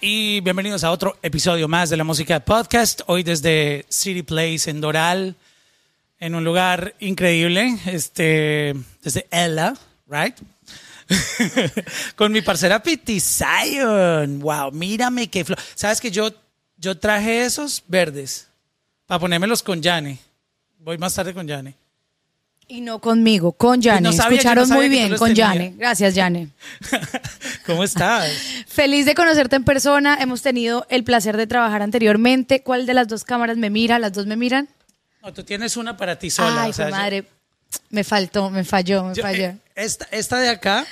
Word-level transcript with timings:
y 0.00 0.40
bienvenidos 0.40 0.84
a 0.84 0.90
otro 0.90 1.18
episodio 1.22 1.68
más 1.68 1.90
de 1.90 1.96
la 1.96 2.04
música 2.04 2.40
podcast. 2.40 3.02
Hoy 3.06 3.22
desde 3.22 3.84
City 3.88 4.22
Place 4.22 4.70
en 4.70 4.80
Doral, 4.80 5.36
en 6.18 6.34
un 6.34 6.44
lugar 6.44 6.94
increíble, 7.00 7.78
este, 7.86 8.74
desde 9.02 9.26
Ella, 9.30 9.74
right? 10.06 10.36
Con 12.16 12.32
mi 12.32 12.40
parcera 12.40 12.82
Piti 12.82 13.20
Zion. 13.20 14.40
Wow, 14.40 14.72
mírame 14.72 15.28
qué 15.28 15.44
flor. 15.44 15.58
¿Sabes 15.74 16.00
que 16.00 16.10
yo, 16.10 16.30
yo 16.76 16.96
traje 16.98 17.44
esos 17.44 17.82
verdes 17.86 18.48
para 19.06 19.18
ponérmelos 19.18 19.62
con 19.62 19.82
Yane? 19.82 20.18
Voy 20.78 20.96
más 20.98 21.14
tarde 21.14 21.34
con 21.34 21.46
Yane. 21.46 21.74
Y 22.72 22.82
no 22.82 23.00
conmigo, 23.00 23.50
con 23.52 23.82
Yane. 23.82 24.00
No 24.00 24.12
sabía, 24.12 24.28
yo 24.30 24.34
Escucharon 24.36 24.68
no 24.68 24.74
muy 24.76 24.88
bien, 24.88 25.16
con. 25.16 25.34
Yane. 25.34 25.74
Gracias, 25.76 26.14
Yane. 26.14 26.50
¿Cómo 27.66 27.82
estás? 27.82 28.30
Feliz 28.68 29.06
de 29.06 29.14
conocerte 29.16 29.56
en 29.56 29.64
persona. 29.64 30.16
Hemos 30.20 30.42
tenido 30.42 30.86
el 30.88 31.02
placer 31.02 31.36
de 31.36 31.46
trabajar 31.48 31.82
anteriormente. 31.82 32.62
¿Cuál 32.62 32.86
de 32.86 32.94
las 32.94 33.08
dos 33.08 33.24
cámaras 33.24 33.56
me 33.56 33.70
mira? 33.70 33.98
¿Las 33.98 34.12
dos 34.12 34.26
me 34.26 34.36
miran? 34.36 34.68
No, 35.22 35.32
tú 35.32 35.42
tienes 35.42 35.76
una 35.76 35.96
para 35.96 36.16
ti 36.18 36.30
sola. 36.30 36.62
Ay, 36.62 36.70
o 36.70 36.72
sea, 36.72 36.86
fue 36.86 36.92
yo- 36.92 36.96
madre. 36.98 37.24
Me 37.90 38.04
faltó, 38.04 38.50
me 38.50 38.62
falló, 38.64 39.04
me 39.04 39.14
yo- 39.14 39.22
falló. 39.22 39.44
eh, 39.46 39.56
esta, 39.74 40.06
esta 40.12 40.38
de 40.38 40.48
acá 40.48 40.86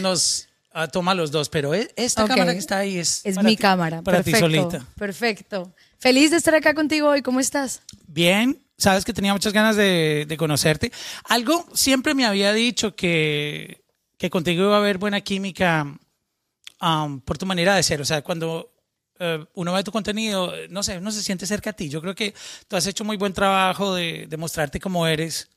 nos 0.00 0.48
ah, 0.72 0.86
toma 0.86 1.14
los 1.14 1.30
dos, 1.32 1.48
pero 1.48 1.74
e- 1.74 1.90
esta 1.96 2.26
cámara 2.26 2.52
que 2.52 2.58
está 2.58 2.78
ahí 2.78 2.96
es, 2.98 3.22
mi 3.42 3.56
ti- 3.56 3.56
cámara. 3.56 4.02
Para 4.02 4.18
perfecto, 4.18 4.36
ti 4.48 4.56
solita. 4.56 4.86
Perfecto. 4.96 5.72
Feliz 5.98 6.30
de 6.30 6.36
estar 6.36 6.54
acá 6.54 6.74
contigo 6.74 7.08
hoy. 7.08 7.22
¿Cómo 7.22 7.40
estás? 7.40 7.82
Bien, 8.06 8.56
sabes 8.78 9.04
que 9.04 9.12
tenía 9.12 9.32
muchas 9.32 9.52
ganas 9.52 9.76
de, 9.76 10.24
de 10.26 10.36
conocerte. 10.36 10.92
Algo 11.24 11.66
siempre 11.74 12.14
me 12.14 12.24
había 12.24 12.52
dicho 12.52 12.94
que, 12.94 13.84
que 14.16 14.30
contigo 14.30 14.64
iba 14.64 14.76
a 14.76 14.78
haber 14.78 14.98
buena 14.98 15.20
química 15.20 15.98
um, 16.80 17.20
por 17.20 17.36
tu 17.36 17.44
manera 17.44 17.74
de 17.74 17.82
ser. 17.82 18.00
O 18.00 18.04
sea, 18.04 18.22
cuando 18.22 18.72
eh, 19.18 19.44
uno 19.54 19.72
ve 19.72 19.82
tu 19.82 19.90
contenido, 19.90 20.52
no 20.70 20.82
sé, 20.82 20.98
uno 20.98 21.10
se 21.10 21.22
siente 21.22 21.46
cerca 21.46 21.70
a 21.70 21.72
ti. 21.72 21.88
Yo 21.88 22.00
creo 22.00 22.14
que 22.14 22.34
tú 22.68 22.76
has 22.76 22.86
hecho 22.86 23.04
muy 23.04 23.16
buen 23.16 23.32
trabajo 23.32 23.94
de, 23.94 24.26
de 24.28 24.36
mostrarte 24.36 24.80
cómo 24.80 25.06
eres, 25.06 25.50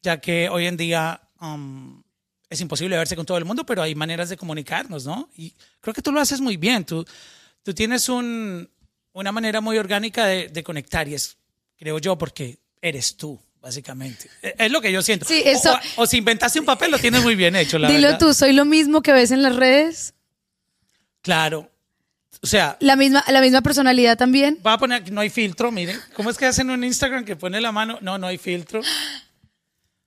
ya 0.00 0.20
que 0.20 0.48
hoy 0.48 0.66
en 0.66 0.76
día 0.76 1.20
um, 1.40 2.02
es 2.48 2.60
imposible 2.60 2.96
verse 2.96 3.16
con 3.16 3.26
todo 3.26 3.38
el 3.38 3.44
mundo, 3.44 3.66
pero 3.66 3.82
hay 3.82 3.96
maneras 3.96 4.28
de 4.28 4.36
comunicarnos, 4.36 5.06
¿no? 5.06 5.28
Y 5.36 5.54
creo 5.80 5.92
que 5.92 6.02
tú 6.02 6.12
lo 6.12 6.20
haces 6.20 6.40
muy 6.40 6.56
bien. 6.56 6.84
Tú, 6.84 7.04
tú 7.64 7.74
tienes 7.74 8.08
un, 8.08 8.70
una 9.12 9.32
manera 9.32 9.60
muy 9.60 9.76
orgánica 9.76 10.26
de, 10.26 10.48
de 10.48 10.62
conectar 10.62 11.08
y 11.08 11.14
es, 11.14 11.36
creo 11.76 11.98
yo, 11.98 12.16
porque 12.18 12.58
eres 12.80 13.16
tú, 13.16 13.38
básicamente. 13.60 14.28
Eh, 14.42 14.54
Es 14.58 14.70
lo 14.72 14.80
que 14.80 14.92
yo 14.92 15.02
siento. 15.02 15.24
Sí, 15.26 15.42
eso- 15.44 15.74
O, 15.96 16.02
o 16.02 16.06
si 16.06 16.18
inventaste 16.18 16.60
un 16.60 16.66
papel, 16.66 16.90
lo 16.90 16.98
tienes 16.98 17.22
muy 17.22 17.34
bien 17.34 17.56
hecho, 17.56 17.78
la 17.78 17.88
Dilo 17.88 18.02
verdad. 18.08 18.18
tú, 18.18 18.34
¿soy 18.34 18.52
lo 18.52 18.64
mismo 18.64 19.02
que 19.02 19.12
ves 19.12 19.30
en 19.30 19.42
las 19.42 19.56
redes? 19.56 20.14
Claro. 21.22 21.70
O 22.42 22.46
sea, 22.46 22.76
¿La 22.80 22.94
misma, 22.96 23.24
la 23.28 23.40
misma 23.40 23.62
personalidad 23.62 24.18
también? 24.18 24.58
va 24.66 24.74
a 24.74 24.78
poner 24.78 25.00
aquí, 25.00 25.10
no 25.10 25.20
hay 25.22 25.30
filtro, 25.30 25.70
miren. 25.72 25.98
¿Cómo 26.14 26.28
es 26.28 26.36
que 26.36 26.44
hacen 26.46 26.68
un 26.68 26.84
Instagram 26.84 27.24
que 27.24 27.36
pone 27.36 27.60
la 27.60 27.72
mano? 27.72 27.98
No, 28.02 28.18
no 28.18 28.26
hay 28.26 28.36
filtro. 28.38 28.82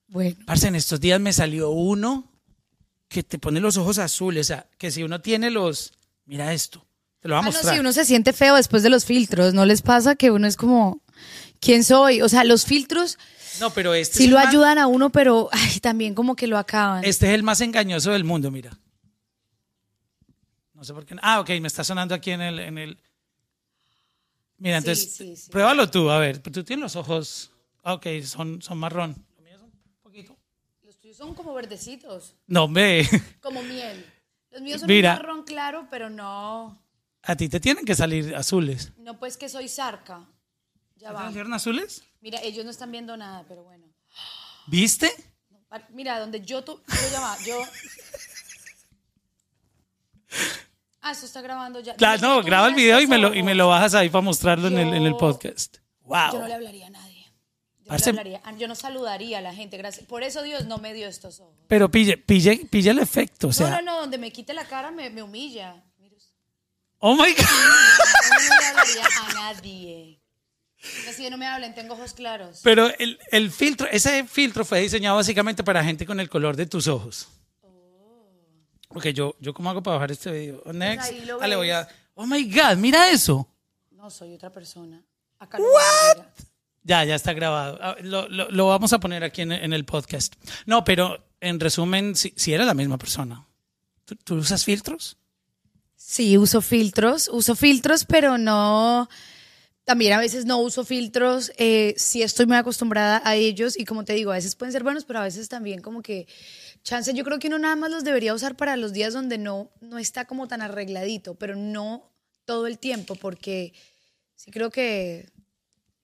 Bueno. 0.07 0.37
Parce, 0.45 0.67
en 0.67 0.75
estos 0.75 0.99
días 0.99 1.19
me 1.19 1.33
salió 1.33 1.69
uno 1.71 2.31
que 3.09 3.23
te 3.23 3.39
pone 3.39 3.59
los 3.59 3.77
ojos 3.77 3.97
azules. 3.97 4.45
O 4.45 4.47
sea, 4.47 4.67
que 4.77 4.91
si 4.91 5.03
uno 5.03 5.21
tiene 5.21 5.49
los. 5.49 5.93
Mira 6.25 6.53
esto. 6.53 6.85
Te 7.19 7.27
lo 7.27 7.35
voy 7.35 7.37
a 7.37 7.39
Ah, 7.39 7.41
no, 7.43 7.51
mostrar. 7.51 7.73
sí, 7.73 7.79
uno 7.79 7.91
se 7.91 8.05
siente 8.05 8.33
feo 8.33 8.55
después 8.55 8.83
de 8.83 8.89
los 8.89 9.05
filtros. 9.05 9.53
¿No 9.53 9.65
les 9.65 9.81
pasa 9.81 10.15
que 10.15 10.29
uno 10.29 10.45
es 10.47 10.55
como, 10.57 11.01
¿quién 11.59 11.83
soy? 11.83 12.21
O 12.21 12.29
sea, 12.29 12.43
los 12.43 12.65
filtros 12.65 13.17
No, 13.59 13.69
pero 13.71 13.93
este, 13.93 14.17
sí 14.17 14.23
es 14.25 14.29
lo 14.31 14.37
ayudan 14.39 14.77
a 14.77 14.87
uno, 14.87 15.09
pero 15.11 15.49
ay, 15.51 15.79
también 15.79 16.13
como 16.15 16.35
que 16.35 16.47
lo 16.47 16.57
acaban. 16.57 17.03
este 17.03 17.27
es 17.27 17.33
el 17.33 17.43
más 17.43 17.61
engañoso 17.61 18.11
del 18.11 18.23
mundo, 18.23 18.51
mira. 18.51 18.71
No 20.73 20.83
sé 20.83 20.93
por 20.93 21.05
qué. 21.05 21.15
Ah, 21.21 21.39
ok, 21.39 21.49
me 21.61 21.67
está 21.67 21.83
sonando 21.83 22.13
aquí 22.13 22.31
en 22.31 22.41
el. 22.41 22.59
En 22.59 22.77
el... 22.77 22.97
Mira, 24.59 24.77
Sí, 24.81 24.87
entonces, 24.87 25.15
sí, 25.15 25.35
sí. 25.35 25.51
pruébalo 25.51 25.89
tú, 25.89 26.09
a 26.09 26.19
ver. 26.19 26.39
Tú 26.39 26.63
tienes 26.63 26.83
los 26.83 26.95
ojos. 26.95 27.51
ah, 27.83 27.93
Ok, 27.93 28.05
son, 28.23 28.61
son 28.61 28.77
marrón. 28.77 29.15
Los 29.35 29.43
míos 29.45 29.59
son 29.59 29.69
un 29.71 30.01
poquito. 30.03 30.37
Los 30.83 30.99
tuyos 30.99 31.17
son 31.17 31.33
como 31.33 31.53
verdecitos, 31.53 32.35
No, 32.47 32.67
ve. 32.67 33.07
como 33.41 33.61
miel. 33.63 34.05
Los 34.51 34.61
míos 34.61 34.79
son 34.81 34.87
Mira. 34.87 35.13
un 35.13 35.17
marrón 35.17 35.43
claro, 35.43 35.87
pero 35.89 36.09
no, 36.09 36.79
A 37.23 37.35
ti 37.35 37.49
te 37.49 37.59
tienen 37.59 37.83
que 37.85 37.95
salir 37.95 38.35
azules. 38.35 38.91
no 38.97 39.17
pues 39.19 39.35
que 39.37 39.49
soy 39.49 39.67
zarca. 39.69 40.25
Ya 40.99 41.09
¿Te 41.09 41.43
va. 41.43 41.55
azules? 41.55 42.03
Mira, 42.21 42.39
ellos 42.41 42.65
no 42.65 42.71
están 42.71 42.91
viendo 42.91 43.15
nada, 43.15 43.45
pero 43.47 43.63
bueno. 43.63 43.85
¿Viste? 44.67 45.13
Mira, 45.89 46.19
donde 46.19 46.41
yo 46.41 46.63
tu, 46.63 46.77
yo 46.77 47.09
ya 47.11 47.19
va, 47.19 47.37
yo. 47.45 47.61
Ah, 51.01 51.11
esto 51.11 51.25
está 51.25 51.41
grabando 51.41 51.79
ya. 51.79 51.95
Claro, 51.95 52.21
no, 52.21 52.43
graba 52.43 52.67
el 52.67 52.73
video 52.73 52.99
y 52.99 53.07
me 53.07 53.17
lo, 53.17 53.33
y 53.33 53.43
me 53.43 53.55
lo 53.55 53.67
bajas 53.69 53.93
ahí 53.95 54.09
para 54.09 54.21
mostrarlo 54.23 54.67
en, 54.67 54.77
el, 54.77 54.93
en 54.93 55.03
el 55.03 55.15
podcast. 55.15 55.77
Wow. 56.01 56.33
Yo 56.33 56.39
no 56.39 56.47
le 56.47 56.53
hablaría 56.53 56.87
a 56.87 56.89
nadie. 56.89 57.25
Yo 57.85 57.93
no, 57.93 57.97
le 57.97 58.09
hablaría, 58.09 58.41
ah, 58.43 58.53
yo 58.57 58.67
no 58.67 58.75
saludaría 58.75 59.37
a 59.37 59.41
la 59.41 59.53
gente, 59.53 59.77
gracias. 59.77 60.05
Por 60.05 60.23
eso 60.23 60.43
Dios 60.43 60.65
no 60.65 60.79
me 60.79 60.93
dio 60.93 61.07
estos 61.07 61.39
ojos. 61.39 61.55
Pero 61.67 61.89
pille, 61.89 62.17
pille, 62.17 62.67
pille 62.69 62.89
el 62.89 62.99
efecto, 62.99 63.47
o 63.49 63.53
sea. 63.53 63.69
no, 63.69 63.75
no, 63.77 63.81
no, 63.83 64.01
donde 64.01 64.17
me 64.17 64.31
quite 64.31 64.53
la 64.53 64.65
cara 64.65 64.91
me, 64.91 65.09
me 65.09 65.23
humilla. 65.23 65.81
Oh 66.99 67.15
my 67.15 67.31
God. 67.31 67.37
Yo 67.37 68.49
no 68.49 68.59
le 68.59 68.65
hablaría 68.65 69.05
a 69.05 69.33
nadie. 69.33 70.21
Así 71.09 71.23
que 71.23 71.29
no 71.31 71.37
me 71.37 71.47
hablen, 71.47 71.73
tengo 71.73 71.95
ojos 71.95 72.13
claros. 72.13 72.59
Pero 72.63 72.87
el, 72.99 73.19
el 73.31 73.51
filtro, 73.51 73.87
ese 73.91 74.25
filtro 74.25 74.63
fue 74.63 74.81
diseñado 74.81 75.15
básicamente 75.15 75.63
para 75.63 75.83
gente 75.83 76.05
con 76.05 76.19
el 76.19 76.29
color 76.29 76.55
de 76.55 76.65
tus 76.67 76.87
ojos. 76.87 77.27
Ok, 78.89 79.07
yo, 79.07 79.35
yo 79.39 79.53
cómo 79.53 79.69
hago 79.69 79.83
para 79.83 79.95
bajar 79.95 80.11
este 80.11 80.31
video. 80.31 80.61
Next. 80.71 81.09
ahí 81.11 81.25
lo 81.25 81.41
Ah, 81.41 81.47
le 81.47 81.55
voy 81.55 81.69
a. 81.71 81.87
Oh 82.13 82.25
my 82.25 82.43
God, 82.51 82.77
mira 82.77 83.11
eso. 83.11 83.47
No, 83.91 84.09
soy 84.09 84.33
otra 84.33 84.51
persona. 84.51 85.03
Acá 85.39 85.57
no 85.59 85.65
mira. 85.65 86.33
Ya, 86.83 87.03
ya 87.03 87.15
está 87.15 87.33
grabado. 87.33 87.77
Ah, 87.81 87.95
Lo, 88.01 88.29
lo- 88.29 88.49
lo 88.49 88.67
vamos 88.67 88.93
a 88.93 88.99
poner 88.99 89.23
aquí 89.23 89.41
en, 89.41 89.51
en 89.51 89.73
el 89.73 89.83
podcast. 89.83 90.35
No, 90.65 90.83
pero 90.85 91.21
en 91.41 91.59
resumen, 91.59 92.15
si, 92.15 92.33
si 92.37 92.53
eres 92.53 92.65
la 92.65 92.73
misma 92.73 92.97
persona. 92.97 93.45
¿Tú, 94.05 94.15
tú 94.15 94.35
usas 94.35 94.63
filtros? 94.63 95.17
Sí, 95.95 96.37
uso 96.37 96.61
filtros, 96.61 97.27
uso 97.31 97.55
filtros, 97.55 98.05
pero 98.05 98.37
no. 98.37 99.09
También 99.87 100.11
a 100.11 100.19
veces 100.19 100.43
no 100.43 100.57
uso 100.57 100.83
filtros, 100.83 101.53
eh, 101.55 101.93
sí 101.95 102.21
estoy 102.21 102.45
muy 102.45 102.57
acostumbrada 102.57 103.21
a 103.23 103.37
ellos 103.37 103.79
y 103.79 103.85
como 103.85 104.03
te 104.03 104.11
digo, 104.11 104.31
a 104.31 104.35
veces 104.35 104.53
pueden 104.53 104.73
ser 104.73 104.83
buenos, 104.83 105.05
pero 105.05 105.19
a 105.19 105.23
veces 105.23 105.47
también 105.47 105.81
como 105.81 106.01
que 106.01 106.27
chance, 106.83 107.13
yo 107.13 107.23
creo 107.23 107.39
que 107.39 107.47
uno 107.47 107.57
nada 107.57 107.77
más 107.77 107.89
los 107.89 108.03
debería 108.03 108.33
usar 108.33 108.57
para 108.57 108.75
los 108.75 108.91
días 108.91 109.13
donde 109.13 109.37
no, 109.37 109.71
no 109.79 109.97
está 109.97 110.25
como 110.25 110.49
tan 110.49 110.61
arregladito, 110.61 111.35
pero 111.35 111.55
no 111.55 112.11
todo 112.43 112.67
el 112.67 112.79
tiempo, 112.79 113.15
porque 113.15 113.71
sí 114.35 114.51
creo 114.51 114.71
que 114.71 115.31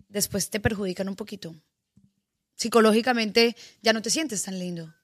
después 0.07 0.49
te 0.49 0.61
perjudican 0.61 1.09
un 1.09 1.17
poquito. 1.17 1.53
Psicológicamente 2.55 3.57
ya 3.81 3.91
no 3.91 4.01
te 4.01 4.11
sientes 4.11 4.43
tan 4.43 4.59
lindo. 4.59 4.95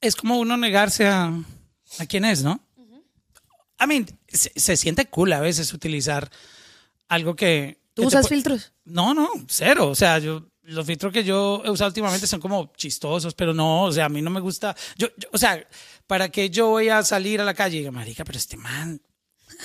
Es 0.00 0.16
como 0.16 0.40
uno 0.40 0.56
negarse 0.56 1.06
a, 1.06 1.32
a 2.00 2.06
quién 2.06 2.24
es, 2.24 2.42
¿no? 2.42 2.58
I 3.78 3.86
mean, 3.86 4.06
se, 4.26 4.50
se 4.58 4.76
siente 4.76 5.06
cool 5.06 5.32
a 5.32 5.40
veces 5.40 5.72
utilizar 5.72 6.32
algo 7.08 7.34
que... 7.36 7.78
¿Tú 7.94 8.02
que 8.02 8.08
usas 8.08 8.28
filtros? 8.28 8.72
No, 8.84 9.12
no, 9.14 9.28
cero. 9.48 9.88
O 9.88 9.94
sea, 9.94 10.18
yo 10.18 10.46
los 10.62 10.86
filtros 10.86 11.12
que 11.12 11.24
yo 11.24 11.62
he 11.64 11.70
usado 11.70 11.88
últimamente 11.88 12.26
son 12.26 12.40
como 12.40 12.72
chistosos, 12.76 13.34
pero 13.34 13.52
no, 13.54 13.84
o 13.84 13.92
sea, 13.92 14.04
a 14.04 14.08
mí 14.08 14.22
no 14.22 14.30
me 14.30 14.40
gusta. 14.40 14.76
Yo, 14.96 15.08
yo- 15.16 15.28
o 15.32 15.38
sea, 15.38 15.66
¿para 16.06 16.28
qué 16.28 16.50
yo 16.50 16.68
voy 16.68 16.88
a 16.90 17.02
salir 17.02 17.40
a 17.40 17.44
la 17.44 17.54
calle 17.54 17.76
y 17.76 17.78
diga, 17.80 17.90
marica, 17.90 18.24
pero 18.24 18.38
este 18.38 18.56
man, 18.56 19.00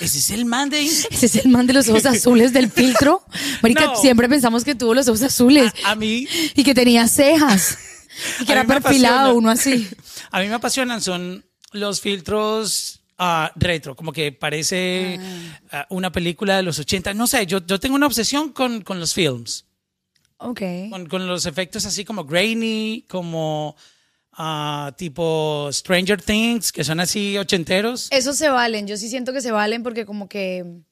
ese 0.00 0.18
es 0.18 0.30
el 0.30 0.46
man 0.46 0.70
de 0.70 0.82
Instagram? 0.82 1.14
Ese 1.16 1.26
es 1.26 1.44
el 1.44 1.50
man 1.50 1.66
de 1.66 1.74
los 1.74 1.88
ojos 1.88 2.06
azules 2.06 2.52
del 2.52 2.70
filtro. 2.70 3.22
Marica, 3.62 3.84
No. 3.86 3.96
siempre 3.96 4.28
pensamos 4.28 4.64
que 4.64 4.74
tuvo 4.74 4.94
los 4.94 5.06
ojos 5.08 5.22
azules 5.22 5.72
A, 5.84 5.90
a 5.92 5.94
mí, 5.94 6.26
y 6.54 6.64
que 6.64 6.74
tenía 6.74 7.06
cejas. 7.06 7.78
Y 8.40 8.44
que 8.46 8.52
era 8.52 8.64
perfilado, 8.64 9.14
apasiona. 9.30 9.38
uno 9.38 9.50
así. 9.50 9.88
a 10.30 10.40
mí 10.40 10.48
me 10.48 10.54
apasionan 10.54 11.00
son 11.02 11.44
los 11.72 12.00
filtros 12.00 13.00
ah, 13.18 13.52
retro, 13.56 13.94
como 13.96 14.12
que 14.12 14.32
parece 14.32 15.18
ah, 15.70 15.86
una 15.90 16.12
película 16.12 16.56
de 16.56 16.62
los 16.62 16.78
80. 16.78 17.14
No 17.14 17.26
sé, 17.26 17.46
yo, 17.46 17.64
yo 17.66 17.78
tengo 17.80 17.94
una 17.94 18.06
obsesión 18.06 18.50
con, 18.50 18.82
con 18.82 19.00
los 19.00 19.14
films. 19.14 19.66
Ok. 20.36 20.60
con, 20.90 21.06
con 21.06 21.26
los 21.26 21.46
efectos 21.46 21.86
así 21.86 22.04
como 22.04 22.24
grainy, 22.24 23.04
como 23.08 23.76
ah, 24.32 24.92
tipo 24.98 25.68
Stranger 25.72 26.20
Things, 26.20 26.72
que 26.72 26.84
son 26.84 27.00
así 27.00 27.38
ochenteros. 27.38 28.08
Esos 28.10 28.36
se 28.36 28.48
valen, 28.48 28.86
yo 28.86 28.96
sí 28.96 29.08
siento 29.08 29.32
que 29.32 29.40
se 29.40 29.52
valen 29.52 29.82
porque 29.82 30.04
como 30.04 30.28
que 30.28 30.82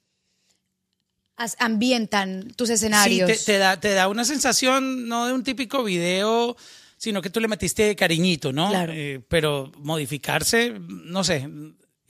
ambientan 1.58 2.52
tus 2.56 2.70
escenarios. 2.70 3.30
Sí, 3.30 3.38
te, 3.38 3.52
te 3.52 3.58
da, 3.58 3.80
te 3.80 3.94
da 3.94 4.08
una 4.08 4.24
sensación 4.24 5.08
no 5.08 5.26
de 5.26 5.32
un 5.32 5.42
típico 5.42 5.82
video, 5.82 6.56
sino 6.96 7.20
que 7.20 7.30
tú 7.30 7.40
le 7.40 7.48
metiste 7.48 7.96
cariñito, 7.96 8.52
¿no? 8.52 8.68
Claro. 8.68 8.92
Eh, 8.94 9.20
pero 9.28 9.72
modificarse, 9.78 10.74
no 10.78 11.24
sé. 11.24 11.48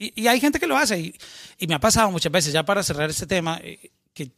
Y, 0.03 0.21
y 0.21 0.27
hay 0.27 0.41
gente 0.41 0.59
que 0.59 0.67
lo 0.67 0.75
hace 0.75 0.99
y, 0.99 1.15
y 1.57 1.67
me 1.67 1.75
ha 1.75 1.79
pasado 1.79 2.11
muchas 2.11 2.31
veces, 2.31 2.51
ya 2.51 2.63
para 2.65 2.83
cerrar 2.83 3.09
este 3.09 3.25
tema, 3.25 3.59
eh, 3.63 3.91
que 4.13 4.31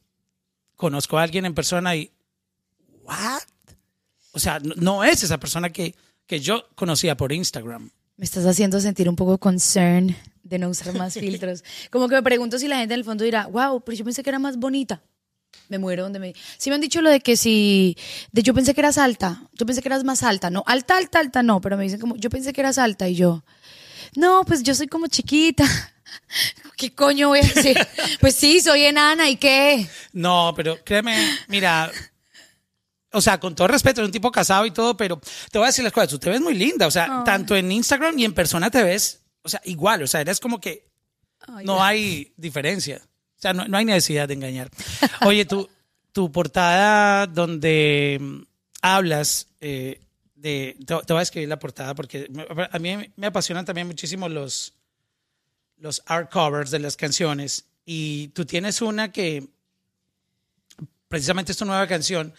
conozco 0.75 1.17
a 1.17 1.23
alguien 1.23 1.45
en 1.45 1.55
persona 1.55 1.95
y, 1.95 2.11
¿what? 3.03 3.41
O 4.31 4.39
sea, 4.39 4.59
no, 4.59 4.75
no 4.75 5.03
es 5.03 5.23
esa 5.23 5.39
persona 5.39 5.71
que, 5.71 5.95
que 6.27 6.39
yo 6.39 6.67
conocía 6.75 7.17
por 7.17 7.31
Instagram. 7.31 7.89
Me 8.17 8.25
estás 8.25 8.45
haciendo 8.45 8.79
sentir 8.79 9.09
un 9.09 9.15
poco 9.15 9.39
concern 9.39 10.15
de 10.43 10.59
no 10.59 10.69
usar 10.69 10.93
más 10.93 11.15
filtros. 11.15 11.63
Como 11.89 12.07
que 12.07 12.15
me 12.15 12.21
pregunto 12.21 12.59
si 12.59 12.67
la 12.67 12.77
gente 12.77 12.93
en 12.93 12.99
el 12.99 13.05
fondo 13.05 13.23
dirá, 13.23 13.47
wow, 13.47 13.81
pero 13.83 13.97
yo 13.97 14.05
pensé 14.05 14.21
que 14.21 14.29
era 14.29 14.39
más 14.39 14.57
bonita. 14.57 15.01
Me 15.69 15.79
muero 15.79 16.03
donde 16.03 16.19
me... 16.19 16.35
Sí 16.57 16.69
me 16.69 16.75
han 16.75 16.81
dicho 16.81 17.01
lo 17.01 17.09
de 17.09 17.21
que 17.21 17.37
si... 17.37 17.97
De 18.31 18.43
yo 18.43 18.53
pensé 18.53 18.75
que 18.75 18.81
eras 18.81 18.99
alta, 18.99 19.49
yo 19.53 19.65
pensé 19.65 19.81
que 19.81 19.87
eras 19.87 20.03
más 20.03 20.21
alta. 20.21 20.51
No, 20.51 20.63
alta, 20.67 20.97
alta, 20.97 21.19
alta, 21.19 21.41
no, 21.41 21.59
pero 21.59 21.75
me 21.75 21.83
dicen 21.83 21.99
como, 21.99 22.15
yo 22.17 22.29
pensé 22.29 22.53
que 22.53 22.61
eras 22.61 22.77
alta 22.77 23.09
y 23.09 23.15
yo... 23.15 23.43
No, 24.15 24.43
pues 24.45 24.63
yo 24.63 24.73
soy 24.75 24.87
como 24.87 25.07
chiquita. 25.07 25.65
¿Qué 26.77 26.93
coño 26.93 27.29
voy 27.29 27.39
a 27.39 27.41
decir? 27.41 27.77
Pues 28.19 28.35
sí, 28.35 28.59
soy 28.59 28.83
enana 28.83 29.29
y 29.29 29.35
qué. 29.37 29.87
No, 30.13 30.53
pero 30.55 30.83
créeme, 30.83 31.15
mira, 31.47 31.91
o 33.11 33.21
sea, 33.21 33.39
con 33.39 33.55
todo 33.55 33.67
respeto, 33.67 34.01
es 34.01 34.05
un 34.05 34.11
tipo 34.11 34.31
casado 34.31 34.65
y 34.65 34.71
todo, 34.71 34.97
pero 34.97 35.19
te 35.51 35.57
voy 35.57 35.65
a 35.65 35.69
decir 35.69 35.83
las 35.83 35.93
cosas, 35.93 36.09
tú 36.09 36.19
te 36.19 36.29
ves 36.29 36.41
muy 36.41 36.53
linda, 36.53 36.87
o 36.87 36.91
sea, 36.91 37.23
tanto 37.23 37.55
en 37.55 37.71
Instagram 37.71 38.17
y 38.19 38.25
en 38.25 38.33
persona 38.33 38.69
te 38.69 38.83
ves, 38.83 39.21
o 39.41 39.49
sea, 39.49 39.61
igual, 39.65 40.03
o 40.03 40.07
sea, 40.07 40.21
eres 40.21 40.39
como 40.39 40.59
que 40.59 40.87
no 41.63 41.83
hay 41.83 42.33
diferencia, 42.35 43.01
o 43.03 43.41
sea, 43.41 43.53
no, 43.53 43.67
no 43.67 43.77
hay 43.77 43.85
necesidad 43.85 44.27
de 44.27 44.33
engañar. 44.33 44.69
Oye, 45.25 45.45
tu, 45.45 45.69
tu 46.11 46.31
portada 46.31 47.27
donde 47.27 48.19
hablas 48.81 49.47
eh, 49.61 49.99
de, 50.35 50.77
te, 50.85 50.95
te 51.05 51.13
voy 51.13 51.19
a 51.19 51.23
escribir 51.23 51.49
la 51.49 51.59
portada 51.59 51.95
porque 51.95 52.27
me- 52.29 52.45
a 52.71 52.79
mí 52.79 53.11
me 53.15 53.27
apasionan 53.27 53.65
también 53.65 53.87
muchísimo 53.87 54.27
los, 54.29 54.73
los 55.77 56.01
art 56.05 56.31
covers 56.31 56.71
de 56.71 56.79
las 56.79 56.95
canciones 56.97 57.65
y 57.85 58.29
tú 58.29 58.45
tienes 58.45 58.81
una 58.81 59.11
que 59.11 59.47
precisamente 61.07 61.51
es 61.51 61.57
tu 61.57 61.65
nueva 61.65 61.87
canción 61.87 62.33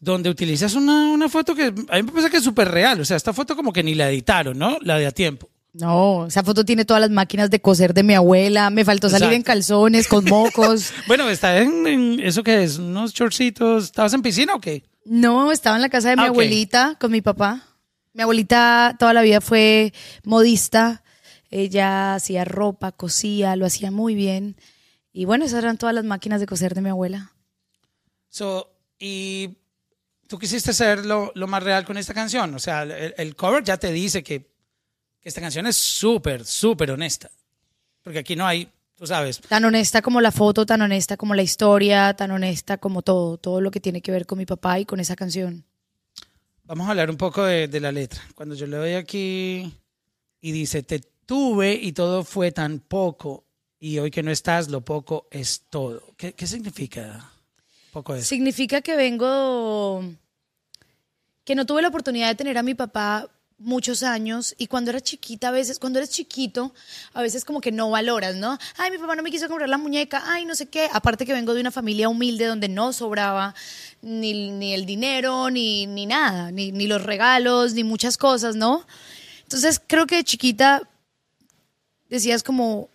donde 0.00 0.30
utilizas 0.30 0.74
una, 0.74 1.10
una 1.10 1.28
foto 1.28 1.54
que 1.54 1.64
a 1.66 1.96
mí 1.96 2.02
me 2.02 2.12
parece 2.12 2.30
que 2.30 2.36
es 2.36 2.44
súper 2.44 2.68
real, 2.70 3.00
o 3.00 3.04
sea, 3.04 3.16
esta 3.16 3.32
foto 3.32 3.56
como 3.56 3.72
que 3.72 3.82
ni 3.82 3.94
la 3.94 4.08
editaron, 4.10 4.56
¿no? 4.56 4.78
La 4.82 4.96
de 4.96 5.06
a 5.06 5.10
tiempo. 5.10 5.48
No, 5.72 6.26
esa 6.26 6.42
foto 6.44 6.64
tiene 6.64 6.84
todas 6.84 7.00
las 7.00 7.10
máquinas 7.10 7.50
de 7.50 7.60
coser 7.60 7.92
de 7.92 8.02
mi 8.02 8.14
abuela. 8.14 8.70
Me 8.70 8.84
faltó 8.84 9.08
salir 9.08 9.24
Exacto. 9.24 9.36
en 9.36 9.42
calzones, 9.42 10.08
con 10.08 10.24
mocos. 10.24 10.92
Bueno, 11.06 11.28
está 11.28 11.58
en, 11.58 11.86
en 11.86 12.20
eso 12.20 12.42
que 12.42 12.62
es, 12.64 12.78
unos 12.78 13.12
shortcitos, 13.12 13.84
¿estabas 13.84 14.12
en 14.14 14.22
piscina 14.22 14.54
o 14.54 14.60
qué? 14.60 14.82
No, 15.08 15.52
estaba 15.52 15.76
en 15.76 15.82
la 15.82 15.88
casa 15.88 16.10
de 16.10 16.16
mi 16.16 16.22
Ah, 16.22 16.26
abuelita 16.26 16.96
con 17.00 17.10
mi 17.10 17.20
papá. 17.22 17.64
Mi 18.12 18.22
abuelita 18.22 18.96
toda 18.98 19.12
la 19.12 19.22
vida 19.22 19.40
fue 19.40 19.92
modista. 20.24 21.02
Ella 21.50 22.14
hacía 22.14 22.44
ropa, 22.44 22.92
cosía, 22.92 23.56
lo 23.56 23.64
hacía 23.66 23.90
muy 23.90 24.14
bien. 24.14 24.56
Y 25.12 25.24
bueno, 25.24 25.44
esas 25.44 25.62
eran 25.62 25.78
todas 25.78 25.94
las 25.94 26.04
máquinas 26.04 26.40
de 26.40 26.46
coser 26.46 26.74
de 26.74 26.82
mi 26.82 26.90
abuela. 26.90 27.32
So, 28.28 28.70
y 28.98 29.56
tú 30.26 30.38
quisiste 30.38 30.72
ser 30.72 31.06
lo, 31.06 31.32
lo 31.34 31.46
más 31.46 31.62
real 31.62 31.84
con 31.84 31.96
esta 31.96 32.12
canción. 32.12 32.54
O 32.54 32.58
sea, 32.58 32.82
el, 32.82 33.14
el 33.16 33.36
cover 33.36 33.64
ya 33.64 33.78
te 33.78 33.90
dice 33.92 34.22
que, 34.22 34.40
que 35.20 35.28
esta 35.28 35.40
canción 35.40 35.66
es 35.66 35.76
súper, 35.76 36.44
súper 36.44 36.90
honesta. 36.90 37.30
Porque 38.02 38.18
aquí 38.20 38.36
no 38.36 38.46
hay, 38.46 38.68
tú 38.98 39.06
sabes, 39.06 39.40
Tan 39.40 39.64
honesta 39.64 40.02
como 40.02 40.20
la 40.20 40.32
foto, 40.32 40.66
tan 40.66 40.82
honesta 40.82 41.16
como 41.16 41.34
la 41.34 41.42
historia, 41.42 42.14
tan 42.14 42.32
honesta 42.32 42.78
como 42.78 43.02
todo, 43.02 43.38
todo 43.38 43.60
lo 43.60 43.70
que 43.70 43.80
tiene 43.80 44.02
que 44.02 44.10
ver 44.10 44.26
con 44.26 44.38
mi 44.38 44.44
papá 44.44 44.80
y 44.80 44.84
con 44.84 44.98
esa 44.98 45.14
canción. 45.14 45.64
Vamos 46.64 46.88
a 46.88 46.90
hablar 46.90 47.08
un 47.08 47.16
poco 47.16 47.44
de, 47.44 47.68
de 47.68 47.80
la 47.80 47.92
letra. 47.92 48.20
Cuando 48.34 48.54
yo 48.54 48.66
le 48.66 48.76
doy 48.76 48.94
aquí 48.94 49.72
y 50.40 50.52
dice, 50.52 50.82
te 50.82 50.98
tuve 50.98 51.74
y 51.74 51.92
todo 51.92 52.24
fue 52.24 52.50
tan 52.50 52.80
poco, 52.80 53.44
y 53.80 53.98
hoy 54.00 54.10
que 54.10 54.24
no 54.24 54.32
estás, 54.32 54.68
lo 54.68 54.84
poco 54.84 55.28
es 55.30 55.62
todo. 55.70 56.02
¿Qué, 56.16 56.32
qué 56.32 56.46
significa 56.46 57.30
poco 57.92 58.14
eso? 58.14 58.24
Significa 58.24 58.80
que 58.80 58.96
vengo, 58.96 60.02
que 61.44 61.54
no 61.54 61.64
tuve 61.64 61.82
la 61.82 61.88
oportunidad 61.88 62.28
de 62.28 62.34
tener 62.34 62.58
a 62.58 62.64
mi 62.64 62.74
papá 62.74 63.30
muchos 63.58 64.04
años 64.04 64.54
y 64.56 64.68
cuando 64.68 64.90
era 64.90 65.00
chiquita 65.00 65.48
a 65.48 65.50
veces, 65.50 65.78
cuando 65.78 65.98
eres 65.98 66.10
chiquito, 66.10 66.72
a 67.12 67.22
veces 67.22 67.44
como 67.44 67.60
que 67.60 67.72
no 67.72 67.90
valoras, 67.90 68.36
¿no? 68.36 68.58
Ay, 68.76 68.90
mi 68.90 68.98
papá 68.98 69.16
no 69.16 69.22
me 69.22 69.30
quiso 69.30 69.48
comprar 69.48 69.68
la 69.68 69.78
muñeca, 69.78 70.22
ay, 70.26 70.44
no 70.44 70.54
sé 70.54 70.66
qué. 70.66 70.88
Aparte 70.92 71.26
que 71.26 71.32
vengo 71.32 71.54
de 71.54 71.60
una 71.60 71.70
familia 71.70 72.08
humilde 72.08 72.46
donde 72.46 72.68
no 72.68 72.92
sobraba 72.92 73.54
ni, 74.00 74.50
ni 74.50 74.74
el 74.74 74.86
dinero, 74.86 75.50
ni, 75.50 75.86
ni 75.86 76.06
nada, 76.06 76.50
ni, 76.52 76.70
ni 76.70 76.86
los 76.86 77.02
regalos, 77.02 77.74
ni 77.74 77.84
muchas 77.84 78.16
cosas, 78.16 78.54
¿no? 78.54 78.86
Entonces 79.42 79.80
creo 79.84 80.06
que 80.06 80.16
de 80.16 80.24
chiquita 80.24 80.82
decías 82.08 82.42
como, 82.42 82.88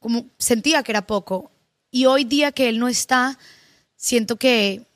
como 0.00 0.26
sentía 0.38 0.82
que 0.82 0.92
era 0.92 1.06
poco. 1.06 1.50
Y 1.92 2.06
hoy 2.06 2.24
día 2.24 2.52
que 2.52 2.68
él 2.68 2.78
no 2.78 2.88
está, 2.88 3.38
siento 3.96 4.36
que 4.36 4.86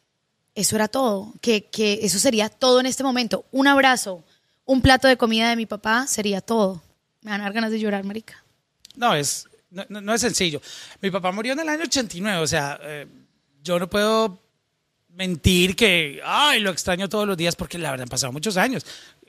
eso 0.55 0.77
era 0.77 0.89
todo, 0.89 1.33
que, 1.41 1.65
que 1.65 2.01
eso 2.03 2.19
sería 2.19 2.49
todo 2.49 2.81
en 2.81 2.87
este 2.87 3.03
momento. 3.03 3.45
Un 3.51 3.67
abrazo, 3.67 4.23
un 4.67 4.81
plato 4.81 5.09
de 5.09 5.17
comida 5.17 5.51
de 5.51 5.57
mi 5.57 5.67
papá 5.67 6.07
sería 6.07 6.41
todo. 6.41 6.83
Me 7.23 7.31
van 7.31 7.41
a 7.41 7.45
dar 7.45 7.53
ganas 7.53 7.71
de 7.71 7.79
llorar, 7.81 8.05
marica. 8.05 8.43
No, 8.97 9.15
es, 9.15 9.47
no, 9.71 9.85
no- 9.89 10.15
es 10.15 10.21
sencillo. 10.21 10.61
Mi 11.01 11.11
papá 11.11 11.33
murió 11.33 11.53
en 11.55 11.61
el 11.61 11.69
año 11.69 11.83
89, 11.85 12.43
o 12.43 12.47
sea, 12.47 12.79
eh, 12.83 13.07
yo 13.63 13.79
no 13.79 13.89
puedo 13.89 14.39
mentir 15.09 15.77
que, 15.77 16.21
ay, 16.25 16.61
lo 16.61 16.71
extraño 16.71 17.09
todos 17.09 17.27
los 17.27 17.37
días 17.37 17.57
porque 17.57 17.79
la 17.79 17.91
verdad 17.91 18.05
han 18.05 18.09
pasado 18.09 18.33
muchos 18.33 18.57
años. 18.57 18.85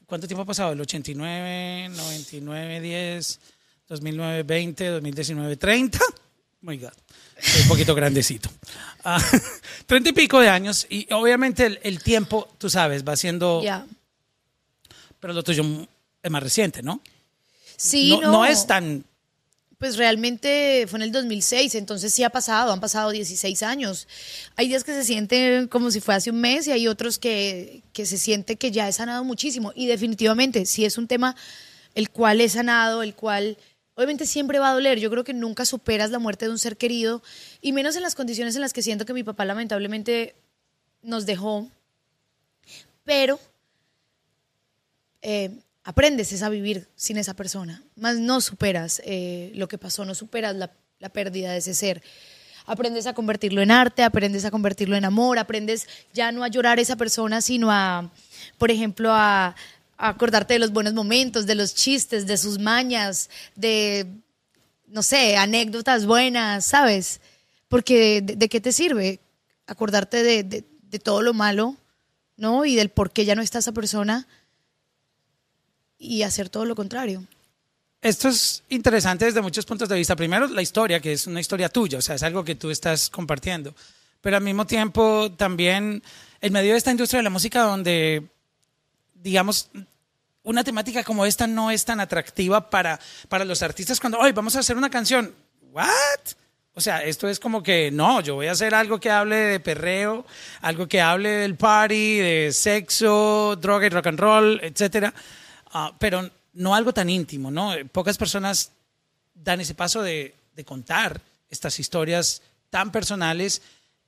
¿Cuánto 0.05 0.27
tiempo 0.27 0.43
ha 0.43 0.45
pasado? 0.45 0.71
El 0.73 0.81
89, 0.81 1.89
99, 1.89 2.81
10, 2.81 3.39
2009, 3.87 4.43
20, 4.43 4.87
2019, 4.87 5.57
30. 5.57 5.99
Oh 5.99 6.13
my 6.61 6.77
God. 6.77 6.91
Soy 7.39 7.61
un 7.63 7.67
poquito 7.67 7.93
grandecito. 7.95 8.49
Ah, 9.03 9.21
Treinta 9.85 10.09
y 10.09 10.13
pico 10.13 10.39
de 10.39 10.49
años 10.49 10.85
y 10.89 11.11
obviamente 11.13 11.65
el, 11.65 11.79
el 11.83 12.01
tiempo, 12.01 12.47
tú 12.57 12.69
sabes, 12.69 13.03
va 13.03 13.15
siendo. 13.15 13.61
Pero 15.25 15.33
lo 15.33 15.41
tuyo 15.41 15.63
es 16.21 16.29
más 16.29 16.43
reciente, 16.43 16.83
¿no? 16.83 17.01
Sí, 17.77 18.11
no, 18.11 18.21
no, 18.21 18.31
no 18.31 18.45
es 18.45 18.67
tan 18.67 19.03
Pues 19.79 19.97
realmente 19.97 20.85
fue 20.87 20.99
en 20.99 21.01
el 21.01 21.11
2006, 21.11 21.73
entonces 21.73 22.13
sí 22.13 22.23
ha 22.23 22.29
pasado, 22.29 22.71
han 22.71 22.79
pasado 22.79 23.09
16 23.09 23.63
años. 23.63 24.07
Hay 24.55 24.67
días 24.67 24.83
que 24.83 24.93
se 24.93 25.03
sienten 25.03 25.67
como 25.67 25.89
si 25.89 25.99
fue 25.99 26.13
hace 26.13 26.29
un 26.29 26.39
mes 26.39 26.67
y 26.67 26.73
hay 26.73 26.87
otros 26.87 27.17
que, 27.17 27.81
que 27.91 28.05
se 28.05 28.19
siente 28.19 28.57
que 28.57 28.69
ya 28.69 28.87
he 28.87 28.93
sanado 28.93 29.23
muchísimo. 29.23 29.73
Y 29.75 29.87
definitivamente, 29.87 30.67
sí 30.67 30.85
es 30.85 30.95
un 30.95 31.07
tema 31.07 31.35
el 31.95 32.11
cual 32.11 32.39
he 32.39 32.47
sanado, 32.47 33.01
el 33.01 33.15
cual 33.15 33.57
obviamente 33.95 34.27
siempre 34.27 34.59
va 34.59 34.69
a 34.69 34.73
doler. 34.75 34.99
Yo 34.99 35.09
creo 35.09 35.23
que 35.23 35.33
nunca 35.33 35.65
superas 35.65 36.11
la 36.11 36.19
muerte 36.19 36.45
de 36.45 36.51
un 36.51 36.59
ser 36.59 36.77
querido 36.77 37.23
y 37.61 37.71
menos 37.71 37.95
en 37.95 38.03
las 38.03 38.13
condiciones 38.13 38.53
en 38.57 38.61
las 38.61 38.73
que 38.73 38.83
siento 38.83 39.07
que 39.07 39.13
mi 39.13 39.23
papá 39.23 39.43
lamentablemente 39.43 40.35
nos 41.01 41.25
dejó. 41.25 41.67
Pero 43.03 43.39
eh, 45.27 45.49
aprendes 45.83 46.31
es 46.31 46.43
a 46.43 46.49
vivir 46.49 46.87
sin 46.95 47.17
esa 47.17 47.33
persona, 47.33 47.81
más 47.95 48.19
no 48.19 48.41
superas 48.41 49.01
eh, 49.05 49.51
lo 49.55 49.67
que 49.67 49.79
pasó, 49.79 50.05
no 50.05 50.13
superas 50.13 50.55
la, 50.55 50.69
pérdida 51.11 51.51
de 51.51 51.57
ese 51.57 51.73
ser. 51.73 52.03
Aprendes 52.67 53.07
a 53.07 53.13
convertirlo 53.13 53.61
en 53.61 53.71
arte, 53.71 54.03
aprendes 54.03 54.45
a 54.45 54.51
convertirlo 54.51 54.95
en 54.95 55.03
amor, 55.05 55.37
aprendes 55.39 55.87
ya 56.13 56.31
no 56.31 56.43
a 56.43 56.47
llorar 56.47 56.77
a 56.77 56.81
esa 56.81 56.95
persona, 56.95 57.41
sino 57.41 57.71
a, 57.71 58.11
por 58.59 58.69
ejemplo, 58.69 59.11
a, 59.13 59.55
acordarte 59.97 60.53
de 60.53 60.59
los 60.59 60.71
buenos 60.71 60.93
momentos, 60.93 61.45
de 61.47 61.55
los 61.55 61.73
chistes, 61.73 62.27
de 62.27 62.37
sus 62.37 62.59
mañas, 62.59 63.29
de, 63.55 64.05
no 64.87 65.01
sé, 65.01 65.37
anécdotas 65.37 66.05
buenas, 66.05 66.65
¿sabes? 66.65 67.19
Porque 67.67 68.21
de, 68.21 68.49
qué 68.49 68.61
te 68.61 68.71
sirve 68.71 69.19
acordarte 69.65 70.21
de, 70.21 70.43
de- 70.43 70.65
de 70.83 70.99
todo 70.99 71.21
lo 71.23 71.33
malo, 71.33 71.77
¿no? 72.37 72.65
Y 72.65 72.75
del 72.75 72.89
por 72.89 73.11
qué 73.11 73.25
ya 73.25 73.35
no 73.35 73.41
está 73.41 73.59
esa 73.59 73.71
persona 73.71 74.27
y 76.05 76.23
hacer 76.23 76.49
todo 76.49 76.65
lo 76.65 76.75
contrario. 76.75 77.23
Esto 78.01 78.29
es 78.29 78.63
interesante 78.69 79.25
desde 79.25 79.41
muchos 79.41 79.65
puntos 79.65 79.89
de 79.89 79.95
vista. 79.95 80.15
Primero, 80.15 80.47
la 80.47 80.61
historia, 80.61 80.99
que 80.99 81.13
es 81.13 81.25
una 81.25 81.39
historia 81.39 81.69
tuya, 81.69 81.97
o 81.97 82.01
sea, 82.01 82.15
es 82.15 82.23
algo 82.23 82.43
que 82.43 82.55
tú 82.55 82.69
estás 82.69 83.09
compartiendo. 83.09 83.73
Pero 84.21 84.37
al 84.37 84.43
mismo 84.43 84.65
tiempo, 84.65 85.31
también, 85.31 86.03
en 86.39 86.53
medio 86.53 86.73
de 86.73 86.77
esta 86.77 86.91
industria 86.91 87.19
de 87.19 87.23
la 87.23 87.29
música 87.29 87.61
donde, 87.61 88.23
digamos, 89.15 89.69
una 90.43 90.63
temática 90.63 91.03
como 91.03 91.25
esta 91.25 91.47
no 91.47 91.71
es 91.71 91.83
tan 91.83 91.99
atractiva 91.99 92.69
para, 92.69 92.99
para 93.27 93.43
los 93.43 93.63
artistas 93.63 93.99
cuando, 93.99 94.19
hoy 94.19 94.31
vamos 94.31 94.55
a 94.55 94.59
hacer 94.59 94.77
una 94.77 94.91
canción. 94.91 95.33
¿What? 95.71 96.35
O 96.75 96.81
sea, 96.81 97.03
esto 97.03 97.27
es 97.27 97.39
como 97.39 97.63
que, 97.63 97.89
no, 97.89 98.19
yo 98.21 98.35
voy 98.35 98.47
a 98.47 98.51
hacer 98.51 98.75
algo 98.75 98.99
que 98.99 99.09
hable 99.09 99.37
de 99.37 99.59
perreo, 99.59 100.25
algo 100.61 100.87
que 100.87 101.01
hable 101.01 101.29
del 101.29 101.55
party, 101.55 102.17
de 102.17 102.51
sexo, 102.53 103.55
droga 103.55 103.85
y 103.87 103.89
rock 103.89 104.07
and 104.07 104.19
roll, 104.19 104.59
etcétera. 104.61 105.13
Ah, 105.77 105.93
pero 105.99 106.31
no 106.53 106.73
algo 106.73 106.93
tan 106.93 107.09
íntimo, 107.09 107.51
¿no? 107.51 107.73
Pocas 107.91 108.17
personas 108.17 108.71
dan 109.33 109.59
ese 109.59 109.75
paso 109.75 110.01
de, 110.01 110.33
de 110.55 110.63
contar 110.63 111.19
estas 111.49 111.77
historias 111.81 112.41
tan 112.69 112.93
personales 112.93 113.61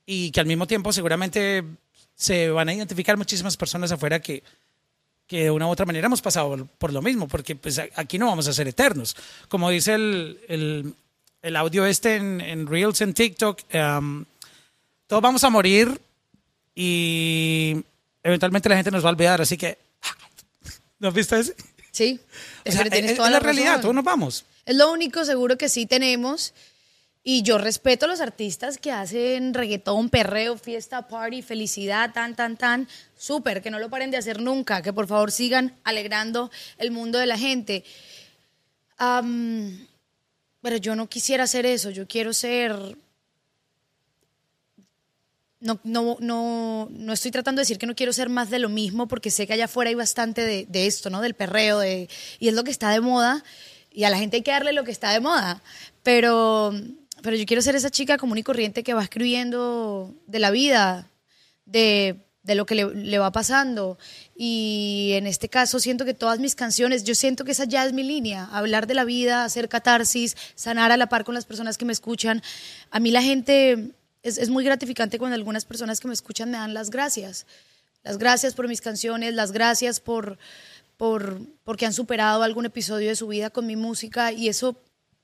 y 0.06 0.30
que 0.30 0.40
al 0.40 0.46
mismo 0.46 0.66
tiempo 0.66 0.94
seguramente 0.94 1.62
se 2.14 2.48
van 2.48 2.70
a 2.70 2.72
identificar 2.72 3.18
muchísimas 3.18 3.58
personas 3.58 3.92
afuera 3.92 4.18
que, 4.18 4.42
que 5.26 5.42
de 5.42 5.50
una 5.50 5.66
u 5.66 5.70
otra 5.70 5.84
manera 5.84 6.06
hemos 6.06 6.22
pasado 6.22 6.66
por, 6.78 6.90
lo 6.90 7.02
mismo, 7.02 7.28
porque 7.28 7.54
pues 7.54 7.78
aquí 7.96 8.16
no 8.18 8.28
vamos 8.28 8.48
a 8.48 8.54
ser 8.54 8.66
eternos. 8.66 9.14
Como 9.48 9.68
dice 9.68 9.92
el, 9.92 10.40
el, 10.48 10.94
el 11.42 11.54
audio 11.54 11.84
este 11.84 12.16
en, 12.16 12.40
en 12.40 12.66
Reels, 12.66 13.02
en 13.02 13.12
TikTok, 13.12 13.60
um, 13.74 14.24
todos 15.06 15.22
vamos 15.22 15.44
a 15.44 15.50
morir 15.50 16.00
y 16.74 17.76
eventualmente 18.22 18.70
la 18.70 18.76
gente 18.76 18.90
nos 18.90 19.04
va 19.04 19.10
a 19.10 19.12
olvidar, 19.12 19.42
así 19.42 19.58
que... 19.58 19.87
¿No 20.98 21.08
has 21.08 21.14
visto 21.14 21.36
ese? 21.36 21.54
Sí, 21.92 22.20
O 22.68 22.70
sea, 22.72 22.84
tienes 22.84 23.12
es, 23.12 23.16
toda 23.16 23.28
es 23.28 23.32
la 23.32 23.40
realidad, 23.40 23.66
razón. 23.68 23.82
todos 23.82 23.94
nos 23.94 24.04
vamos. 24.04 24.44
Es 24.64 24.76
lo 24.76 24.90
único 24.92 25.24
seguro 25.24 25.56
que 25.56 25.68
sí 25.68 25.86
tenemos. 25.86 26.54
Y 27.24 27.42
yo 27.42 27.58
respeto 27.58 28.06
a 28.06 28.08
los 28.08 28.20
artistas 28.20 28.78
que 28.78 28.90
hacen 28.90 29.52
reggaetón, 29.52 30.08
perreo, 30.08 30.56
fiesta, 30.56 31.08
party, 31.08 31.42
felicidad, 31.42 32.12
tan, 32.12 32.34
tan, 32.34 32.56
tan. 32.56 32.88
Súper, 33.18 33.60
que 33.60 33.70
no 33.70 33.78
lo 33.78 33.90
paren 33.90 34.10
de 34.10 34.16
hacer 34.16 34.40
nunca, 34.40 34.80
que 34.80 34.92
por 34.94 35.06
favor 35.06 35.30
sigan 35.30 35.76
alegrando 35.84 36.50
el 36.78 36.90
mundo 36.90 37.18
de 37.18 37.26
la 37.26 37.36
gente. 37.36 37.84
pero 38.96 40.76
yo 40.78 40.94
no 40.96 41.08
quisiera 41.08 41.44
hacer 41.44 41.66
eso, 41.66 41.90
yo 41.90 42.06
quiero 42.06 42.32
ser... 42.32 42.96
No, 45.60 45.80
no, 45.82 46.16
no, 46.20 46.88
no 46.90 47.12
estoy 47.12 47.32
tratando 47.32 47.58
de 47.58 47.62
decir 47.62 47.78
que 47.78 47.86
no 47.86 47.96
quiero 47.96 48.12
ser 48.12 48.28
más 48.28 48.48
de 48.48 48.60
lo 48.60 48.68
mismo, 48.68 49.08
porque 49.08 49.30
sé 49.30 49.46
que 49.46 49.54
allá 49.54 49.64
afuera 49.64 49.88
hay 49.88 49.96
bastante 49.96 50.42
de, 50.42 50.66
de 50.68 50.86
esto, 50.86 51.10
¿no? 51.10 51.20
Del 51.20 51.34
perreo, 51.34 51.80
de, 51.80 52.08
y 52.38 52.48
es 52.48 52.54
lo 52.54 52.62
que 52.62 52.70
está 52.70 52.90
de 52.90 53.00
moda, 53.00 53.42
y 53.90 54.04
a 54.04 54.10
la 54.10 54.18
gente 54.18 54.36
hay 54.36 54.42
que 54.42 54.52
darle 54.52 54.72
lo 54.72 54.84
que 54.84 54.92
está 54.92 55.10
de 55.10 55.20
moda. 55.20 55.62
Pero 56.04 56.72
pero 57.22 57.36
yo 57.36 57.46
quiero 57.46 57.62
ser 57.62 57.74
esa 57.74 57.90
chica 57.90 58.16
común 58.16 58.38
y 58.38 58.42
corriente 58.42 58.82
que 58.82 58.94
va 58.94 59.02
escribiendo 59.02 60.14
de 60.26 60.38
la 60.38 60.50
vida, 60.50 61.10
de, 61.64 62.16
lo 62.44 62.64
que 62.64 62.74
le, 62.74 63.18
va 63.18 63.32
pasando. 63.32 63.98
Y 64.36 65.12
en 65.14 65.26
este 65.26 65.48
caso 65.48 65.80
siento 65.80 66.04
que 66.04 66.14
todas 66.14 66.38
mis 66.38 66.54
canciones, 66.54 67.04
yo 67.04 67.14
siento 67.14 67.44
que 67.44 67.52
esa 67.52 67.64
ya 67.64 67.84
es 67.84 67.92
mi 67.92 68.02
línea, 68.02 68.48
hablar 68.52 68.86
de 68.86 68.94
la 68.94 69.04
vida, 69.04 69.44
hacer 69.44 69.68
catarsis, 69.68 70.36
sanar 70.54 70.92
a 70.92 70.96
la 70.96 71.08
par 71.08 71.24
con 71.24 71.34
las 71.34 71.44
personas 71.44 71.76
que 71.76 71.84
me 71.84 71.92
escuchan. 71.92 72.42
A 72.90 73.00
mí 73.00 73.10
la 73.10 73.22
gente, 73.22 73.90
es, 74.22 74.38
es 74.38 74.50
muy 74.50 74.64
gratificante 74.64 75.18
cuando 75.18 75.34
algunas 75.34 75.64
personas 75.64 76.00
que 76.00 76.08
me 76.08 76.14
escuchan 76.14 76.50
me 76.50 76.58
dan 76.58 76.74
las 76.74 76.90
gracias. 76.90 77.46
Las 78.04 78.18
gracias 78.18 78.54
por 78.54 78.68
mis 78.68 78.80
canciones, 78.80 79.34
las 79.34 79.52
gracias 79.52 80.00
por, 80.00 80.38
por 80.96 81.40
porque 81.64 81.86
han 81.86 81.92
superado 81.92 82.42
algún 82.42 82.66
episodio 82.66 83.08
de 83.08 83.16
su 83.16 83.28
vida 83.28 83.50
con 83.50 83.66
mi 83.66 83.76
música 83.76 84.32
y 84.32 84.48
eso, 84.48 84.76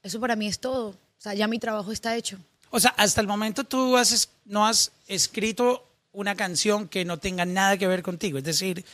eso 0.02 0.20
para 0.20 0.36
mí 0.36 0.46
es 0.46 0.58
todo. 0.58 0.88
O 0.88 1.20
sea, 1.24 1.34
ya 1.34 1.46
mi 1.48 1.58
trabajo 1.58 1.92
está 1.92 2.16
hecho. 2.16 2.38
O 2.70 2.80
sea, 2.80 2.92
hasta 2.96 3.20
el 3.20 3.26
momento 3.26 3.64
tú 3.64 3.96
has, 3.96 4.28
no 4.44 4.66
has 4.66 4.92
escrito 5.06 5.86
una 6.12 6.34
canción 6.34 6.88
que 6.88 7.04
no 7.04 7.18
tenga 7.18 7.44
nada 7.44 7.76
que 7.76 7.86
ver 7.86 8.02
contigo. 8.02 8.38
Es 8.38 8.44
decir, 8.44 8.84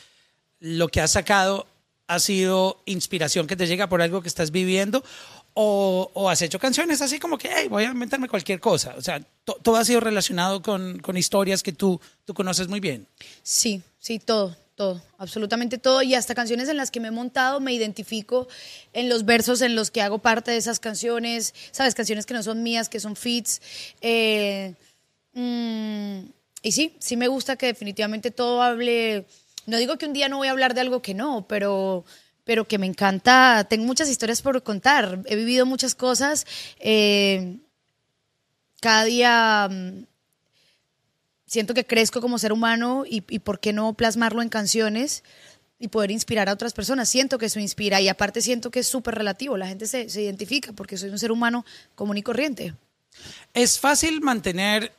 lo 0.59 0.87
que 0.87 1.01
has 1.01 1.11
sacado 1.11 1.67
ha 2.07 2.19
sido 2.19 2.81
inspiración 2.85 3.47
que 3.47 3.55
te 3.55 3.67
llega 3.67 3.89
por 3.89 4.01
algo 4.01 4.21
que 4.21 4.27
estás 4.27 4.51
viviendo 4.51 5.03
o, 5.53 6.29
has 6.29 6.41
hecho 6.41 6.59
canciones 6.59 7.01
así 7.01 7.19
como 7.19 7.37
que, 7.37 7.67
voy 7.69 7.83
a 7.83 7.91
inventarme 7.91 8.27
cualquier 8.27 8.59
cosa. 8.59 8.95
O 8.97 9.01
sea, 9.01 9.21
todo 9.43 9.75
ha 9.75 9.85
sido 9.85 9.99
relacionado 9.99 10.61
con, 10.61 11.01
historias 11.15 11.63
que 11.63 11.73
tú, 11.73 11.99
tú 12.25 12.33
conoces 12.33 12.67
muy 12.67 12.79
bien. 12.79 13.07
Sí, 13.43 13.81
sí, 13.99 14.19
todo 14.19 14.55
todo, 14.75 15.01
absolutamente 15.19 15.77
todo, 15.77 16.01
y 16.01 16.15
hasta 16.15 16.33
canciones 16.33 16.67
en 16.67 16.77
las 16.77 16.89
que 16.89 16.99
me 16.99 17.09
he 17.09 17.11
montado, 17.11 17.59
me 17.59 17.71
identifico 17.71 18.47
en 18.93 19.09
los 19.09 19.25
versos 19.25 19.61
en 19.61 19.75
los 19.75 19.91
que 19.91 20.01
hago 20.01 20.19
parte 20.19 20.49
de 20.49 20.57
esas 20.57 20.79
canciones, 20.79 21.53
sabes, 21.71 21.93
canciones 21.93 22.25
que 22.25 22.33
no 22.33 22.41
son 22.41 22.63
mías, 22.63 22.89
que 22.89 22.99
son 22.99 23.15
fits. 23.15 23.61
Eh, 24.01 24.73
mm, 25.33 26.21
y 26.63 26.71
sí, 26.71 26.95
sí 26.99 27.15
me 27.15 27.27
gusta 27.27 27.57
que 27.57 27.67
definitivamente 27.67 28.31
todo 28.31 28.63
hable, 28.63 29.25
no 29.67 29.77
digo 29.77 29.97
que 29.97 30.07
un 30.07 30.13
día 30.13 30.29
no 30.29 30.37
voy 30.37 30.47
a 30.47 30.51
hablar 30.51 30.73
de 30.73 30.81
algo 30.81 31.01
que 31.03 31.13
no, 31.13 31.45
pero 31.47 32.03
pero 32.51 32.67
que 32.67 32.77
me 32.77 32.85
encanta, 32.85 33.65
tengo 33.69 33.85
muchas 33.85 34.09
historias 34.09 34.41
por 34.41 34.61
contar, 34.61 35.19
he 35.25 35.37
vivido 35.37 35.65
muchas 35.65 35.95
cosas, 35.95 36.45
eh, 36.81 37.59
cada 38.81 39.05
día 39.05 39.69
mm, 39.71 40.03
siento 41.45 41.73
que 41.73 41.85
crezco 41.85 42.19
como 42.19 42.37
ser 42.37 42.51
humano 42.51 43.05
y, 43.07 43.21
por 43.39 43.61
qué 43.61 43.71
no 43.71 43.93
plasmarlo 43.93 44.41
en 44.41 44.49
canciones 44.49 45.23
y 45.79 45.87
poder 45.87 46.11
inspirar 46.11 46.49
a 46.49 46.51
otras 46.51 46.73
personas. 46.73 47.07
Siento 47.07 47.37
que 47.37 47.45
eso 47.45 47.61
inspira 47.61 48.01
y 48.01 48.09
aparte 48.09 48.41
siento 48.41 48.69
que 48.69 48.81
es 48.81 48.87
súper 48.87 49.15
relativo. 49.15 49.55
La 49.55 49.67
gente 49.67 49.87
se, 49.87 50.09
se, 50.09 50.21
identifica 50.21 50.73
porque 50.73 50.97
soy 50.97 51.09
un 51.09 51.19
ser 51.19 51.31
humano 51.31 51.63
común 51.95 52.17
y 52.17 52.21
corriente. 52.21 52.73
Es 53.53 53.79
fácil 53.79 54.19
mantener 54.19 54.91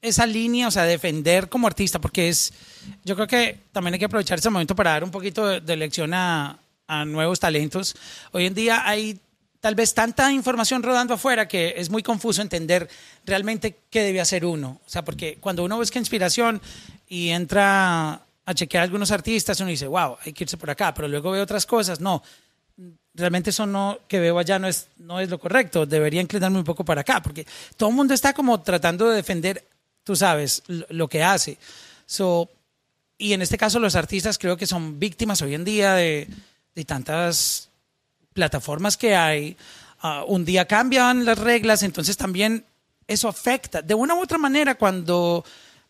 esa 0.00 0.24
línea, 0.24 0.66
o 0.66 0.70
sea, 0.70 0.84
defender 0.84 1.50
como 1.50 1.66
artista, 1.66 2.00
porque 2.00 2.30
es, 2.30 2.54
yo 3.04 3.16
creo 3.16 3.26
que 3.26 3.58
también 3.72 3.92
hay 3.92 3.98
que 3.98 4.06
aprovechar 4.06 4.38
ese 4.38 4.48
momento 4.48 4.74
para 4.74 4.92
dar 4.92 5.04
un 5.04 5.10
poquito 5.10 5.46
de, 5.46 5.60
de 5.60 5.76
lección 5.76 6.14
a, 6.14 6.58
a 6.86 7.04
nuevos 7.04 7.40
talentos. 7.40 7.96
Hoy 8.32 8.46
en 8.46 8.54
día 8.54 8.88
hay 8.88 9.20
tal 9.60 9.74
vez 9.74 9.94
tanta 9.94 10.30
información 10.32 10.82
rodando 10.82 11.14
afuera 11.14 11.48
que 11.48 11.74
es 11.76 11.90
muy 11.90 12.02
confuso 12.02 12.42
entender 12.42 12.88
realmente 13.24 13.76
qué 13.90 14.02
debe 14.02 14.20
hacer 14.20 14.44
uno. 14.44 14.80
O 14.86 14.88
sea, 14.88 15.04
porque 15.04 15.38
cuando 15.40 15.64
uno 15.64 15.76
busca 15.76 15.98
inspiración 15.98 16.60
y 17.08 17.30
entra 17.30 18.20
a 18.44 18.54
chequear 18.54 18.82
a 18.82 18.84
algunos 18.84 19.10
artistas, 19.10 19.58
uno 19.60 19.70
dice, 19.70 19.88
wow, 19.88 20.16
hay 20.24 20.32
que 20.32 20.44
irse 20.44 20.56
por 20.56 20.70
acá, 20.70 20.94
pero 20.94 21.08
luego 21.08 21.32
ve 21.32 21.40
otras 21.40 21.66
cosas. 21.66 22.00
No, 22.00 22.22
realmente 23.14 23.50
eso 23.50 23.66
no 23.66 23.98
que 24.06 24.20
veo 24.20 24.38
allá 24.38 24.58
no 24.58 24.68
es, 24.68 24.88
no 24.98 25.18
es 25.18 25.28
lo 25.30 25.38
correcto. 25.40 25.84
Debería 25.86 26.20
inclinarme 26.20 26.58
un 26.58 26.64
poco 26.64 26.84
para 26.84 27.00
acá, 27.00 27.20
porque 27.20 27.46
todo 27.76 27.88
el 27.88 27.94
mundo 27.96 28.14
está 28.14 28.32
como 28.32 28.60
tratando 28.60 29.08
de 29.08 29.16
defender, 29.16 29.64
tú 30.04 30.14
sabes, 30.14 30.62
lo, 30.68 31.08
que 31.08 31.24
hace. 31.24 31.58
So, 32.06 32.48
y 33.18 33.32
en 33.32 33.42
este 33.42 33.58
caso 33.58 33.80
los 33.80 33.96
artistas 33.96 34.38
creo 34.38 34.56
que 34.56 34.66
son 34.66 35.00
víctimas 35.00 35.42
hoy 35.42 35.54
en 35.54 35.64
día 35.64 35.94
de, 35.94 36.28
de 36.76 36.84
tantas 36.84 37.70
plataformas 38.34 38.96
que 38.96 39.16
hay, 39.16 39.56
ah, 40.00 40.24
un 40.28 40.44
día 40.44 40.66
cambian 40.66 41.24
las 41.24 41.38
reglas, 41.38 41.82
entonces 41.82 42.16
también 42.16 42.64
eso 43.08 43.28
afecta. 43.28 43.80
De 43.80 43.94
una 43.94 44.14
u 44.14 44.20
otra 44.20 44.36
manera, 44.36 44.76
cuando 44.76 45.42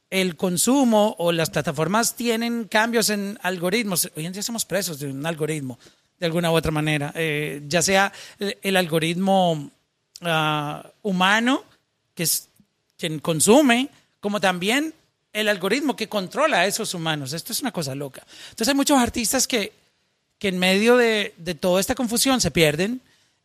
el 0.09 0.37
consumo 0.37 1.17
o 1.19 1.33
las 1.33 1.51
plataformas 1.51 2.15
tienen 2.15 2.65
cambios 2.65 3.11
en 3.11 3.37
algoritmos, 3.43 4.09
hoy 4.17 4.27
en 4.27 4.33
día 4.33 4.43
somos 4.43 4.65
presos 4.65 5.01
de 5.01 5.09
un 5.09 5.27
algoritmo, 5.27 5.77
de 6.21 6.27
alguna 6.27 6.53
u 6.53 6.55
otra 6.55 6.71
manera, 6.71 7.13
eh, 7.17 7.63
ya 7.67 7.83
sea 7.83 8.13
el, 8.39 8.77
algoritmo 8.77 9.69
ah, 10.21 10.89
humano, 11.03 11.65
que 12.15 12.23
es 12.23 12.49
quien 12.97 13.19
consume, 13.19 13.89
como 14.21 14.41
también 14.41 14.95
el 15.33 15.49
algoritmo 15.49 15.97
que 15.97 16.09
controla 16.09 16.61
a 16.61 16.67
esos 16.67 16.95
humanos. 16.95 17.33
Esto 17.33 17.53
es 17.53 17.61
una 17.61 17.73
cosa 17.73 17.97
loca. 17.97 18.25
Entonces 18.51 18.69
hay 18.69 18.75
muchos 18.75 18.99
artistas 18.99 19.49
que 19.49 19.73
que 20.39 20.49
en 20.49 20.59
medio 20.59 20.97
de, 20.97 21.33
toda 21.61 21.81
esta 21.81 21.95
confusión 21.95 22.41
se 22.41 22.51
pierden 22.51 23.01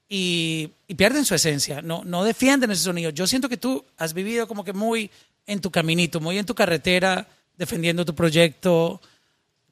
y, 0.09 0.71
pierden 0.97 1.25
su 1.25 1.35
esencia, 1.35 1.81
no, 1.81 2.03
no 2.03 2.23
defienden 2.23 2.71
ese 2.71 2.83
sonido. 2.83 3.11
Yo 3.11 3.27
siento 3.27 3.49
que 3.49 3.57
tú 3.57 3.83
has 3.97 4.13
vivido 4.13 4.47
como 4.47 4.63
que 4.63 4.73
muy 4.73 5.09
en 5.47 5.61
tu 5.61 5.71
caminito, 5.71 6.19
muy 6.19 6.37
en 6.37 6.45
tu 6.45 6.53
carretera, 6.53 7.27
defendiendo 7.57 8.05
tu 8.05 8.13
proyecto, 8.13 9.01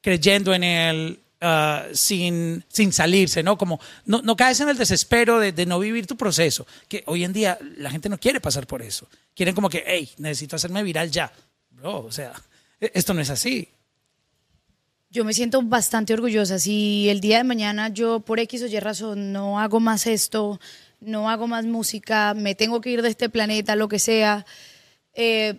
creyendo 0.02 0.54
en 0.54 0.64
él, 0.64 1.20
ah, 1.42 1.86
sin, 1.94 2.64
sin 2.70 2.94
salirse, 2.94 3.44
¿no? 3.44 3.58
Como 3.58 3.80
no, 4.06 4.22
no 4.22 4.36
caes 4.36 4.60
en 4.62 4.70
el 4.70 4.78
desespero 4.78 5.40
de, 5.40 5.52
de, 5.52 5.66
no 5.66 5.80
vivir 5.80 6.08
tu 6.08 6.16
proceso, 6.16 6.66
que 6.88 7.04
hoy 7.08 7.24
en 7.24 7.34
día 7.34 7.58
la 7.78 7.92
gente 7.92 8.10
no 8.10 8.18
quiere 8.18 8.40
pasar 8.40 8.66
por 8.66 8.82
eso. 8.82 9.08
Quieren 9.36 9.56
como 9.56 9.70
que, 9.70 9.84
hey, 9.86 10.10
necesito 10.18 10.56
hacerme 10.56 10.84
viral 10.84 11.12
ya. 11.12 11.32
Bro, 11.72 12.06
o 12.06 12.12
sea, 12.12 12.34
e, 12.80 12.92
esto 12.94 13.14
no 13.14 13.22
es 13.22 13.30
así. 13.30 13.68
Yo 15.12 15.26
me 15.26 15.34
siento 15.34 15.64
bastante 15.64 16.14
orgullosa. 16.14 16.60
Si 16.60 17.10
el 17.10 17.20
día 17.20 17.38
de 17.38 17.44
mañana 17.44 17.90
yo 17.90 18.20
por 18.20 18.40
X 18.40 18.62
o 18.62 18.68
Y 18.68 18.80
razón 18.80 19.34
no 19.34 19.60
hago 19.60 19.80
más 19.80 20.06
esto, 20.06 20.60
no 21.02 21.32
hago 21.32 21.48
más 21.48 21.66
música, 21.66 22.36
me 22.36 22.54
tengo 22.54 22.80
que 22.80 22.92
ir 22.92 23.02
de 23.02 23.10
este 23.10 23.28
planeta, 23.28 23.76
lo 23.76 23.88
que 23.88 23.98
sea, 23.98 24.46
eh, 25.16 25.56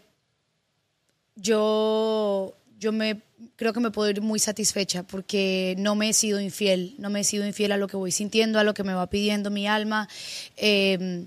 yo, 1.34 2.54
yo 2.78 2.92
me 2.92 3.22
creo 3.56 3.72
que 3.72 3.80
me 3.80 3.90
puedo 3.90 4.08
ir 4.10 4.20
muy 4.20 4.38
satisfecha 4.38 5.02
porque 5.02 5.74
no 5.78 5.96
me 5.96 6.10
he 6.10 6.12
sido 6.12 6.40
infiel, 6.40 6.94
no 6.98 7.10
me 7.10 7.20
he 7.20 7.24
sido 7.24 7.44
infiel 7.44 7.72
a 7.72 7.76
lo 7.76 7.88
que 7.88 7.96
voy 7.96 8.12
sintiendo, 8.12 8.60
a 8.60 8.64
lo 8.64 8.74
que 8.74 8.84
me 8.84 8.94
va 8.94 9.08
pidiendo 9.08 9.50
mi 9.50 9.66
alma. 9.66 10.08
Eh, 10.56 11.26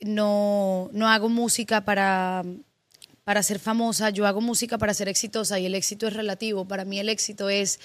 no, 0.00 0.90
no 0.92 1.08
hago 1.08 1.30
música 1.30 1.84
para 1.84 2.44
para 3.24 3.42
ser 3.42 3.58
famosa, 3.58 4.10
yo 4.10 4.26
hago 4.26 4.40
música 4.40 4.78
para 4.78 4.94
ser 4.94 5.08
exitosa 5.08 5.58
y 5.58 5.66
el 5.66 5.74
éxito 5.74 6.06
es 6.06 6.12
relativo. 6.12 6.66
Para 6.66 6.84
mí 6.84 7.00
el 7.00 7.08
éxito 7.08 7.48
es 7.48 7.80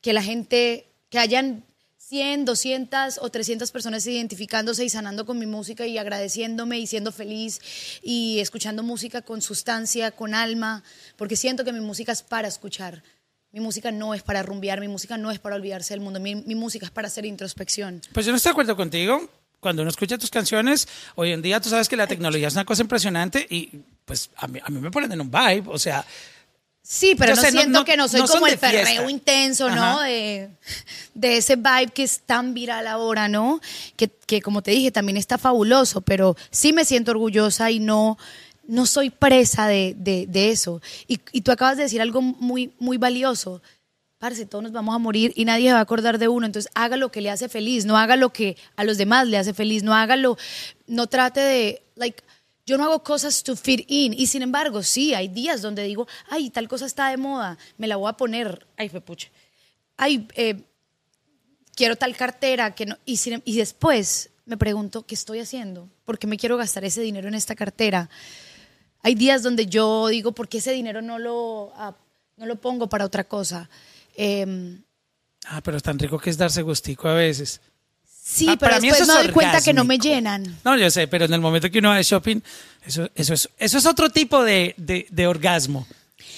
que 0.00 0.12
la 0.12 0.22
gente, 0.22 0.86
que 1.10 1.18
hayan 1.18 1.64
100, 1.98 2.46
200 2.46 3.18
o 3.20 3.30
300 3.30 3.70
personas 3.70 4.06
identificándose 4.06 4.82
y 4.84 4.88
sanando 4.88 5.26
con 5.26 5.38
mi 5.38 5.44
música 5.44 5.86
y 5.86 5.98
agradeciéndome 5.98 6.78
y 6.78 6.86
siendo 6.86 7.12
feliz 7.12 7.60
y 8.02 8.38
escuchando 8.40 8.82
música 8.82 9.20
con 9.20 9.42
sustancia, 9.42 10.10
con 10.12 10.34
alma, 10.34 10.82
porque 11.16 11.36
siento 11.36 11.64
que 11.64 11.72
mi 11.72 11.80
música 11.80 12.12
es 12.12 12.22
para 12.22 12.48
escuchar. 12.48 13.02
Mi 13.52 13.60
música 13.60 13.90
no 13.90 14.14
es 14.14 14.22
para 14.22 14.42
rumbear, 14.42 14.80
mi 14.80 14.88
música 14.88 15.18
no 15.18 15.30
es 15.30 15.38
para 15.38 15.56
olvidarse 15.56 15.92
del 15.92 16.00
mundo, 16.00 16.20
mi, 16.20 16.34
mi 16.34 16.54
música 16.54 16.86
es 16.86 16.92
para 16.92 17.08
hacer 17.08 17.26
introspección. 17.26 18.00
Pues 18.12 18.24
yo 18.24 18.32
no 18.32 18.36
estoy 18.36 18.50
de 18.50 18.52
acuerdo 18.52 18.76
contigo 18.76 19.28
cuando 19.60 19.82
uno 19.82 19.90
escucha 19.90 20.18
tus 20.18 20.30
canciones, 20.30 20.88
hoy 21.14 21.32
en 21.32 21.42
día 21.42 21.60
tú 21.60 21.68
sabes 21.68 21.88
que 21.88 21.96
la 21.96 22.06
tecnología 22.06 22.48
es 22.48 22.54
una 22.54 22.64
cosa 22.64 22.82
impresionante 22.82 23.46
y 23.48 23.70
pues 24.04 24.30
a 24.36 24.46
mí, 24.46 24.60
a 24.62 24.70
mí 24.70 24.80
me 24.80 24.90
ponen 24.90 25.12
en 25.12 25.20
un 25.20 25.30
vibe, 25.30 25.64
o 25.66 25.78
sea... 25.78 26.04
Sí, 26.80 27.14
pero 27.18 27.36
no 27.36 27.42
siento 27.42 27.84
que 27.84 27.98
no 27.98 28.08
soy 28.08 28.22
como 28.22 28.46
el 28.46 28.56
perreo 28.56 29.10
intenso, 29.10 29.68
¿no? 29.68 30.00
De, 30.00 30.48
de, 31.12 31.36
ese 31.36 31.56
vibe 31.56 31.88
que 31.92 32.02
es 32.02 32.20
tan 32.20 32.54
viral 32.54 32.86
ahora, 32.86 33.28
¿no? 33.28 33.60
Que, 33.94 34.08
que, 34.08 34.40
como 34.40 34.62
te 34.62 34.70
dije, 34.70 34.90
también 34.90 35.18
está 35.18 35.36
fabuloso, 35.36 36.00
pero 36.00 36.34
sí 36.50 36.72
me 36.72 36.86
siento 36.86 37.10
orgullosa 37.10 37.70
y 37.70 37.78
no, 37.78 38.16
no 38.68 38.86
soy 38.86 39.10
presa 39.10 39.66
de, 39.66 39.96
de, 39.98 40.26
de 40.28 40.50
eso. 40.50 40.80
Y, 41.06 41.20
y, 41.32 41.42
tú 41.42 41.52
acabas 41.52 41.76
de 41.76 41.82
decir 41.82 42.00
algo 42.00 42.22
muy, 42.22 42.72
muy 42.78 42.96
valioso. 42.96 43.60
Parce, 44.18 44.46
todos 44.46 44.62
nos 44.64 44.72
vamos 44.72 44.94
a 44.94 44.98
morir 44.98 45.32
y 45.36 45.44
nadie 45.44 45.68
se 45.68 45.72
va 45.74 45.78
a 45.78 45.82
acordar 45.82 46.18
de 46.18 46.28
uno. 46.28 46.46
Entonces, 46.46 46.70
haga 46.74 46.96
lo 46.96 47.10
que 47.10 47.20
le 47.20 47.30
hace 47.30 47.48
feliz, 47.48 47.84
no 47.84 47.96
haga 47.96 48.16
lo 48.16 48.32
que 48.32 48.56
a 48.76 48.84
los 48.84 48.98
demás 48.98 49.28
le 49.28 49.38
hace 49.38 49.54
feliz, 49.54 49.82
no 49.82 49.94
haga 49.94 50.16
lo, 50.16 50.36
no 50.86 51.06
trate 51.06 51.40
de, 51.40 51.82
like, 51.96 52.22
yo 52.66 52.76
no 52.76 52.84
hago 52.84 53.02
cosas 53.02 53.42
to 53.42 53.56
fit 53.56 53.84
in. 53.88 54.12
Y 54.12 54.26
sin 54.26 54.42
embargo, 54.42 54.82
sí, 54.82 55.14
hay 55.14 55.28
días 55.28 55.62
donde 55.62 55.84
digo, 55.84 56.06
ay, 56.28 56.50
tal 56.50 56.68
cosa 56.68 56.86
está 56.86 57.08
de 57.10 57.16
moda, 57.16 57.56
me 57.78 57.86
la 57.86 57.96
voy 57.96 58.10
a 58.10 58.14
poner. 58.14 58.66
Ay, 58.76 58.88
fue 58.88 59.00
pucha. 59.00 59.28
Ay, 59.96 60.28
eh, 60.34 60.62
quiero 61.74 61.96
tal 61.96 62.16
cartera. 62.16 62.74
que 62.74 62.86
no, 62.86 62.98
y, 63.04 63.16
sin- 63.18 63.42
y 63.44 63.56
después 63.56 64.30
me 64.46 64.56
pregunto, 64.56 65.06
¿qué 65.06 65.14
estoy 65.14 65.38
haciendo? 65.40 65.88
¿Por 66.04 66.18
qué 66.18 66.26
me 66.26 66.36
quiero 66.36 66.56
gastar 66.56 66.84
ese 66.84 67.00
dinero 67.02 67.28
en 67.28 67.34
esta 67.34 67.54
cartera? 67.54 68.10
Hay 69.02 69.14
días 69.14 69.42
donde 69.42 69.66
yo 69.66 70.08
digo, 70.08 70.32
¿por 70.32 70.48
qué 70.48 70.58
ese 70.58 70.72
dinero 70.72 71.00
no 71.02 71.18
lo, 71.18 71.72
ah, 71.76 71.94
no 72.36 72.46
lo 72.46 72.56
pongo 72.56 72.88
para 72.88 73.04
otra 73.04 73.24
cosa? 73.24 73.70
Em, 74.20 74.82
Ah, 75.46 75.60
pero 75.62 75.76
es 75.76 75.82
tan 75.82 75.98
rico 75.98 76.18
que 76.18 76.28
es 76.28 76.36
darse 76.36 76.60
gustico 76.62 77.08
a 77.08 77.14
veces. 77.14 77.60
sí, 78.04 78.46
Ah, 78.48 78.56
pero 78.58 78.72
para 78.72 78.80
mí 78.80 78.88
después 78.88 79.08
eso 79.08 79.16
me 79.18 79.24
doy 79.24 79.32
cuenta 79.32 79.60
que 79.62 79.72
no 79.72 79.84
me 79.84 79.96
llenan. 79.98 80.58
No, 80.64 80.76
yo 80.76 80.90
sé, 80.90 81.06
pero 81.08 81.24
en 81.24 81.32
el 81.32 81.40
momento 81.40 81.70
que 81.70 81.78
uno 81.78 81.90
va 81.90 81.96
de 81.96 82.02
shopping, 82.02 82.40
eso, 82.84 83.08
eso, 83.14 83.32
es, 83.32 83.48
eso 83.56 83.78
es 83.78 83.86
otro 83.86 84.10
tipo 84.10 84.42
de, 84.44 84.74
de- 84.76 85.06
de 85.08 85.26
orgasmo 85.26 85.86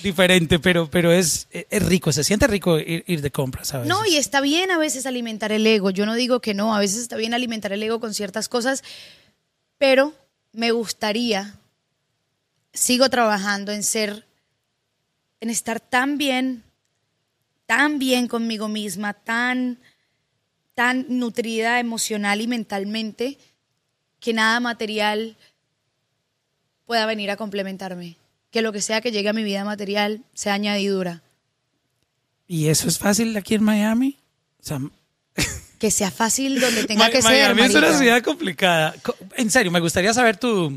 diferente, 0.03 0.59
pero, 0.61 0.89
pero 0.91 1.11
es, 1.11 1.49
es 1.51 1.83
rico, 1.85 2.13
se 2.13 2.23
siente 2.23 2.47
rico 2.47 2.79
ir, 2.79 3.03
ir 3.07 3.21
de 3.23 3.31
compras, 3.33 3.69
¿sabes? 3.69 3.89
No, 3.89 4.05
y 4.07 4.17
está 4.17 4.41
bien 4.41 4.71
a 4.71 4.79
veces 4.79 5.07
alimentar 5.07 5.51
el 5.53 5.67
ego. 5.67 5.91
Yo 5.91 6.07
no 6.07 6.15
digo 6.15 6.41
que 6.41 6.55
no, 6.55 6.75
a 6.77 6.79
veces 6.79 6.99
está 7.01 7.17
bien 7.17 7.35
alimentar 7.35 7.73
el 7.73 7.83
ego 7.83 7.99
con 7.99 8.15
ciertas 8.15 8.49
cosas, 8.49 8.85
pero 9.79 10.15
me 10.53 10.71
gustaría, 10.71 11.55
sigo 12.73 13.09
trabajando 13.11 13.73
en 13.73 13.83
ser, 13.83 14.27
en 15.41 15.51
estar 15.51 15.81
tan 15.81 16.17
bien, 16.19 16.63
tan 17.71 18.01
bien 18.01 18.27
conmigo 18.27 18.67
misma, 18.67 19.13
tan, 19.15 19.79
tan 20.75 21.07
nutrida 21.09 21.79
emocional 21.79 22.41
y 22.41 22.49
mentalmente, 22.49 23.39
que 24.19 24.33
nada 24.33 24.59
material 24.59 25.37
pueda 26.85 27.07
venir 27.07 27.31
a 27.31 27.37
complementarme. 27.37 28.17
Que 28.51 28.61
lo 28.61 28.73
que 28.73 28.81
sea 28.83 29.01
que 29.01 29.13
llegue 29.13 29.29
a 29.29 29.33
mi 29.33 29.45
vida 29.45 29.65
material 29.65 30.25
sea 30.35 30.55
añadidura. 30.55 31.23
¿Y 32.49 32.67
eso 32.67 32.89
es 32.89 32.99
fácil 32.99 33.37
aquí 33.37 33.55
en 33.55 33.63
Miami? 33.63 34.17
O 34.61 34.65
sea, 34.65 34.81
Que 35.79 35.93
sea 35.93 36.11
fácil 36.11 36.59
donde 36.61 36.83
tenga 36.85 37.09
que 37.09 37.23
ser. 37.23 37.31
Miami 37.31 37.63
es 37.63 37.75
una 37.77 37.97
ciudad 37.97 38.21
complicada. 38.25 38.97
Co- 39.05 39.15
En 39.37 39.49
serio, 39.49 39.71
me 39.71 39.79
gustaría 39.79 40.13
saber 40.13 40.37
tu, 40.39 40.77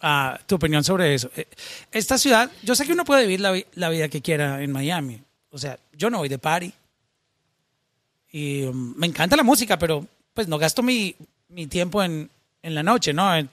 ah, 0.00 0.40
tu 0.46 0.54
opinión 0.54 0.82
sobre 0.82 1.14
eso. 1.14 1.30
Eh, 1.36 1.46
Esta 1.92 2.16
ciudad, 2.16 2.50
yo 2.62 2.74
sé 2.74 2.86
que 2.86 2.94
uno 2.94 3.04
puede 3.04 3.22
vivir 3.24 3.40
la, 3.40 3.52
vi- 3.52 3.66
la 3.74 3.90
vida 3.90 4.08
que 4.08 4.22
quiera 4.22 4.62
en 4.62 4.72
Miami. 4.72 5.20
O 5.52 5.58
sea, 5.58 5.78
yo 5.92 6.10
no 6.10 6.18
voy 6.18 6.28
de 6.28 6.38
party. 6.38 6.72
Y 8.32 8.64
um, 8.64 8.94
me 8.96 9.06
encanta 9.06 9.36
la 9.36 9.42
música, 9.42 9.78
pero 9.78 10.06
pues 10.34 10.48
no 10.48 10.58
gasto 10.58 10.82
mi, 10.82 11.14
mi 11.48 11.66
tiempo 11.66 12.02
en, 12.02 12.30
en 12.62 12.74
la 12.74 12.82
noche, 12.82 13.12
¿no? 13.12 13.34
En 13.36 13.48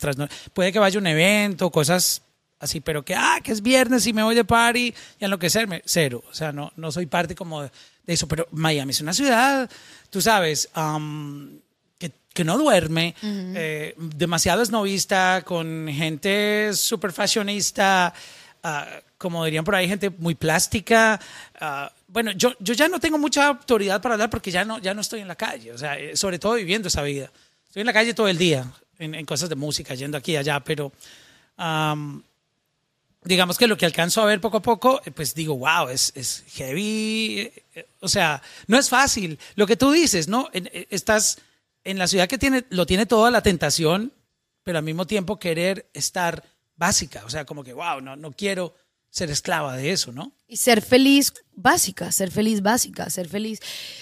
puede 0.53 0.71
que 0.71 0.79
vaya 0.79 0.97
a 0.97 1.01
un 1.01 1.07
evento, 1.07 1.69
cosas 1.69 2.21
así, 2.59 2.79
pero 2.81 3.03
que, 3.03 3.15
ah, 3.15 3.39
que 3.43 3.51
es 3.51 3.61
viernes 3.61 4.05
y 4.07 4.13
me 4.13 4.23
voy 4.23 4.35
de 4.35 4.45
party 4.45 4.93
y 5.19 5.25
enloquecerme, 5.25 5.81
cero. 5.85 6.23
O 6.29 6.33
sea, 6.33 6.51
no, 6.51 6.71
no 6.75 6.91
soy 6.91 7.05
parte 7.05 7.35
como 7.35 7.63
de, 7.63 7.71
eso, 8.07 8.27
pero 8.27 8.47
Miami 8.51 8.91
es 8.91 9.01
una 9.01 9.13
ciudad, 9.13 9.69
tú 10.09 10.21
sabes, 10.21 10.69
um, 10.75 11.59
que, 11.97 12.11
que 12.33 12.43
no 12.43 12.57
duerme, 12.57 13.15
eh, 13.21 13.93
demasiado 13.97 14.61
esnovista, 14.61 15.43
con 15.45 15.87
gente 15.91 16.71
súper 16.73 17.11
fashionista, 17.11 18.13
ah, 18.63 18.87
como 19.17 19.43
dirían 19.45 19.63
por 19.65 19.75
ahí, 19.75 19.87
gente 19.87 20.09
muy 20.09 20.35
plástica. 20.35 21.19
ah, 21.59 21.91
bueno, 22.07 22.31
yo, 22.31 22.53
yo 22.59 22.73
ya 22.73 22.87
no 22.87 22.99
tengo 22.99 23.17
mucha 23.17 23.47
autoridad 23.47 24.01
para 24.01 24.15
hablar 24.15 24.29
porque 24.29 24.51
ya 24.51 24.65
no, 24.65 24.79
ya 24.79 24.93
no 24.93 25.01
estoy 25.01 25.21
en 25.21 25.27
la 25.27 25.35
calle, 25.35 25.71
o 25.71 25.77
sea, 25.77 25.97
eh, 25.99 26.15
sobre 26.17 26.39
todo 26.39 26.53
viviendo 26.55 26.87
esa 26.87 27.01
vida. 27.03 27.31
Estoy 27.67 27.81
en 27.81 27.85
la 27.87 27.93
calle 27.93 28.13
todo 28.13 28.27
el 28.27 28.37
día, 28.37 28.65
en, 28.97 29.13
en 29.13 29.25
cosas 29.25 29.47
de 29.49 29.55
música, 29.55 29.93
yendo 29.93 30.17
aquí 30.17 30.31
y 30.31 30.37
allá, 30.37 30.59
pero 30.59 30.91
am, 31.57 32.23
digamos 33.23 33.57
que 33.57 33.67
lo 33.67 33.77
que 33.77 33.85
alcanzo 33.85 34.21
a 34.21 34.25
ver 34.25 34.41
poco 34.41 34.57
a 34.57 34.61
poco, 34.61 35.01
eh, 35.05 35.11
pues 35.11 35.35
digo, 35.35 35.55
wow, 35.57 35.89
es, 35.89 36.11
es 36.15 36.43
heavy. 36.53 37.51
eh, 37.75 37.87
O 37.99 38.07
sea, 38.07 38.41
no 38.67 38.77
es 38.79 38.89
fácil. 38.89 39.37
Lo 39.55 39.67
que 39.67 39.75
tú 39.75 39.91
dices, 39.91 40.27
¿no? 40.27 40.49
Estás 40.89 41.37
en 41.83 41.97
la 41.99 42.07
ciudad 42.07 42.27
que 42.27 42.37
tiene, 42.37 42.65
lo 42.69 42.85
tiene 42.85 43.05
toda 43.05 43.29
la 43.29 43.41
tentación, 43.41 44.11
pero 44.63 44.79
al 44.79 44.83
mismo 44.83 45.05
tiempo 45.05 45.37
querer 45.39 45.87
estar 45.93 46.43
básica. 46.79 47.23
O 47.25 47.29
sea, 47.29 47.45
como 47.45 47.63
que, 47.63 47.73
wow, 47.73 48.01
no, 48.01 48.15
no 48.15 48.31
quiero 48.31 48.73
ser 49.11 49.29
esclava 49.29 49.75
de 49.75 49.91
eso, 49.91 50.11
¿no? 50.11 50.31
Y 50.47 50.57
ser 50.57 50.81
feliz 50.81 51.33
básica, 51.53 52.11
ser 52.11 52.31
feliz 52.31 52.61
básica, 52.61 53.09
ser 53.09 53.27
feliz. 53.27 53.59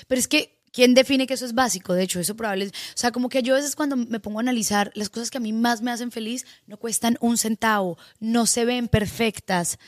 Pero 0.07 0.19
es 0.19 0.27
que, 0.27 0.61
¿quién 0.71 0.93
define 0.93 1.27
que 1.27 1.33
eso 1.33 1.45
es 1.45 1.53
básico? 1.53 1.93
De 1.93 2.03
hecho, 2.03 2.19
eso 2.19 2.35
probable 2.35 2.65
es, 2.65 2.71
O 2.71 2.97
sea, 2.97 3.11
como 3.11 3.29
que 3.29 3.41
yo 3.41 3.55
a 3.55 3.57
veces 3.57 3.75
cuando 3.75 3.97
me 3.97 4.19
pongo 4.19 4.39
a 4.39 4.41
analizar 4.41 4.91
las 4.95 5.09
cosas 5.09 5.31
que 5.31 5.37
a 5.37 5.41
mí 5.41 5.53
más 5.53 5.81
me 5.81 5.91
hacen 5.91 6.11
feliz, 6.11 6.45
no 6.67 6.77
cuestan 6.77 7.17
un 7.19 7.37
centavo, 7.37 7.97
no 8.19 8.45
se 8.45 8.63
ven 8.63 8.87
perfectas. 8.87 9.79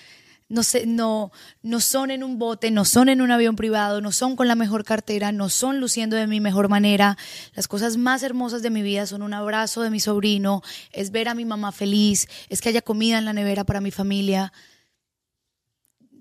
No, 0.49 0.63
sé, 0.63 0.85
no, 0.85 1.31
no 1.61 1.79
son 1.79 2.11
en 2.11 2.23
un 2.23 2.39
bote, 2.39 2.71
no 2.71 2.83
son 2.83 3.07
en 3.07 3.21
un 3.21 3.31
avión 3.31 3.55
privado, 3.55 4.01
no 4.01 4.11
son 4.11 4.35
con 4.35 4.47
la 4.47 4.55
mejor 4.55 4.83
cartera, 4.83 5.31
no 5.31 5.47
son 5.47 5.79
luciendo 5.79 6.15
de 6.15 6.27
mi 6.27 6.41
mejor 6.41 6.67
manera. 6.67 7.17
Las 7.53 7.67
cosas 7.67 7.97
más 7.97 8.23
hermosas 8.23 8.61
de 8.61 8.71
mi 8.71 8.81
vida 8.81 9.05
son 9.05 9.21
un 9.21 9.33
abrazo 9.33 9.81
de 9.81 9.91
mi 9.91 9.99
sobrino, 9.99 10.63
es 10.91 11.11
ver 11.11 11.29
a 11.29 11.35
mi 11.35 11.45
mamá 11.45 11.71
feliz, 11.71 12.27
es 12.49 12.59
que 12.61 12.69
haya 12.69 12.81
comida 12.81 13.19
en 13.19 13.25
la 13.25 13.33
nevera 13.33 13.63
para 13.63 13.79
mi 13.79 13.91
familia 13.91 14.51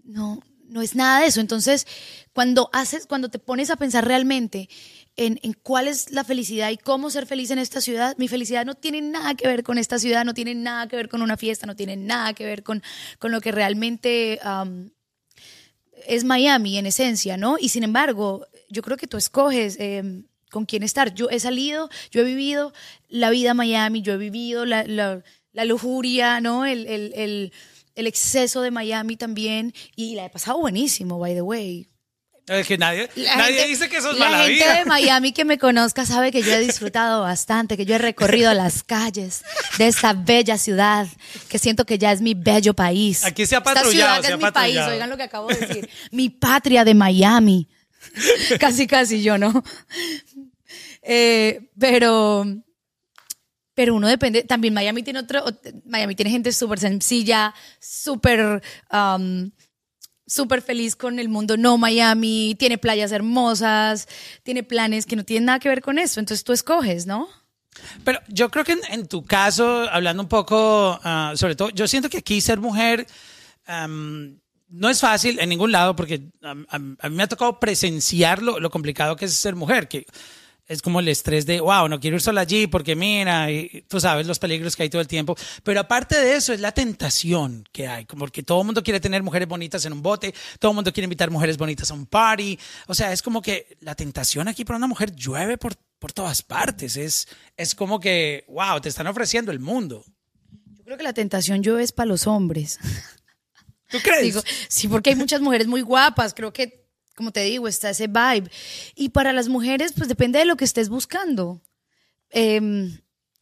no, 0.09 0.41
no 0.69 0.83
es 0.83 0.97
nada 0.97 1.21
de 1.21 1.27
eso. 1.27 1.41
Entonces, 1.41 1.87
cuando 2.33 2.71
haces, 2.73 3.07
cuando 3.07 3.29
te 3.29 3.39
pones 3.39 3.71
a 3.71 3.77
pensar 3.77 4.07
realmente 4.07 4.69
en, 5.19 5.53
cuál 5.63 5.89
es 5.89 6.11
la 6.13 6.25
felicidad 6.25 6.71
y 6.71 6.77
cómo 6.77 7.11
ser 7.11 7.27
feliz 7.27 7.51
en 7.51 7.59
esta 7.59 7.81
ciudad, 7.81 8.17
mi 8.19 8.29
felicidad 8.29 8.65
no 8.65 8.75
tiene 8.75 9.03
nada 9.03 9.35
que 9.35 9.47
ver 9.49 9.63
con 9.65 9.77
esta 9.77 9.99
ciudad, 9.99 10.25
no 10.25 10.33
tiene 10.33 10.55
nada 10.55 10.87
que 10.87 10.97
ver 10.97 11.09
con 11.09 11.23
una 11.23 11.37
fiesta, 11.37 11.67
no 11.67 11.77
tiene 11.77 11.97
nada 11.97 12.33
que 12.35 12.45
ver 12.47 12.63
con, 12.63 12.83
con 13.19 13.33
lo 13.33 13.41
que 13.41 13.53
realmente 13.53 14.39
am, 14.43 14.91
es 16.07 16.25
Miami 16.25 16.79
en 16.79 16.87
esencia, 16.87 17.37
¿no? 17.37 17.57
Y 17.59 17.69
sin 17.69 17.83
embargo, 17.83 18.47
yo 18.71 18.83
creo 18.83 18.97
que 18.97 19.09
tú 19.09 19.17
escoges 19.17 19.77
eh, 19.81 20.23
con 20.51 20.65
quién 20.65 20.83
estar. 20.85 21.13
Yo 21.13 21.29
he 21.31 21.41
salido, 21.41 21.91
yo 22.11 22.21
he 22.21 22.25
vivido 22.25 22.73
la 23.09 23.31
vida 23.31 23.55
Miami, 23.55 24.03
yo 24.03 24.15
he 24.15 24.19
vivido 24.19 24.65
la, 24.65 24.85
lujuria, 25.65 26.41
¿no? 26.41 26.65
El- 26.65 26.87
el 27.99 28.07
exceso 28.07 28.63
de 28.63 28.71
Miami 28.71 29.17
también 29.17 29.75
y 29.97 30.15
la 30.15 30.25
he 30.25 30.31
pasado 30.31 30.61
buenísimo, 30.61 31.19
by 31.19 31.35
the 31.35 31.43
way. 31.43 31.88
Es 32.49 32.67
que 32.67 32.79
nadie, 32.79 33.09
La 33.15 33.37
nadie 33.37 33.55
gente- 33.57 33.69
dice 33.69 33.89
que 33.89 33.97
eso 33.99 34.11
es 34.13 34.19
La 34.19 34.27
mala 34.31 34.45
gente 34.45 34.55
vida. 34.65 34.75
de 34.79 34.85
Miami 34.87 35.33
que 35.33 35.45
me 35.45 35.59
conozca 35.59 36.07
sabe 36.07 36.31
que 36.33 36.43
yo 36.43 36.53
he 36.53 36.61
disfrutado 36.61 37.21
bastante, 37.23 37.77
que 37.77 37.85
yo 37.85 37.95
he 37.97 37.99
recorrido 37.99 38.55
las 38.55 38.83
calles 38.83 39.43
de 39.79 39.87
esta 39.89 40.13
bella 40.15 40.57
ciudad, 40.59 41.07
que 41.49 41.59
siento 41.59 41.85
que 41.85 41.99
ya 41.99 42.11
es 42.13 42.21
mi 42.21 42.35
bello 42.35 42.75
país. 42.75 43.25
Aquí 43.25 43.45
se 43.47 43.55
ha 43.55 43.59
Esta 43.59 43.75
patrullado, 43.75 43.93
ciudad 44.15 44.29
se 44.29 44.33
es 44.35 44.39
mi 44.45 44.51
país, 44.51 44.79
oigan 44.79 45.11
lo 45.11 45.17
que 45.17 45.23
acabo 45.25 45.49
de 45.49 45.55
decir. 45.67 45.91
mi 46.11 46.31
patria 46.31 46.85
de 46.85 46.95
Miami. 46.95 47.69
casi, 48.61 48.87
casi 48.87 49.23
yo, 49.23 49.37
¿no? 49.39 49.63
Eh, 51.03 51.71
pero, 51.79 52.45
pero 53.75 53.95
uno 53.95 54.09
depende. 54.09 54.43
También 54.43 54.75
Miami 54.75 55.03
tiene 55.03 55.21
otro. 55.21 55.45
ot- 55.45 55.83
Miami 55.85 56.15
tiene 56.15 56.31
gente 56.31 56.53
súper 56.53 56.79
sencilla, 56.79 57.55
súper. 57.81 58.63
um, 58.93 59.51
súper 60.29 60.63
feliz 60.63 60.95
con 60.95 61.19
el 61.19 61.29
mundo 61.29 61.57
no 61.57 61.79
Miami, 61.79 62.55
tiene 62.59 62.79
playas 62.79 63.11
hermosas, 63.11 64.07
tiene 64.45 64.63
planes 64.63 65.07
que 65.07 65.17
no 65.17 65.25
tienen 65.25 65.47
nada 65.47 65.59
que 65.59 65.69
ver 65.69 65.83
con 65.83 65.99
eso. 65.99 66.21
Entonces 66.21 66.45
tú 66.45 66.53
escoges, 66.53 67.07
¿no? 67.07 67.29
Pero 68.05 68.21
yo 68.29 68.51
creo 68.51 68.65
que 68.65 68.77
en, 68.91 69.07
tu 69.07 69.25
caso, 69.25 69.89
hablando 69.91 70.23
un 70.23 70.29
poco, 70.29 70.99
ah, 71.03 71.33
sobre 71.37 71.57
todo, 71.57 71.71
yo 71.71 71.89
siento 71.89 72.09
que 72.09 72.19
aquí 72.19 72.41
ser 72.41 72.61
mujer 72.61 73.07
am, 73.67 74.39
no 74.69 74.89
es 74.91 75.01
fácil 75.01 75.39
en 75.39 75.49
ningún 75.49 75.73
lado 75.73 75.97
porque 75.97 76.29
am- 76.43 76.67
a 76.71 77.09
mí 77.09 77.17
me 77.17 77.23
ha 77.23 77.29
tocado 77.29 77.59
presenciar 77.61 78.43
lo, 78.43 78.61
lo 78.61 78.71
complicado 78.71 79.17
que 79.17 79.25
es 79.27 79.35
ser 79.35 79.55
mujer, 79.55 79.89
que 79.89 80.07
es 80.69 80.83
como 80.83 81.01
el 81.01 81.09
estrés 81.09 81.47
de, 81.47 81.61
wow, 81.61 81.89
no 81.89 81.99
quiero 81.99 82.17
ir 82.17 82.21
sola 82.21 82.43
allí 82.43 82.67
porque 82.67 82.95
mira, 82.95 83.51
y 83.51 83.85
tú 83.89 83.99
sabes 84.01 84.27
los 84.27 84.39
peligros 84.39 84.77
que 84.77 84.83
hay 84.83 84.91
todo 84.91 85.01
el 85.01 85.09
tiempo. 85.09 85.35
Pero 85.63 85.81
aparte 85.81 86.17
de 86.17 86.37
eso, 86.37 86.53
es 86.53 86.61
la 86.61 86.73
tentación 86.73 87.67
que 87.73 87.89
hay, 87.89 88.05
como 88.05 88.29
que 88.29 88.43
todo 88.43 88.61
el 88.61 88.67
mundo 88.67 88.83
quiere 88.83 89.01
tener 89.01 89.23
mujeres 89.23 89.49
bonitas 89.49 89.85
en 89.87 89.95
un 89.95 90.03
bote, 90.03 90.35
todo 90.59 90.73
el 90.73 90.75
mundo 90.77 90.93
quiere 90.93 91.05
invitar 91.05 91.31
mujeres 91.31 91.57
bonitas 91.57 91.91
a 91.91 91.95
un 91.95 92.05
party. 92.05 92.59
O 92.87 92.95
sea, 92.95 93.13
es 93.13 93.23
como 93.23 93.41
que 93.41 93.79
la 93.81 93.95
tentación 93.95 94.47
aquí 94.47 94.65
para 94.67 94.77
una 94.77 94.87
mujer 94.87 95.15
llueve 95.17 95.57
por, 95.57 95.75
por 95.99 96.13
todas 96.13 96.43
partes. 96.43 96.99
Es, 96.99 97.29
es 97.57 97.75
como 97.75 97.99
que, 97.99 98.45
wow, 98.49 98.79
te 98.81 98.91
están 98.91 99.07
ofreciendo 99.07 99.51
el 99.51 99.61
mundo. 99.61 100.05
Yo 100.77 100.85
creo 100.85 100.99
que 100.99 101.05
la 101.05 101.15
tentación 101.15 101.63
yo 101.63 101.79
es 101.79 101.93
para 101.93 102.09
los 102.09 102.27
hombres. 102.27 102.79
¿Tú 103.89 103.99
crees? 104.03 104.23
Digo, 104.23 104.43
sí, 104.69 104.87
porque 104.87 105.11
hay 105.11 105.17
muchas 105.17 105.41
mujeres 105.41 105.67
muy 105.67 105.81
guapas, 105.81 106.35
creo 106.35 106.53
que, 106.53 106.88
como 107.19 107.33
te 107.33 107.41
digo, 107.41 107.67
está 107.67 107.91
ese 107.91 108.07
vibe. 108.07 108.49
Y 108.95 109.09
para 109.09 109.33
las 109.33 109.49
mujeres, 109.49 109.93
pues 109.93 110.09
depende 110.09 110.39
de 110.39 110.45
lo 110.45 110.57
que 110.57 110.65
estés 110.65 110.89
buscando. 110.89 111.61
Em, 112.31 112.97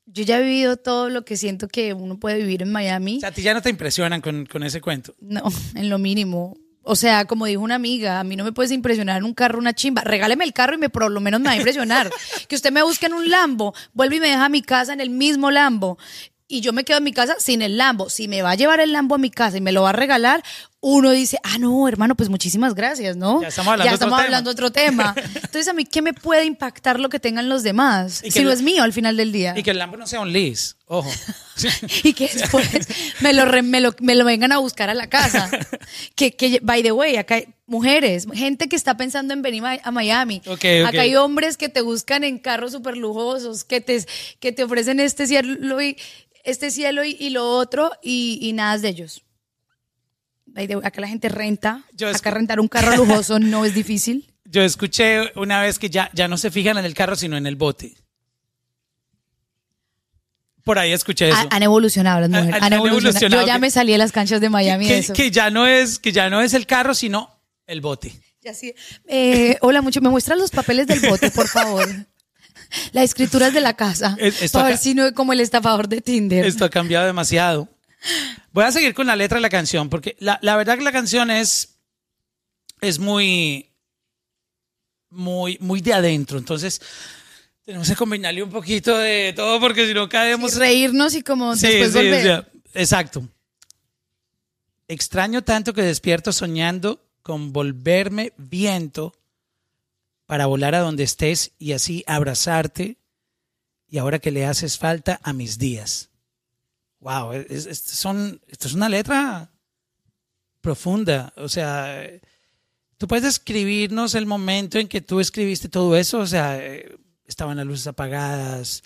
yo 0.06 0.24
ya 0.24 0.38
he 0.38 0.42
vivido 0.42 0.78
todo 0.78 1.10
lo 1.10 1.26
que 1.26 1.36
siento 1.36 1.68
que 1.68 1.92
uno 1.92 2.18
puede 2.18 2.38
vivir 2.38 2.62
en 2.62 2.72
Miami. 2.72 3.18
o 3.18 3.20
sea, 3.20 3.28
a 3.28 3.32
ti 3.32 3.42
ya 3.42 3.52
no 3.52 3.60
te 3.60 3.68
impresionan 3.68 4.22
con, 4.22 4.46
con 4.46 4.62
ese 4.62 4.80
cuento. 4.80 5.14
No, 5.20 5.42
en 5.74 5.90
lo 5.90 5.98
mínimo. 5.98 6.56
O 6.82 6.96
sea, 6.96 7.26
como 7.26 7.44
dijo 7.44 7.60
una 7.60 7.74
amiga, 7.74 8.18
a 8.18 8.24
mí 8.24 8.34
no 8.34 8.44
me 8.44 8.52
puedes 8.52 8.72
impresionar 8.72 9.18
en 9.18 9.24
un 9.24 9.34
carro 9.34 9.58
una 9.58 9.74
chimba. 9.74 10.00
Regáleme 10.00 10.44
el 10.44 10.54
carro 10.54 10.76
y 10.76 10.78
me 10.78 10.88
por 10.88 11.10
lo 11.10 11.20
menos 11.20 11.40
me 11.40 11.48
va 11.48 11.52
a 11.52 11.56
impresionar. 11.56 12.10
que 12.48 12.54
usted 12.54 12.72
me 12.72 12.82
busque 12.82 13.06
en 13.06 13.12
un 13.12 13.28
Lambo, 13.28 13.74
vuelve 13.92 14.16
y 14.16 14.20
me 14.20 14.28
deja 14.28 14.46
a 14.46 14.48
mi 14.48 14.62
casa 14.62 14.94
en 14.94 15.02
el 15.02 15.10
mismo 15.10 15.50
Lambo 15.50 15.98
y 16.48 16.60
yo 16.60 16.72
me 16.72 16.84
quedo 16.84 16.98
en 16.98 17.04
mi 17.04 17.12
casa 17.12 17.36
sin 17.38 17.62
el 17.62 17.76
Lambo. 17.76 18.08
Si 18.08 18.28
me 18.28 18.42
va 18.42 18.52
a 18.52 18.54
llevar 18.54 18.80
el 18.80 18.92
Lambo 18.92 19.16
a 19.16 19.18
mi 19.18 19.30
casa 19.30 19.56
y 19.56 19.60
me 19.60 19.72
lo 19.72 19.82
va 19.82 19.90
a 19.90 19.92
regalar, 19.92 20.42
uno 20.88 21.11
dice, 21.11 21.37
ah, 21.42 21.59
no, 21.59 21.88
hermano, 21.88 22.14
pues 22.14 22.29
muchísimas 22.29 22.72
gracias, 22.77 23.16
¿no? 23.16 23.42
Ya 23.42 23.49
estamos 23.49 23.72
hablando, 23.72 23.90
ya 23.90 23.94
estamos 23.94 24.12
otro, 24.14 24.25
hablando 24.25 24.55
tema. 24.55 24.68
otro 24.68 24.72
tema. 24.72 25.14
Entonces, 25.35 25.66
a 25.66 25.72
mí, 25.72 25.85
¿qué 25.85 26.01
me 26.01 26.14
puede 26.14 26.44
impactar 26.44 27.01
lo 27.01 27.09
que 27.09 27.18
tengan 27.18 27.49
los 27.49 27.64
demás? 27.64 28.22
Si 28.31 28.44
no 28.44 28.53
es 28.53 28.62
mío 28.62 28.85
al 28.85 28.92
final 28.92 29.16
del 29.16 29.33
día. 29.33 29.53
Y 29.57 29.64
que 29.64 29.72
el 29.72 29.79
Lambo 29.79 29.96
no 29.96 30.07
sea 30.07 30.20
un 30.20 30.33
lease, 30.33 30.75
ojo. 30.87 31.11
y 32.05 32.12
que 32.12 32.31
después 32.33 32.68
me 33.18 33.33
lo, 33.33 33.46
re- 33.46 33.62
me, 33.62 33.81
lo, 33.81 33.96
me 33.99 34.14
lo 34.14 34.25
vengan 34.25 34.53
a 34.53 34.59
buscar 34.59 34.88
a 34.88 34.94
la 34.94 35.09
casa. 35.09 35.51
Que, 36.14 36.35
que, 36.35 36.61
by 36.62 36.83
the 36.83 36.92
way, 36.92 37.16
acá 37.16 37.37
hay 37.37 37.49
mujeres, 37.66 38.27
gente 38.33 38.68
que 38.68 38.77
está 38.77 38.96
pensando 38.96 39.35
en 39.35 39.42
venir 39.42 39.62
a 39.83 39.90
Miami. 39.90 40.40
Acá 40.46 41.01
hay 41.03 41.16
hombres 41.16 41.57
que 41.57 41.68
te 41.68 41.81
buscan 41.81 42.25
en 42.25 42.38
carros 42.38 42.72
súper 42.72 42.96
lujosos, 42.96 43.64
que 43.64 43.81
te, 43.81 44.05
que 44.40 44.53
te 44.53 44.64
ofrecen 44.64 44.99
este 44.99 45.27
cielo 45.27 45.81
y, 45.83 45.96
este 46.44 46.70
cielo 46.70 47.05
y, 47.05 47.16
y 47.18 47.31
lo 47.31 47.49
otro, 47.51 47.92
y, 48.03 48.38
y 48.40 48.53
nada 48.53 48.77
es 48.77 48.83
de 48.83 48.88
ellos. 48.88 49.22
Acá 50.83 51.01
la 51.01 51.09
gente 51.09 51.29
renta. 51.29 51.85
Yo 51.92 52.09
acá 52.09 52.31
rentar 52.31 52.61
un 52.61 52.69
carro 52.69 52.97
lujoso 52.97 53.38
no 53.40 53.64
es 53.64 53.75
difícil. 53.75 54.33
Yo 54.45 54.62
escuché 54.62 55.33
una 55.35 55.61
vez 55.61 55.79
que 55.79 55.90
ya, 55.90 56.11
ya 56.14 56.29
no 56.29 56.37
se 56.38 56.51
fijan 56.51 56.79
en 56.79 56.85
el 56.85 56.95
carro, 56.95 57.16
sino 57.16 57.37
en 57.37 57.47
el 57.47 57.57
bote. 57.57 57.95
Por 60.64 60.79
ahí 60.79 60.92
escuché 60.92 61.29
eso. 61.29 61.37
Ha- 61.38 61.49
Han 61.57 61.62
evolucionado 61.62 62.21
las 62.21 62.31
mujeres. 62.31 62.55
Han- 62.62 62.73
evolucionado. 62.73 62.87
evolucionado, 63.09 63.42
Yo 63.42 63.47
ya 63.47 63.59
me 63.59 63.71
salí 63.71 63.92
de 63.92 63.99
las 63.99 64.12
canchas 64.12 64.40
de 64.40 64.49
Miami. 64.51 64.87
de 64.87 64.95
que, 64.95 64.99
eso. 64.99 65.12
que 65.12 65.31
ya 65.31 65.51
no 65.51 65.66
es, 65.66 65.99
que 65.99 66.12
ya 66.12 66.29
no 66.29 66.40
es 66.40 66.55
el 66.55 66.66
carro, 66.66 66.95
sino 66.95 67.31
el 67.66 67.81
bote. 67.81 68.12
Ya 68.42 68.53
sí. 68.55 68.75
Eh, 69.07 69.59
hola, 69.61 69.83
mucho. 69.83 70.01
¿Me 70.01 70.09
muestran 70.09 70.38
los 70.38 70.51
papeles 70.51 70.87
del 70.87 71.01
bote, 71.09 71.31
por 71.31 71.49
favor? 71.49 71.88
Las 72.92 73.05
escrituras 73.05 73.53
de 73.55 73.61
la 73.61 73.75
casa. 73.75 74.16
Es- 74.19 74.42
esto 74.42 74.59
Para 74.59 74.71
ver 74.71 74.79
si 74.79 74.95
no 74.95 75.07
es 75.07 75.12
como 75.12 75.33
el 75.33 75.40
estafador 75.40 75.88
de 75.88 76.01
Tinder. 76.01 76.45
Esto 76.45 76.64
ha 76.64 76.71
cambiado 76.71 77.07
demasiado. 77.07 77.69
Voy 78.52 78.64
a 78.64 78.72
seguir 78.72 78.94
con 78.94 79.06
la 79.06 79.16
letra 79.16 79.37
de 79.37 79.42
la 79.42 79.50
canción, 79.50 79.88
porque 79.88 80.16
la, 80.20 80.38
la 80.42 80.56
verdad 80.56 80.78
que 80.78 80.85
la 80.85 80.92
canción 80.92 81.30
es, 81.30 81.76
es 82.80 82.98
muy, 82.98 83.70
muy, 85.11 85.59
muy 85.61 85.80
de 85.80 85.92
adentro. 85.94 86.38
Entonces, 86.38 86.80
tenemos 87.64 87.88
que 87.88 87.96
combinarle 87.96 88.42
un 88.42 88.50
poquito 88.50 88.96
de 88.96 89.32
todo, 89.35 89.59
porque 89.61 89.87
si 89.87 89.94
no 89.94 90.09
caemos. 90.09 90.54
Reírnos 90.56 91.14
y 91.14 91.22
como 91.22 91.56
Sí, 91.56 91.66
después 91.66 91.92
sí, 91.92 91.98
volver. 91.98 92.20
o 92.20 92.22
sea, 92.22 92.48
exacto. 92.74 93.28
Extraño 94.88 95.42
tanto 95.42 95.72
que 95.74 95.82
despierto 95.82 96.32
soñando 96.32 97.02
con 97.22 97.52
volverme 97.52 98.32
viento 98.37 99.12
para 100.26 100.46
volar 100.46 100.74
a 100.76 100.80
donde 100.80 101.02
estés 101.02 101.52
y 101.59 101.72
así 101.72 102.04
abrazarte 102.06 102.98
y 103.88 103.98
ahora 103.98 104.20
que 104.20 104.30
le 104.30 104.46
haces 104.46 104.78
falta 104.78 105.18
a 105.24 105.32
mis 105.32 105.59
días. 105.59 106.11
Wow, 107.00 107.32
son, 107.74 108.40
esto 108.48 108.68
es 108.68 108.74
una 108.74 108.88
letra 108.88 109.50
profunda. 110.61 111.32
O 111.37 111.48
sea, 111.48 112.09
tú 112.98 113.06
puedes 113.06 113.24
describirnos 113.24 114.14
el 114.14 114.26
momento 114.26 114.78
en 114.78 114.88
que 114.88 115.00
tú 115.00 115.20
escribiste 115.20 115.68
todo 115.68 115.96
eso. 115.96 116.18
O 116.18 116.26
sea, 116.26 116.59
eh, 116.59 116.96
estaban 117.26 117.56
las 117.56 117.66
luces 117.66 117.87
apagadas, 117.87 118.82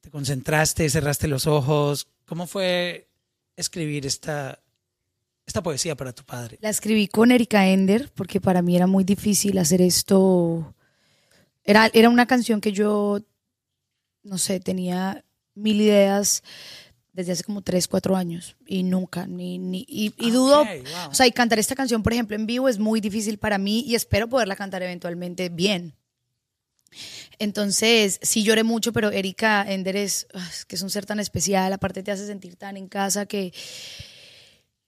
te 0.00 0.10
concentraste, 0.10 0.90
cerraste 0.90 1.28
los 1.28 1.46
ojos. 1.46 2.08
¿Cómo 2.26 2.46
fue 2.46 3.08
escribir 3.56 4.06
esta, 4.06 4.60
esta 5.46 5.62
poesía 5.62 5.96
para 5.96 6.12
tu 6.12 6.24
padre? 6.24 6.58
La 6.60 6.70
escribí 6.70 7.08
con 7.08 7.30
Erika 7.30 7.66
Ender 7.68 8.10
porque 8.14 8.40
para 8.40 8.62
mí 8.62 8.76
era 8.76 8.86
muy 8.86 9.04
difícil 9.04 9.58
hacer 9.58 9.80
esto. 9.80 10.74
Era, 11.64 11.90
era 11.92 12.08
una 12.08 12.26
canción 12.26 12.60
que 12.60 12.72
yo, 12.72 13.20
no 14.22 14.38
sé, 14.38 14.60
tenía 14.60 15.24
mil 15.54 15.80
ideas 15.80 16.42
desde 17.20 17.32
hace 17.32 17.44
como 17.44 17.62
tres, 17.62 17.86
cuatro 17.86 18.16
años 18.16 18.56
y 18.66 18.82
nunca, 18.82 19.26
ni, 19.26 19.58
ni 19.58 19.84
y, 19.88 20.12
y 20.18 20.30
Ah, 20.30 20.32
dudo, 20.32 20.62
ok, 20.62 20.68
wow. 20.68 21.10
o 21.10 21.14
sea, 21.14 21.26
y 21.26 21.32
cantar 21.32 21.58
esta 21.58 21.74
canción, 21.74 22.02
por 22.02 22.12
ejemplo, 22.12 22.34
en 22.36 22.46
vivo 22.46 22.68
es 22.68 22.78
muy 22.78 23.00
difícil 23.00 23.38
para 23.38 23.58
mí 23.58 23.84
y 23.86 23.94
espero 23.94 24.28
poderla 24.28 24.56
cantar 24.56 24.82
eventualmente 24.82 25.48
bien. 25.48 25.94
Entonces, 27.38 28.18
sí 28.22 28.42
lloré 28.42 28.64
mucho, 28.64 28.92
pero 28.92 29.10
Erika 29.10 29.64
Ender 29.66 29.96
es, 29.96 30.26
ah, 30.34 30.46
es 30.50 30.64
que 30.64 30.76
es 30.76 30.82
un 30.82 30.90
ser 30.90 31.06
tan 31.06 31.20
especial, 31.20 31.72
aparte 31.72 32.02
te 32.02 32.10
hace 32.10 32.26
sentir 32.26 32.56
tan 32.56 32.76
en 32.76 32.88
casa 32.88 33.26
que 33.26 33.52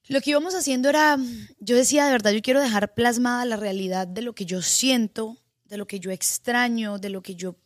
lo 0.09 0.21
que 0.21 0.31
íbamos 0.31 0.55
haciendo 0.55 0.88
era, 0.88 1.16
yo 1.61 1.77
decía, 1.77 2.05
de 2.07 2.12
verdad, 2.12 2.33
yo 2.33 2.42
quiero 2.42 2.61
dejar 2.61 2.95
plasmada 2.95 3.45
la 3.45 3.57
realidad 3.57 4.07
de 4.07 4.23
lo 4.23 4.35
que 4.35 4.45
yo 4.45 4.61
siento, 4.61 5.38
de 5.64 5.77
lo 5.77 5.87
que 5.87 6.01
yo 6.01 6.11
extraño, 6.11 6.99
de 6.99 7.09
lo 7.09 7.23
que 7.23 7.35
yo 7.35 7.57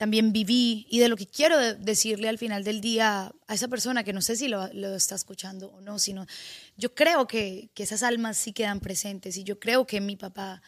también 0.00 0.32
viví 0.32 0.86
y 0.88 0.98
de 0.98 1.08
lo 1.08 1.16
que 1.18 1.26
quiero 1.26 1.58
de- 1.58 1.74
decirle 1.74 2.30
al 2.30 2.38
final 2.38 2.64
del 2.64 2.80
día 2.80 3.34
a 3.46 3.54
esa 3.54 3.68
persona 3.68 4.02
que 4.02 4.14
no 4.14 4.22
sé 4.22 4.34
si 4.34 4.48
lo, 4.48 4.64
está 4.96 5.14
escuchando 5.14 5.68
o 5.72 5.82
no, 5.82 5.98
sino 5.98 6.26
yo 6.78 6.94
creo 6.94 7.26
que, 7.26 7.68
que 7.74 7.82
esas 7.82 8.02
almas 8.02 8.38
sí 8.38 8.54
quedan 8.54 8.80
presentes 8.80 9.36
y 9.36 9.44
yo 9.44 9.60
creo 9.60 9.86
que 9.86 10.00
mi 10.00 10.16
papá 10.16 10.62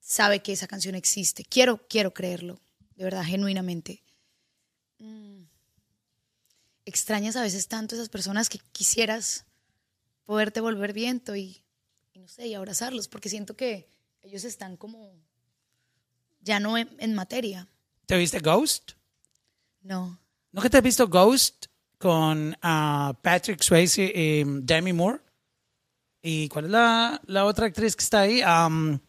sabe 0.00 0.40
que 0.40 0.52
esa 0.52 0.66
canción 0.66 0.94
existe. 0.94 1.44
Quiero, 1.44 1.86
quiero 1.86 2.14
creerlo, 2.14 2.58
de 2.96 3.04
verdad, 3.04 3.24
genuinamente. 3.24 4.02
Mm. 4.98 5.42
Extrañas 6.86 7.36
a 7.36 7.42
veces 7.42 7.68
tanto 7.68 7.94
esas 7.94 8.08
personas 8.08 8.48
que 8.48 8.58
quisieras 8.72 9.44
poderte 10.24 10.62
volver 10.62 10.94
viento 10.94 11.36
y, 11.36 11.62
no 12.14 12.26
sé, 12.26 12.46
y 12.46 12.54
abrazarlos, 12.54 13.08
porque 13.08 13.28
siento 13.28 13.54
que 13.54 13.86
ellos 14.22 14.44
están 14.44 14.78
como 14.78 15.12
ya 16.40 16.58
no 16.58 16.78
en 16.78 17.14
materia. 17.14 17.68
¿Te 18.12 18.18
viste 18.18 18.40
Ghost? 18.40 18.92
No. 19.84 20.18
¿No 20.52 20.60
que 20.60 20.68
te 20.68 20.76
has 20.76 20.82
visto 20.82 21.08
Ghost 21.08 21.64
con 21.96 22.54
ah, 22.60 23.14
Patrick 23.22 23.62
Swayze 23.62 24.02
y 24.14 24.44
Demi 24.44 24.92
Moore? 24.92 25.18
¿Y 26.20 26.46
cuál 26.50 26.66
es 26.66 26.70
la, 26.72 27.22
la 27.24 27.46
otra 27.46 27.64
actriz 27.64 27.96
que 27.96 28.04
está 28.04 28.20
ahí? 28.20 28.42
Am, 28.42 29.00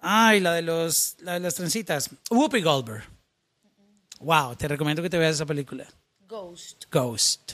ay, 0.00 0.40
la 0.40 0.52
de, 0.52 0.60
los, 0.60 1.16
la 1.20 1.32
de 1.32 1.40
las 1.40 1.54
trencitas. 1.54 2.10
Whoopi 2.30 2.60
Goldberg. 2.60 3.02
Wow, 4.20 4.56
te 4.56 4.68
recomiendo 4.68 5.02
que 5.02 5.08
te 5.08 5.16
veas 5.16 5.36
esa 5.36 5.46
película. 5.46 5.86
Ghost. 6.28 6.84
Ghost. 6.92 7.52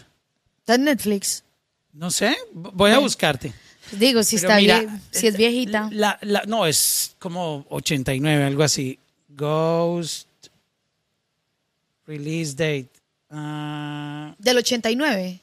¿Está 0.59 0.75
en 0.75 0.83
Netflix? 0.83 1.45
No 1.93 2.11
sé, 2.11 2.37
voy 2.53 2.91
a 2.91 2.99
buscarte. 2.99 3.53
Digo, 3.93 4.25
si 4.25 4.39
Pero 4.39 4.49
está 4.49 4.57
mira, 4.61 4.81
bien, 4.81 5.03
si 5.13 5.29
es 5.29 5.37
viejita. 5.37 5.89
La, 5.93 6.19
la- 6.23 6.43
no, 6.49 6.67
es 6.67 7.15
como 7.21 7.65
89, 7.69 8.43
algo 8.43 8.65
así. 8.65 8.99
Ghost. 9.29 10.32
Release 12.07 12.55
date. 12.57 12.91
Ah, 13.31 14.35
Del 14.39 14.59
89. 14.59 15.41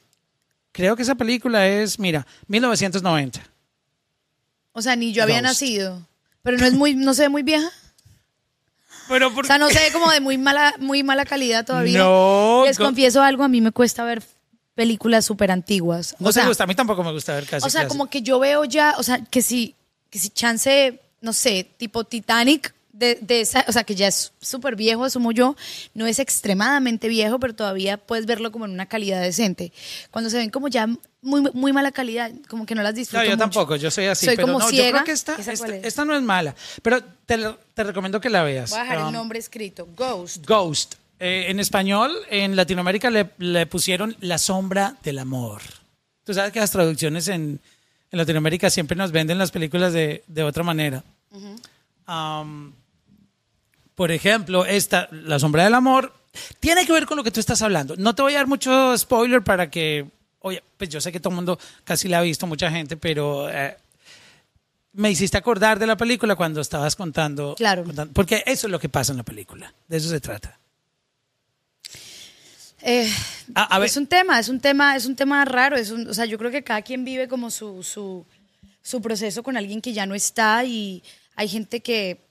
creo 0.72 0.94
que 0.96 1.02
esa 1.02 1.14
película 1.14 1.66
es, 1.66 1.98
mira, 1.98 2.26
1990. 2.48 3.40
O 4.72 4.82
sea, 4.82 4.94
ni 4.96 5.12
yo 5.12 5.22
había 5.22 5.36
Ghost. 5.36 5.44
nacido. 5.44 6.06
Pero 6.42 6.56
no 6.58 6.66
es 6.66 6.72
muy, 6.74 6.94
no 6.94 7.12
se 7.14 7.22
ve 7.22 7.28
muy 7.28 7.42
vieja. 7.42 7.68
Pero 9.08 9.34
por 9.34 9.44
O 9.44 9.46
sea, 9.46 9.58
no 9.58 9.68
se 9.68 9.78
ve 9.80 9.90
como 9.92 10.10
de 10.10 10.20
muy 10.20 10.38
mala, 10.38 10.74
muy 10.78 11.02
mala 11.02 11.24
calidad 11.24 11.66
todavía. 11.66 11.98
No, 11.98 12.62
Les 12.64 12.78
go- 12.78 12.84
confieso 12.84 13.22
algo, 13.22 13.42
a 13.42 13.48
mí 13.48 13.60
me 13.60 13.72
cuesta 13.72 14.04
ver 14.04 14.22
películas 14.74 15.24
súper 15.26 15.50
antiguas. 15.50 16.14
no 16.20 16.28
o 16.28 16.32
sea, 16.32 16.44
te 16.44 16.48
gusta, 16.48 16.64
a 16.64 16.66
mí 16.68 16.74
tampoco 16.76 17.02
me 17.02 17.10
gusta 17.12 17.34
ver 17.34 17.46
casi. 17.46 17.66
O 17.66 17.70
sea, 17.70 17.82
casi. 17.82 17.88
como 17.88 18.08
que 18.08 18.22
yo 18.22 18.38
veo 18.38 18.64
ya, 18.64 18.94
o 18.98 19.02
sea, 19.02 19.18
que 19.24 19.42
si, 19.42 19.74
que 20.08 20.18
si 20.20 20.30
chance, 20.30 21.00
no 21.20 21.32
sé, 21.32 21.68
tipo 21.76 22.04
Titanic, 22.04 22.72
de, 23.00 23.18
de 23.20 23.40
esa, 23.40 23.64
o 23.66 23.72
sea, 23.72 23.82
que 23.82 23.96
ya 23.96 24.06
es 24.06 24.32
súper 24.40 24.76
viejo, 24.76 25.04
asumo 25.04 25.32
yo, 25.32 25.56
no 25.94 26.06
es 26.06 26.20
extremadamente 26.20 27.08
viejo, 27.08 27.40
pero 27.40 27.54
todavía 27.54 27.96
puedes 27.96 28.26
verlo 28.26 28.52
como 28.52 28.66
en 28.66 28.70
una 28.70 28.86
calidad 28.86 29.20
decente. 29.20 29.72
Cuando 30.12 30.30
se 30.30 30.36
ven 30.36 30.50
como 30.50 30.68
ya 30.68 30.86
muy, 31.22 31.42
muy 31.52 31.72
mala 31.72 31.90
calidad, 31.92 32.30
como 32.48 32.64
que 32.66 32.74
no 32.74 32.82
las 32.82 32.92
No, 32.92 32.98
disfruto 32.98 33.24
yo 33.24 33.30
mucho. 33.30 33.38
tampoco, 33.38 33.76
yo 33.76 33.90
soy 33.90 34.06
así. 34.06 34.26
Soy 34.26 34.36
pero 34.36 34.46
como 34.48 34.58
no, 34.60 34.66
yo 34.66 34.70
ciega. 34.70 34.90
creo 34.92 35.04
que 35.04 35.12
esta, 35.12 35.34
¿Esa 35.34 35.52
esta, 35.52 35.74
es? 35.76 35.84
esta 35.84 36.04
no 36.04 36.14
es 36.14 36.22
mala. 36.22 36.54
Pero 36.82 37.02
te, 37.26 37.38
te 37.74 37.84
recomiendo 37.84 38.20
que 38.20 38.30
la 38.30 38.42
veas. 38.42 38.70
Voy 38.70 38.78
a 38.78 38.82
dejar 38.82 38.98
Um, 38.98 39.06
el 39.08 39.12
nombre 39.12 39.38
escrito, 39.38 39.88
Ghost. 39.96 40.46
Ghost. 40.46 40.94
Eh, 41.18 41.46
en 41.48 41.58
español, 41.60 42.12
en 42.30 42.54
Latinoamérica 42.56 43.10
le, 43.10 43.30
le 43.38 43.66
pusieron 43.66 44.16
La 44.20 44.38
sombra 44.38 44.96
del 45.02 45.18
amor. 45.18 45.60
Tú 46.24 46.32
sabes 46.32 46.52
que 46.52 46.60
las 46.60 46.70
traducciones 46.70 47.28
en, 47.28 47.60
en 48.12 48.18
Latinoamérica 48.18 48.70
siempre 48.70 48.96
nos 48.96 49.10
venden 49.12 49.36
las 49.38 49.50
películas 49.50 49.92
de, 49.92 50.22
de 50.28 50.42
otra 50.44 50.62
manera. 50.62 51.02
Um, 52.08 52.72
por 54.00 54.12
ejemplo, 54.12 54.64
esta, 54.64 55.08
La 55.12 55.38
sombra 55.38 55.62
del 55.64 55.74
amor, 55.74 56.14
tiene 56.58 56.86
que 56.86 56.92
ver 56.94 57.04
con 57.04 57.18
lo 57.18 57.22
que 57.22 57.30
tú 57.30 57.38
estás 57.38 57.60
hablando. 57.60 57.96
No 57.98 58.14
te 58.14 58.22
voy 58.22 58.32
a 58.32 58.38
dar 58.38 58.46
mucho 58.46 58.96
spoiler 58.96 59.42
para 59.42 59.68
que, 59.68 60.06
oye, 60.38 60.62
pues 60.78 60.88
yo 60.88 61.02
sé 61.02 61.12
que 61.12 61.20
todo 61.20 61.28
el 61.32 61.36
mundo 61.36 61.58
casi 61.84 62.08
la 62.08 62.20
ha 62.20 62.22
visto, 62.22 62.46
mucha 62.46 62.70
gente, 62.70 62.96
pero 62.96 63.50
eh, 63.50 63.76
me 64.94 65.10
hiciste 65.10 65.36
acordar 65.36 65.78
de 65.78 65.86
la 65.86 65.98
película 65.98 66.34
cuando 66.34 66.62
estabas 66.62 66.96
contando. 66.96 67.54
Claro. 67.58 67.84
contando- 67.84 68.14
porque 68.14 68.42
eso 68.46 68.68
es 68.68 68.70
lo 68.70 68.78
que 68.78 68.88
pasa 68.88 69.12
en 69.12 69.18
la 69.18 69.22
película, 69.22 69.70
de 69.86 69.98
eso 69.98 70.08
se 70.08 70.18
trata. 70.20 70.58
Eh, 72.80 73.06
A- 73.54 73.76
a 73.76 73.78
ver. 73.80 73.90
Es 73.90 73.98
un 73.98 74.06
tema, 74.06 74.38
es 74.40 74.48
un 74.48 74.60
tema, 74.60 74.96
es 74.96 75.04
un 75.04 75.14
tema 75.14 75.44
raro. 75.44 75.76
Es 75.76 75.90
un, 75.90 76.08
o 76.08 76.14
sea, 76.14 76.24
yo 76.24 76.38
creo 76.38 76.50
que 76.50 76.64
cada 76.64 76.80
quien 76.80 77.04
vive 77.04 77.28
como 77.28 77.50
su, 77.50 77.82
su, 77.82 78.24
su 78.80 79.02
proceso 79.02 79.42
con 79.42 79.58
alguien 79.58 79.82
que 79.82 79.92
ya 79.92 80.06
no 80.06 80.14
está 80.14 80.64
y 80.64 81.02
hay 81.36 81.48
gente 81.48 81.80
que, 81.80 82.29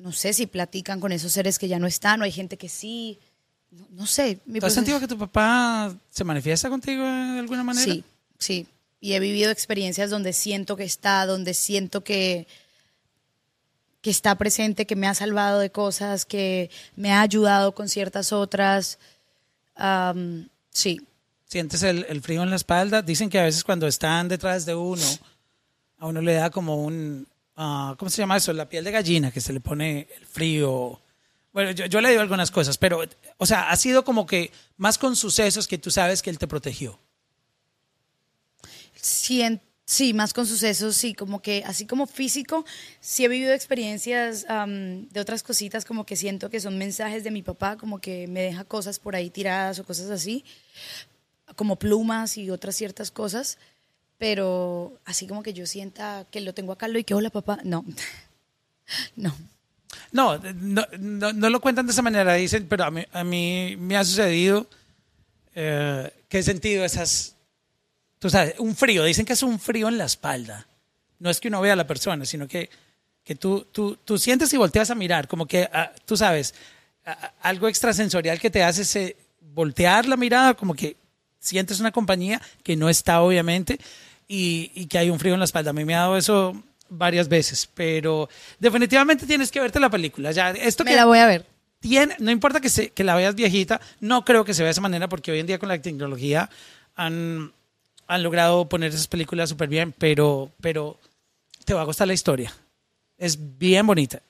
no 0.00 0.12
sé 0.12 0.32
si 0.32 0.46
platican 0.46 1.00
con 1.00 1.12
esos 1.12 1.32
seres 1.32 1.58
que 1.58 1.68
ya 1.68 1.78
no 1.78 1.86
están 1.86 2.20
o 2.20 2.24
hay 2.24 2.32
gente 2.32 2.56
que 2.56 2.68
sí. 2.68 3.18
No, 3.70 3.86
no 3.90 4.06
sé. 4.06 4.38
mi 4.46 4.58
¿Tú 4.60 4.66
has 4.66 4.74
sentido 4.74 4.98
que 4.98 5.06
tu 5.06 5.18
papá 5.18 5.94
se 6.10 6.24
manifiesta 6.24 6.68
contigo 6.68 7.04
de 7.04 7.38
alguna 7.38 7.62
manera? 7.62 7.84
Sí, 7.84 8.04
sí. 8.38 8.66
Y 9.00 9.12
he 9.12 9.20
vivido 9.20 9.50
experiencias 9.50 10.10
donde 10.10 10.32
siento 10.32 10.76
que 10.76 10.84
está, 10.84 11.24
donde 11.26 11.54
siento 11.54 12.02
que, 12.02 12.46
que 14.00 14.10
está 14.10 14.34
presente, 14.36 14.86
que 14.86 14.96
me 14.96 15.06
ha 15.06 15.14
salvado 15.14 15.60
de 15.60 15.70
cosas, 15.70 16.24
que 16.24 16.70
me 16.96 17.12
ha 17.12 17.20
ayudado 17.20 17.74
con 17.74 17.88
ciertas 17.88 18.32
otras. 18.32 18.98
Sí, 20.72 21.00
¿Sientes 21.50 21.82
el, 21.82 22.06
el 22.08 22.22
frío 22.22 22.44
en 22.44 22.50
la 22.50 22.56
espalda? 22.56 23.02
Dicen 23.02 23.28
que 23.28 23.40
a 23.40 23.42
veces 23.42 23.64
cuando 23.64 23.88
están 23.88 24.28
detrás 24.28 24.66
de 24.66 24.74
uno, 24.76 25.02
a 25.98 26.06
uno 26.06 26.20
le 26.20 26.34
da 26.34 26.50
como 26.50 26.76
un, 26.76 27.26
ah, 27.56 27.94
¿cómo 27.98 28.10
se 28.10 28.22
llama 28.22 28.36
eso? 28.36 28.52
La 28.52 28.68
piel 28.68 28.84
de 28.84 28.90
gallina, 28.90 29.30
que 29.30 29.40
se 29.40 29.52
le 29.52 29.60
pone 29.60 30.08
el 30.16 30.26
frío. 30.26 31.00
Bueno, 31.52 31.72
yo, 31.72 31.86
yo 31.86 32.00
le 32.00 32.10
digo 32.10 32.20
algunas 32.20 32.50
cosas, 32.50 32.78
pero, 32.78 33.02
o 33.36 33.46
sea, 33.46 33.70
ha 33.70 33.76
sido 33.76 34.04
como 34.04 34.26
que 34.26 34.52
más 34.76 34.98
con 34.98 35.16
sucesos 35.16 35.66
que 35.66 35.78
tú 35.78 35.90
sabes 35.90 36.22
que 36.22 36.30
él 36.30 36.38
te 36.38 36.46
protegió. 36.46 36.98
Sí, 39.02 40.14
más 40.14 40.32
con 40.32 40.46
sucesos, 40.46 40.94
sí, 40.94 41.14
como 41.14 41.42
que 41.42 41.64
así 41.66 41.84
como 41.84 42.06
físico, 42.06 42.64
sí 43.00 43.24
he 43.24 43.28
vivido 43.28 43.52
experiencias 43.52 44.46
de 44.46 45.20
otras 45.20 45.42
cositas, 45.42 45.84
como 45.84 46.06
que 46.06 46.14
siento 46.14 46.50
que 46.50 46.60
son 46.60 46.78
mensajes 46.78 47.24
de 47.24 47.32
mi 47.32 47.42
papá, 47.42 47.76
como 47.76 47.98
que 48.00 48.28
me 48.28 48.42
deja 48.42 48.62
cosas 48.64 49.00
por 49.00 49.16
ahí 49.16 49.30
tiradas 49.30 49.80
o 49.80 49.84
cosas 49.84 50.10
así, 50.10 50.44
como 51.56 51.76
plumas 51.76 52.36
y 52.36 52.50
otras 52.50 52.76
ciertas 52.76 53.10
cosas, 53.10 53.58
pero 54.20 54.92
así 55.06 55.26
como 55.26 55.42
que 55.42 55.54
yo 55.54 55.66
sienta 55.66 56.26
que 56.30 56.40
lo 56.42 56.52
tengo 56.54 56.72
acá 56.72 56.88
y 56.90 57.02
que 57.04 57.14
hola 57.14 57.30
papá, 57.30 57.58
no, 57.64 57.84
no. 59.16 59.34
No, 60.12 60.38
no, 60.38 61.32
no, 61.32 61.50
lo 61.50 61.60
cuentan 61.60 61.86
de 61.86 61.92
esa 61.92 62.02
manera, 62.02 62.34
dicen, 62.34 62.66
pero 62.68 62.84
a 62.84 62.90
mí, 62.90 63.04
a 63.12 63.24
mí 63.24 63.76
me 63.78 63.96
ha 63.96 64.04
sucedido 64.04 64.68
eh, 65.54 66.12
que 66.28 66.38
he 66.38 66.42
sentido 66.42 66.84
esas, 66.84 67.34
tú 68.18 68.28
sabes, 68.30 68.54
un 68.58 68.76
frío, 68.76 69.04
dicen 69.04 69.24
que 69.24 69.32
es 69.32 69.42
un 69.42 69.58
frío 69.58 69.88
en 69.88 69.98
la 69.98 70.04
espalda. 70.04 70.66
No 71.18 71.30
es 71.30 71.40
que 71.40 71.48
uno 71.48 71.60
vea 71.60 71.72
a 71.72 71.76
la 71.76 71.86
persona, 71.86 72.24
sino 72.24 72.46
que, 72.48 72.70
que 73.24 73.34
tú, 73.36 73.66
tú, 73.72 73.96
tú 74.04 74.18
sientes 74.18 74.52
y 74.52 74.56
volteas 74.56 74.90
a 74.90 74.94
mirar, 74.94 75.28
como 75.28 75.46
que, 75.46 75.68
ah, 75.72 75.92
tú 76.04 76.16
sabes, 76.16 76.54
a- 77.04 77.12
a- 77.12 77.32
algo 77.42 77.68
extrasensorial 77.68 78.38
que 78.40 78.50
te 78.50 78.62
hace 78.62 78.82
ese, 78.82 79.16
voltear 79.54 80.06
la 80.06 80.16
mirada, 80.16 80.54
como 80.54 80.74
que 80.74 80.96
sientes 81.38 81.80
una 81.80 81.92
compañía 81.92 82.40
que 82.62 82.76
no 82.76 82.88
está, 82.88 83.22
obviamente, 83.22 83.78
y, 84.32 84.70
y 84.76 84.86
que 84.86 84.96
hay 84.98 85.10
un 85.10 85.18
frío 85.18 85.34
en 85.34 85.40
la 85.40 85.44
espalda. 85.44 85.70
A 85.70 85.72
mí 85.72 85.84
me 85.84 85.96
ha 85.96 86.02
dado 86.02 86.16
eso 86.16 86.54
varias 86.88 87.28
veces, 87.28 87.68
pero 87.74 88.28
definitivamente 88.60 89.26
tienes 89.26 89.50
que 89.50 89.58
verte 89.60 89.80
la 89.80 89.90
película. 89.90 90.30
Ya, 90.30 90.50
esto 90.52 90.84
Me 90.84 90.90
que 90.90 90.96
la 90.96 91.04
voy 91.04 91.18
a 91.18 91.26
ver. 91.26 91.46
tiene, 91.80 92.14
no 92.20 92.30
importa 92.30 92.60
que, 92.60 92.68
se, 92.68 92.90
que 92.90 93.02
la 93.02 93.16
veas 93.16 93.34
viejita, 93.34 93.80
no 93.98 94.24
creo 94.24 94.44
que 94.44 94.54
se 94.54 94.62
vea 94.62 94.68
de 94.68 94.72
esa 94.72 94.80
manera 94.80 95.08
porque 95.08 95.32
hoy 95.32 95.40
en 95.40 95.48
día 95.48 95.58
con 95.58 95.68
la 95.68 95.82
tecnología 95.82 96.48
han, 96.94 97.52
han 98.06 98.22
logrado 98.22 98.68
poner 98.68 98.90
esas 98.90 99.08
películas 99.08 99.48
súper 99.48 99.68
bien, 99.68 99.92
pero, 99.98 100.52
pero 100.60 100.96
te 101.64 101.74
va 101.74 101.80
a 101.82 101.84
gustar 101.86 102.06
la 102.06 102.14
historia. 102.14 102.52
Es 103.18 103.58
bien 103.58 103.84
bonita. 103.84 104.22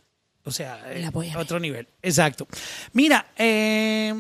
O 0.45 0.51
sea, 0.51 0.81
La 0.97 1.11
voy 1.11 1.27
a 1.27 1.33
eh, 1.33 1.35
ver. 1.37 1.43
otro 1.45 1.61
nivel. 1.61 1.87
Exacto. 2.03 2.49
Mira, 2.95 3.27
eh, 3.37 4.15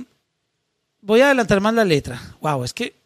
voy 1.00 1.22
a 1.22 1.26
adelantar 1.26 1.60
más 1.62 1.72
la 1.72 1.84
letra. 1.86 2.20
Wow, 2.42 2.64
es 2.64 2.74
que 2.74 2.99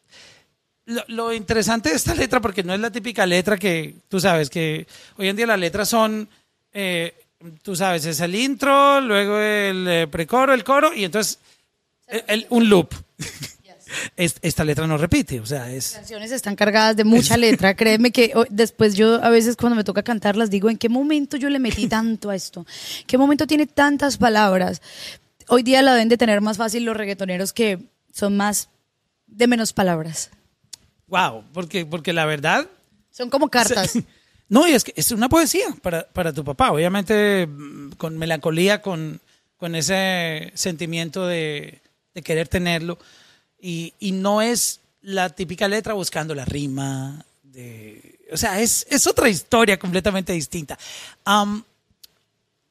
lo, 0.86 1.02
lo 1.08 1.32
interesante 1.32 1.90
de 1.90 1.96
esta 1.96 2.14
letra, 2.14 2.40
porque 2.40 2.62
no 2.62 2.74
es 2.74 2.80
la 2.80 2.90
típica 2.90 3.26
letra 3.26 3.56
que 3.56 3.94
tú 4.08 4.20
sabes 4.20 4.50
que 4.50 4.86
hoy 5.16 5.28
en 5.28 5.36
día 5.36 5.46
las 5.46 5.58
letras 5.58 5.88
son, 5.88 6.28
eh, 6.72 7.14
tú 7.62 7.74
sabes, 7.76 8.04
es 8.06 8.20
el 8.20 8.34
intro, 8.34 9.00
luego 9.00 9.38
el 9.38 9.86
eh, 9.88 10.06
precoro, 10.08 10.52
el 10.54 10.64
coro 10.64 10.92
y 10.94 11.04
entonces 11.04 11.38
el- 12.06 12.24
el- 12.28 12.46
un 12.50 12.68
loop. 12.68 12.92
Es- 14.16 14.36
esta 14.42 14.64
letra 14.64 14.86
no 14.88 14.96
repite, 14.98 15.38
o 15.38 15.46
sea, 15.46 15.70
es... 15.70 15.92
canciones 15.92 16.32
están 16.32 16.56
cargadas 16.56 16.96
de 16.96 17.04
mucha 17.04 17.36
letra. 17.36 17.74
Créeme 17.76 18.10
que 18.10 18.32
oh, 18.34 18.44
después 18.50 18.94
yo 18.96 19.22
a 19.22 19.28
veces 19.28 19.54
cuando 19.56 19.76
me 19.76 19.84
toca 19.84 20.02
cantarlas 20.02 20.50
digo, 20.50 20.68
¿en 20.68 20.78
qué 20.78 20.88
momento 20.88 21.36
yo 21.36 21.48
le 21.48 21.60
metí 21.60 21.86
tanto 21.88 22.30
a 22.30 22.34
esto? 22.34 22.66
¿Qué 23.06 23.16
momento 23.18 23.46
tiene 23.46 23.66
tantas 23.66 24.16
palabras? 24.16 24.82
Hoy 25.48 25.62
día 25.62 25.80
la 25.82 25.92
deben 25.92 26.08
de 26.08 26.16
tener 26.16 26.40
más 26.40 26.56
fácil 26.56 26.84
los 26.84 26.96
reggaetoneros 26.96 27.52
que 27.52 27.78
son 28.12 28.36
más 28.36 28.68
de 29.28 29.46
menos 29.46 29.72
palabras. 29.72 30.30
Wow, 31.08 31.44
porque, 31.52 31.86
porque 31.86 32.12
la 32.12 32.26
verdad... 32.26 32.68
Son 33.10 33.30
como 33.30 33.48
cartas. 33.48 33.98
No, 34.46 34.68
y 34.68 34.72
es 34.72 34.84
que 34.84 34.92
es 34.94 35.10
una 35.10 35.30
poesía 35.30 35.74
para, 35.80 36.06
para 36.06 36.30
tu 36.30 36.44
papá, 36.44 36.70
obviamente 36.70 37.46
mm, 37.46 37.92
con 37.92 38.18
melancolía, 38.18 38.82
con, 38.82 39.18
con 39.56 39.74
ese 39.74 40.52
sentimiento 40.54 41.26
de, 41.26 41.80
de 42.14 42.22
querer 42.22 42.46
tenerlo. 42.46 42.98
Y, 43.58 43.94
y 43.98 44.12
no 44.12 44.42
es 44.42 44.80
la 45.00 45.30
típica 45.30 45.66
letra 45.66 45.94
buscando 45.94 46.34
la 46.34 46.44
rima. 46.44 47.24
De, 47.42 48.18
o 48.32 48.36
sea, 48.36 48.60
es, 48.60 48.86
es 48.90 49.06
otra 49.06 49.28
historia 49.28 49.78
completamente 49.78 50.32
distinta. 50.32 50.78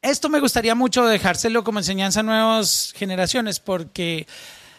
Esto 0.01 0.29
me 0.29 0.39
gustaría 0.39 0.75
mucho 0.75 1.05
dejárselo 1.05 1.63
como 1.63 1.79
enseñanza 1.79 2.19
a 2.19 2.23
nuevas 2.23 2.93
generaciones 2.95 3.59
porque 3.59 4.27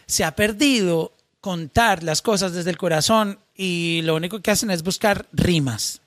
se 0.07 0.25
ha 0.25 0.37
perdido 0.37 1.13
contar 1.41 2.03
las 2.03 2.23
cosas 2.23 2.53
desde 2.53 2.71
el 2.71 2.77
corazón 2.77 3.39
y 3.55 4.03
lo 4.03 4.17
único 4.17 4.41
que 4.41 4.51
hacen 4.51 4.71
es 4.71 4.83
buscar 4.83 5.27
rimas. 5.33 6.01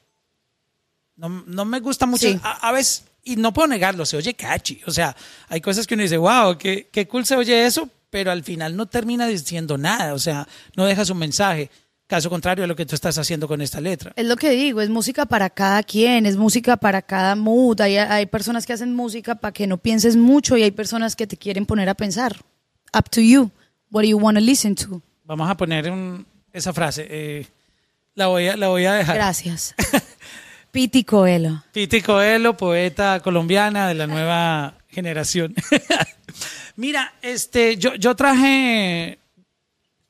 No, 1.16 1.30
no 1.48 1.66
me 1.66 1.80
gusta 1.80 2.06
mucho. 2.06 2.28
Sí. 2.28 2.40
A, 2.44 2.68
a 2.70 2.72
veces, 2.72 3.04
y 3.24 3.36
no 3.38 3.54
puedo 3.54 3.68
negarlo, 3.68 4.06
se 4.06 4.18
oye 4.18 4.34
catchy. 4.36 4.82
O 4.86 4.92
sea, 4.92 5.16
hay 5.50 5.62
cosas 5.62 5.88
que 5.88 5.96
uno 5.96 6.04
dice, 6.04 6.18
wow, 6.18 6.58
qué, 6.58 6.90
qué 6.92 7.08
cool 7.08 7.26
se 7.26 7.36
oye 7.36 7.66
eso, 7.66 7.90
pero 8.10 8.32
al 8.32 8.44
final 8.44 8.76
no 8.76 8.86
termina 8.86 9.28
diciendo 9.28 9.78
nada. 9.78 10.14
O 10.14 10.20
sea, 10.20 10.48
no 10.76 10.86
dejas 10.86 11.10
un 11.10 11.18
mensaje. 11.18 11.70
Caso 12.06 12.30
contrario 12.30 12.64
a 12.64 12.68
lo 12.68 12.76
que 12.78 12.86
tú 12.86 12.96
estás 12.96 13.18
haciendo 13.18 13.50
con 13.50 13.62
esta 13.62 13.82
letra. 13.82 14.14
Es 14.16 14.26
lo 14.26 14.38
que 14.38 14.52
digo, 14.52 14.80
es 14.80 14.90
música 14.90 15.26
para 15.26 15.50
cada 15.50 15.84
quien, 15.84 16.26
es 16.26 16.38
música 16.38 16.78
para 16.78 17.02
cada 17.02 17.36
mood. 17.36 17.82
Hay, 17.82 17.98
hay 17.98 18.26
personas 18.28 18.66
que 18.66 18.72
hacen 18.72 18.96
música 18.96 19.36
para 19.36 19.52
que 19.52 19.68
no 19.68 19.78
pienses 19.78 20.16
mucho 20.16 20.56
y 20.56 20.64
hay 20.64 20.72
personas 20.72 21.18
que 21.18 21.28
te 21.28 21.36
quieren 21.36 21.66
poner 21.66 21.90
a 21.90 21.96
pensar. 21.96 22.38
Up 22.98 23.10
to 23.10 23.20
you. 23.20 23.52
What 23.92 24.04
do 24.04 24.08
you 24.08 24.18
want 24.18 24.38
to 24.38 24.42
listen 24.42 24.74
to? 24.76 25.02
Vamos 25.26 25.50
a 25.50 25.58
poner 25.58 25.92
un- 25.92 26.26
esa 26.58 26.74
frase. 26.74 27.08
eh, 27.10 27.48
la, 28.16 28.28
voy 28.28 28.48
a, 28.48 28.58
la 28.58 28.68
voy 28.68 28.86
a 28.86 28.94
dejar. 28.94 29.16
Gracias. 29.16 29.76
Piti 30.72 31.04
Coelho. 31.04 31.64
Piti 31.72 32.02
Coelho, 32.02 32.56
poeta 32.58 33.20
colombiana 33.20 33.88
de 33.88 33.94
la 33.96 34.08
nueva 34.08 34.74
generación. 34.90 35.56
Mira, 36.76 37.14
este, 37.22 37.78
yo, 37.78 37.96
yo 37.96 38.16
traje. 38.16 39.18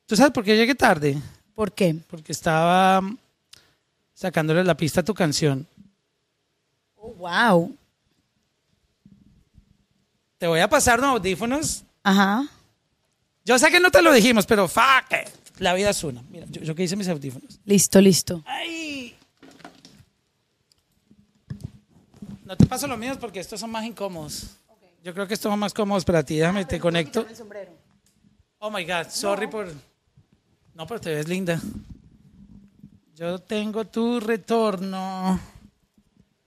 ¿Tú 0.06 0.16
sabes 0.16 0.32
por 0.32 0.44
qué 0.44 0.56
llegué 0.56 0.76
tarde? 0.76 1.18
¿Por 1.54 1.74
qué? 1.74 1.96
Porque 2.10 2.32
estaba 2.32 3.02
sacándole 4.14 4.64
la 4.64 4.76
pista 4.76 5.02
a 5.02 5.06
tu 5.06 5.14
canción. 5.14 5.68
Oh, 6.96 7.14
wow. 7.14 7.76
Te 10.38 10.48
voy 10.48 10.60
a 10.60 10.70
pasar 10.70 11.00
unos 11.00 11.12
audífonos. 11.12 11.84
Ajá. 12.04 12.48
Yo 13.44 13.58
sé 13.58 13.72
que 13.72 13.80
no 13.80 13.92
te 13.92 14.02
lo 14.02 14.12
dijimos, 14.12 14.46
pero 14.46 14.68
fuck 14.68 15.12
it. 15.12 15.30
La 15.60 15.74
vida 15.74 15.90
es 15.90 16.04
una. 16.04 16.24
Mira, 16.30 16.46
yo, 16.50 16.62
yo 16.62 16.76
que 16.76 16.84
hice 16.84 16.96
mis 16.96 17.08
audífonos. 17.08 17.60
Listo, 17.66 18.00
listo. 18.00 18.44
¡Ay! 18.46 19.16
No 22.46 22.56
te 22.56 22.66
paso 22.66 22.88
los 22.88 22.98
míos 22.98 23.18
porque 23.20 23.40
estos 23.40 23.60
son 23.60 23.72
más 23.72 23.86
incómodos. 23.86 24.58
Yo 25.04 25.14
creo 25.14 25.28
que 25.28 25.34
estos 25.34 25.52
son 25.52 25.60
más 25.60 25.74
cómodos 25.74 26.06
para 26.06 26.24
ti. 26.24 26.38
Déjame, 26.38 26.66
te 26.66 26.80
conecto. 26.80 27.26
Oh 28.60 28.70
my 28.70 28.84
God, 28.84 29.10
sorry 29.10 29.48
por. 29.48 29.68
No, 30.74 30.86
pero 30.88 31.00
te 31.00 31.14
ves 31.14 31.28
linda. 31.28 31.62
Yo 33.16 33.40
tengo 33.40 33.86
tu 33.86 34.20
retorno. 34.20 35.40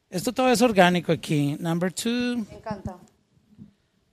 Esto 0.08 0.32
todo 0.32 0.50
es 0.50 0.62
orgánico 0.62 1.12
aquí. 1.12 1.56
Number 1.58 1.92
two. 1.92 2.36
Me 2.48 2.56
encanta. 2.56 2.96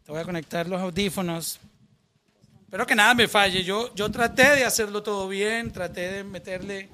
Te 0.04 0.12
voy 0.12 0.22
a 0.22 0.26
conectar 0.26 0.68
los 0.68 0.82
audífonos. 0.82 1.60
Espero 2.68 2.86
que 2.86 2.96
nada 2.96 3.14
me 3.14 3.30
falle. 3.30 3.64
Yo, 3.64 3.96
yo 3.96 4.12
traté 4.12 4.58
de 4.58 4.66
hacerlo 4.66 5.02
todo 5.02 5.30
bien, 5.30 5.72
traté 5.72 6.12
de 6.12 6.24
meterle. 6.26 6.90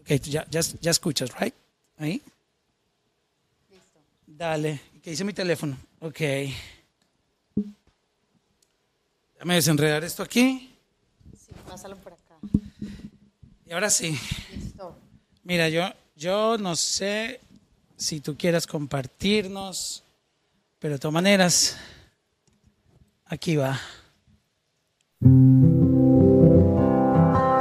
Ok, 0.00 0.14
ya, 0.22 0.44
ya, 0.50 0.60
ya 0.80 0.90
escuchas, 0.90 1.30
¿right? 1.38 1.54
Ahí. 1.96 2.20
Dale. 4.26 4.80
¿Qué 5.00 5.10
dice 5.10 5.22
mi 5.22 5.32
teléfono? 5.32 5.76
Ok. 6.00 6.18
Déjame 9.34 9.54
desenredar 9.54 10.02
esto 10.02 10.24
aquí. 10.24 10.74
Sí, 11.38 11.52
pásalo 11.68 11.94
por 11.96 12.14
acá. 12.14 12.34
Y 13.66 13.72
ahora 13.72 13.90
sí. 13.90 14.18
Listo. 14.52 14.98
Mira, 15.44 15.68
yo, 15.68 15.84
yo 16.16 16.58
no 16.58 16.74
sé 16.74 17.38
si 17.96 18.18
tú 18.18 18.36
quieras 18.36 18.66
compartirnos, 18.66 20.02
pero 20.80 20.94
de 20.94 20.98
todas 20.98 21.14
maneras, 21.14 21.76
aquí 23.26 23.54
va. 23.54 23.80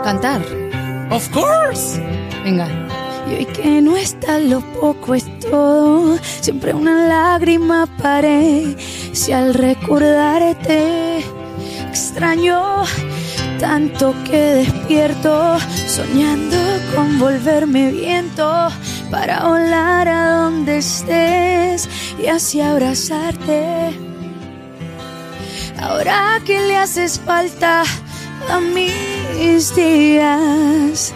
Cantar. 0.04 0.42
Of 1.12 1.30
course. 1.32 2.00
Venga. 2.44 2.68
Y 3.30 3.36
hoy 3.36 3.46
que 3.46 3.82
no 3.82 3.98
está 3.98 4.40
lo 4.40 4.62
poco 4.80 5.14
es 5.14 5.26
todo, 5.40 6.18
siempre 6.42 6.74
una 6.74 7.08
lágrima 7.08 7.86
paré. 8.02 8.76
Si 9.12 9.34
al 9.34 9.54
recordarte 9.54 11.20
extraño 11.90 12.86
tanto 13.60 14.16
que 14.24 14.38
despierto, 14.38 15.60
soñando 15.88 16.58
con 16.96 17.20
volverme 17.20 17.92
viento 17.92 18.70
para 19.12 19.48
volar 19.48 20.08
a 20.08 20.32
donde 20.32 20.78
estés 20.78 21.90
y 22.18 22.28
así 22.28 22.62
abrazarte. 22.62 24.09
Ahora 25.82 26.42
que 26.46 26.60
le 26.60 26.76
haces 26.78 27.20
falta 27.20 27.84
a 28.50 28.60
mis 28.60 29.74
días 29.76 31.14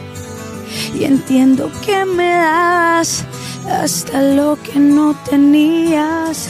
y 0.97 1.03
entiendo 1.03 1.69
que 1.85 2.05
me 2.05 2.29
das 2.29 3.25
hasta 3.69 4.21
lo 4.21 4.57
que 4.63 4.79
no 4.79 5.15
tenías. 5.29 6.49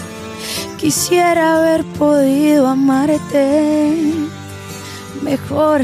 Quisiera 0.78 1.58
haber 1.58 1.84
podido 1.98 2.68
amarte 2.68 3.96
mejor 5.24 5.82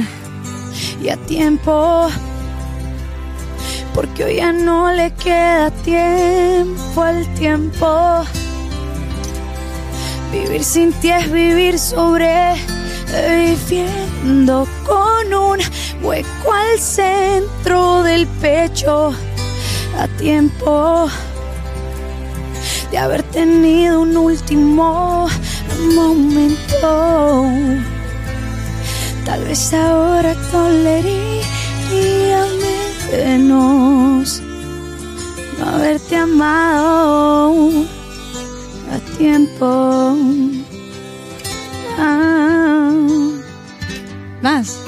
y 1.02 1.10
a 1.10 1.18
tiempo. 1.18 2.10
Porque 3.96 4.24
hoy 4.26 4.36
ya 4.36 4.52
no 4.52 4.92
le 4.92 5.12
queda 5.16 5.72
tiempo 5.72 7.02
al 7.02 7.34
tiempo. 7.34 8.24
Vivir 10.32 10.64
sin 10.64 10.94
ti 10.94 11.10
es 11.10 11.32
vivir 11.32 11.80
sobre 11.80 12.54
viviendo 13.32 14.68
con 14.86 15.34
un 15.34 15.60
hueco 16.04 16.54
al 16.54 16.80
centro 16.80 18.04
del 18.04 18.28
pecho 18.28 19.12
a 19.98 20.08
tiempo 20.20 21.10
de 22.92 22.98
haber 22.98 23.24
tenido 23.24 24.02
un 24.02 24.16
último 24.16 25.28
momento. 25.96 27.46
Tal 29.26 29.44
vez 29.46 29.74
ahora 29.74 30.36
tolería 30.52 31.48
menos 33.12 34.42
no 35.58 35.70
haberte 35.70 36.16
amado 36.16 37.99
a 38.92 39.18
tiempo. 39.18 40.16
Ah. 41.98 42.92
Más. 44.42 44.80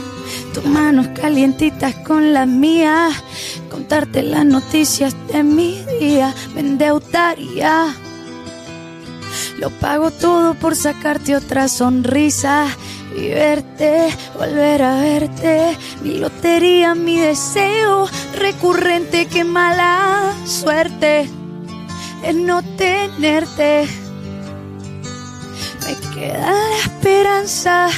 Tus 0.54 0.66
manos 0.66 1.08
calientitas 1.20 1.96
con 2.08 2.34
las 2.34 2.48
mías. 2.48 3.14
Contarte 3.70 4.24
las 4.24 4.46
noticias 4.46 5.16
de 5.32 5.44
mi 5.44 5.84
día. 6.00 6.34
Me 6.54 6.62
endeudaría. 6.62 7.96
Lo 9.58 9.70
pago 9.70 10.12
todo 10.12 10.56
por 10.56 10.76
sacarte 10.76 11.36
otra 11.36 11.68
sonrisa 11.68 12.66
y 13.16 13.30
verte, 13.30 14.10
volver 14.38 14.82
a 14.82 14.96
verte. 14.96 15.78
Mi 16.02 16.18
lotería, 16.18 16.96
mi 16.96 17.18
deseo 17.18 18.08
recurrente, 18.34 19.28
qué 19.28 19.44
mala 19.44 20.34
suerte 20.46 21.30
es 22.24 22.36
no 22.36 22.62
tenerte. 22.78 23.88
Me 25.86 25.96
queda 26.14 26.52
la 26.52 26.78
esperanza 26.78 27.90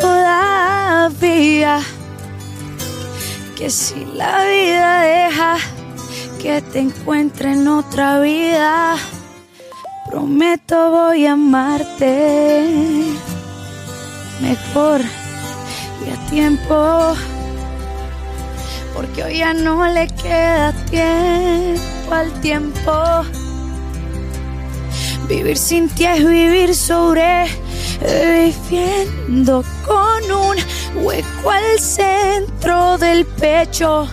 todavía 0.00 1.80
que 3.56 3.70
si 3.70 4.04
la 4.14 4.44
vida 4.44 5.00
deja 5.00 5.56
que 6.40 6.62
te 6.62 6.80
encuentre 6.80 7.52
en 7.52 7.66
otra 7.66 8.20
vida, 8.20 8.96
prometo 10.08 10.90
voy 10.90 11.26
a 11.26 11.32
amarte 11.32 12.68
mejor 14.40 15.00
y 16.06 16.10
a 16.10 16.30
tiempo. 16.30 17.14
Porque 18.94 19.24
hoy 19.24 19.38
ya 19.38 19.52
no 19.54 19.86
le 19.86 20.06
queda 20.08 20.72
tiempo 20.90 22.14
al 22.14 22.32
tiempo. 22.40 23.24
Vivir 25.28 25.58
sin 25.58 25.88
ti 25.88 26.04
es 26.04 26.24
vivir 26.24 26.74
sobre 26.74 27.46
viviendo 28.00 29.64
con 29.84 30.30
un 30.30 30.56
hueco 31.04 31.50
al 31.50 31.80
centro 31.80 32.96
del 32.98 33.26
pecho 33.26 34.06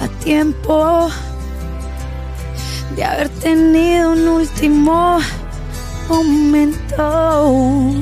a 0.00 0.08
tiempo 0.22 1.10
de 2.94 3.04
haber 3.04 3.28
tenido 3.28 4.12
un 4.12 4.28
último 4.28 5.18
momento. 6.08 7.92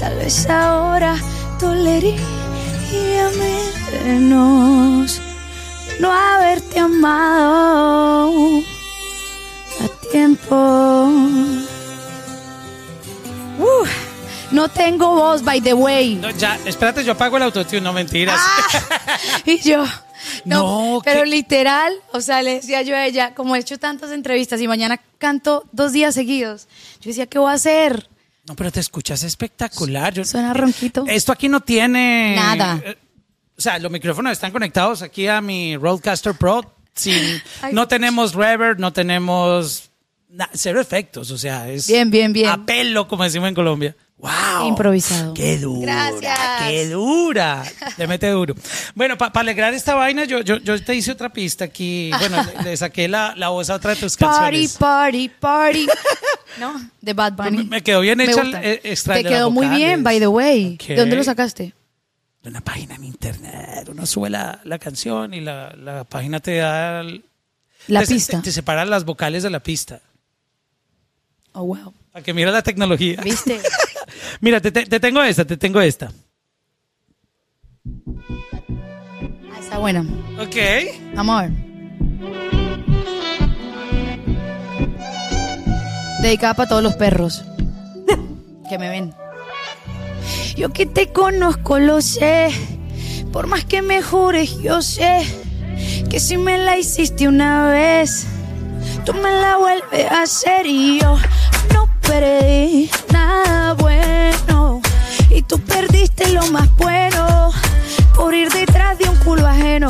Tal 0.00 0.16
vez 0.16 0.48
ahora 0.48 1.16
dolería 1.60 2.18
menos 4.04 5.20
no 6.00 6.10
haberte 6.12 6.80
amado 6.80 8.32
tiempo. 10.18 10.54
Uh, 13.58 13.84
no 14.52 14.68
tengo 14.68 15.08
voz, 15.14 15.42
by 15.42 15.60
the 15.60 15.74
way. 15.74 16.14
No, 16.14 16.30
ya, 16.30 16.56
espérate, 16.64 17.02
yo 17.04 17.12
apago 17.12 17.36
el 17.36 17.42
autotune, 17.42 17.80
no 17.80 17.92
mentiras. 17.92 18.38
Ah, 18.40 19.18
y 19.44 19.58
yo. 19.58 19.84
No, 20.44 20.94
No, 20.96 21.02
pero 21.04 21.24
¿qué? 21.24 21.30
literal, 21.30 21.92
o 22.12 22.20
sea, 22.20 22.42
le 22.42 22.54
decía 22.54 22.82
yo 22.82 22.94
a 22.96 23.04
ella, 23.06 23.34
como 23.34 23.56
he 23.56 23.58
hecho 23.58 23.76
tantas 23.78 24.12
entrevistas 24.12 24.60
y 24.60 24.68
mañana 24.68 25.00
canto 25.18 25.64
dos 25.72 25.90
días 25.92 26.14
seguidos, 26.14 26.68
yo 27.00 27.08
decía, 27.10 27.26
¿qué 27.26 27.38
voy 27.40 27.50
a 27.50 27.54
hacer? 27.54 28.08
No, 28.46 28.54
pero 28.54 28.70
te 28.70 28.78
escuchas 28.80 29.22
espectacular. 29.24 30.14
Yo- 30.14 30.24
Suena 30.24 30.54
ronquito. 30.54 31.04
Esto 31.08 31.32
aquí 31.32 31.48
no 31.48 31.60
tiene. 31.60 32.36
Nada. 32.36 32.80
eh, 32.84 32.96
O 33.58 33.60
sea, 33.60 33.78
los 33.80 33.90
micrófonos 33.90 34.30
están 34.32 34.52
conectados 34.52 35.02
aquí 35.02 35.26
a 35.26 35.40
mi 35.40 35.76
Roadcaster 35.76 36.34
Pro. 36.34 36.70
Sin, 36.94 37.42
Ay, 37.60 37.72
no 37.72 37.88
tenemos 37.88 38.34
reverb, 38.34 38.78
no 38.78 38.92
tenemos 38.92 39.90
na- 40.34 40.50
cero 40.52 40.80
efectos. 40.80 41.30
O 41.30 41.38
sea, 41.38 41.68
es. 41.70 41.86
Bien, 41.86 42.10
bien, 42.10 42.32
bien. 42.32 42.48
A 42.48 42.64
pelo, 42.66 43.06
como 43.08 43.24
decimos 43.24 43.48
en 43.48 43.54
Colombia. 43.54 43.96
¡Wow! 44.16 44.68
Improvisado. 44.68 45.34
¡Qué 45.34 45.58
dura! 45.58 46.10
Gracias. 46.12 46.38
¡Qué 46.70 46.88
dura! 46.88 47.64
Le 47.98 48.06
mete 48.06 48.28
duro. 48.30 48.54
Bueno, 48.94 49.18
para 49.18 49.40
alegrar 49.40 49.74
esta 49.74 49.94
vaina, 49.96 50.24
yo, 50.24 50.40
yo, 50.40 50.56
yo 50.58 50.82
te 50.82 50.94
hice 50.94 51.10
otra 51.12 51.28
pista 51.30 51.64
aquí. 51.66 52.10
Bueno, 52.18 52.38
le, 52.42 52.62
le 52.70 52.76
saqué 52.76 53.06
la, 53.08 53.34
la 53.36 53.48
voz 53.50 53.68
a 53.68 53.74
otra 53.74 53.90
de 53.94 54.00
tus 54.00 54.16
Party, 54.16 54.34
canciones. 54.38 54.76
party, 54.78 55.28
party. 55.28 55.86
¿No? 56.60 56.90
De 57.02 57.12
Bad 57.12 57.32
Bunny. 57.34 57.58
Me- 57.58 57.64
me 57.64 57.82
quedó 57.82 58.00
bien 58.00 58.16
Me 58.16 58.24
hecha 58.24 58.40
el- 58.42 58.54
eh, 58.54 58.96
Te 59.04 59.24
quedó 59.24 59.50
muy 59.50 59.66
bien, 59.68 60.02
by 60.02 60.18
the 60.20 60.28
way. 60.28 60.78
¿De 60.86 60.96
dónde 60.96 61.16
lo 61.16 61.24
sacaste? 61.24 61.74
de 62.42 62.50
una 62.50 62.60
página 62.60 62.94
en 62.94 63.04
internet. 63.04 63.88
Uno 63.90 64.04
sube 64.06 64.28
la, 64.30 64.60
la 64.64 64.78
canción 64.78 65.32
y 65.34 65.40
la, 65.40 65.74
la 65.76 66.04
página 66.04 66.40
te 66.40 66.56
da. 66.58 67.00
el- 67.00 67.24
La 67.88 68.00
te, 68.02 68.06
pista. 68.06 68.36
Te, 68.38 68.44
te 68.44 68.52
separa 68.52 68.84
las 68.84 69.04
vocales 69.04 69.42
de 69.42 69.50
la 69.50 69.60
pista. 69.60 70.00
Oh, 71.54 71.62
wow. 71.64 71.94
Para 72.12 72.22
que 72.24 72.34
mira 72.34 72.50
la 72.50 72.62
tecnología. 72.62 73.20
¿Viste? 73.22 73.60
Mira, 74.40 74.60
te, 74.60 74.70
te- 74.72 74.86
te 74.86 75.00
tengo 75.00 75.22
esta, 75.22 75.44
te 75.44 75.56
tengo 75.56 75.80
esta. 75.80 76.10
Ah, 79.52 79.58
está 79.60 79.78
buena. 79.78 80.04
Ok. 80.40 80.56
Vamos 81.14 81.40
a 81.40 81.42
ver. 81.42 81.52
Dedicada 86.22 86.54
para 86.54 86.68
todos 86.68 86.82
los 86.82 86.94
perros 86.94 87.44
que 88.68 88.78
me 88.78 88.88
ven. 88.88 89.14
Yo 90.56 90.72
que 90.72 90.86
te 90.86 91.12
conozco 91.12 91.78
lo 91.78 92.00
sé, 92.00 92.48
por 93.32 93.46
más 93.46 93.64
que 93.64 93.82
me 93.82 94.02
jures 94.02 94.58
yo 94.62 94.80
sé 94.82 95.22
que 96.08 96.20
si 96.20 96.36
me 96.36 96.56
la 96.58 96.78
hiciste 96.78 97.26
una 97.28 97.68
vez, 97.68 98.26
tú 99.04 99.12
me 99.14 99.30
la 99.32 99.56
vuelves 99.58 100.10
a 100.10 100.22
hacer 100.22 100.64
y 100.66 101.00
yo 101.00 101.18
perdí 102.08 102.90
nada 103.12 103.74
bueno 103.74 104.80
y 105.30 105.42
tú 105.42 105.58
perdiste 105.58 106.32
lo 106.32 106.46
más 106.48 106.74
bueno 106.76 107.50
por 108.14 108.34
ir 108.34 108.48
detrás 108.50 108.98
de 108.98 109.08
un 109.08 109.16
culo 109.16 109.46
ajeno. 109.46 109.88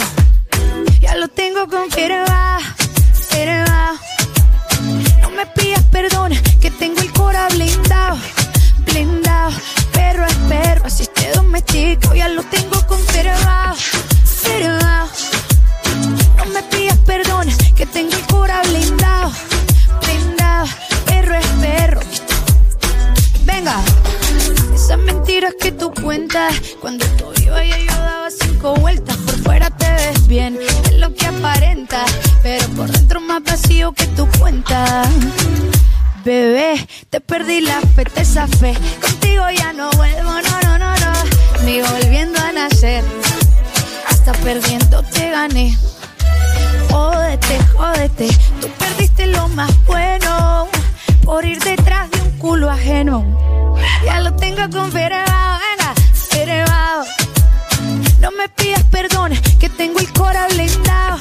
Ya 1.01 1.15
lo 1.17 1.29
tengo 1.29 1.67
confirmado, 1.69 2.61
confirmado. 3.13 3.99
No 5.23 5.31
me 5.31 5.47
pidas 5.47 5.85
perdón, 5.91 6.33
que 6.61 6.71
tengo 6.71 7.01
el 7.01 7.13
cora 7.13 7.49
blindado, 7.49 8.19
blindado. 8.87 9.53
Perro 9.93 10.27
es 10.27 10.35
perro, 10.49 10.87
así 10.87 11.07
te 11.15 11.31
domestico, 11.33 12.15
ya 12.15 12.29
lo 12.29 12.43
tengo 12.45 12.74
cuando 26.81 27.07
tú 27.17 27.27
ibas 27.43 27.63
yo 27.67 27.97
daba 27.97 28.29
cinco 28.31 28.75
vueltas. 28.75 29.19
lo 30.99 31.15
que 31.15 31.27
aparenta, 31.27 32.05
pero 32.43 32.67
por 32.71 32.91
dentro 32.91 33.21
más 33.21 33.43
vacío 33.43 33.93
que 33.93 34.07
tu 34.09 34.27
cuenta. 34.39 35.05
Bebé, 36.25 36.87
te 37.11 37.21
perdí 37.21 37.61
la 37.61 37.81
fe, 37.95 38.05
te 38.05 38.25
fe. 38.25 38.75
Contigo 39.01 39.45
ya 39.51 39.73
no 39.73 39.91
vuelvo, 39.93 40.23
no, 40.23 40.61
no, 40.63 40.79
no, 40.79 40.95
no. 40.97 41.65
Ni 41.65 41.83
volviendo 41.83 42.41
a 42.41 42.53
nacer. 42.53 43.05
Hasta 44.09 44.33
perdiendo 44.33 45.03
te 45.03 45.31
gané. 45.31 45.77
Jódete, 46.91 47.59
jódete. 47.77 48.29
Tú 48.61 48.69
perdiste 48.79 49.27
lo 49.27 49.49
más 49.49 49.71
bueno. 49.87 50.69
Por 51.23 51.45
ir 51.45 51.63
detrás 51.63 52.11
de 52.11 52.23
un 52.23 52.39
culo 52.39 52.71
ajeno. 52.71 53.25
Ya 54.05 54.21
lo 54.21 54.35
tengo 54.35 54.63
con 54.71 54.91
venga, 54.93 55.59
No 58.21 58.31
me 58.33 58.51
pidas 58.51 58.85
perdón, 58.91 59.33
que 59.59 59.71
tengo 59.71 59.99
el 59.99 60.13
cora 60.13 60.47
blindado, 60.49 61.19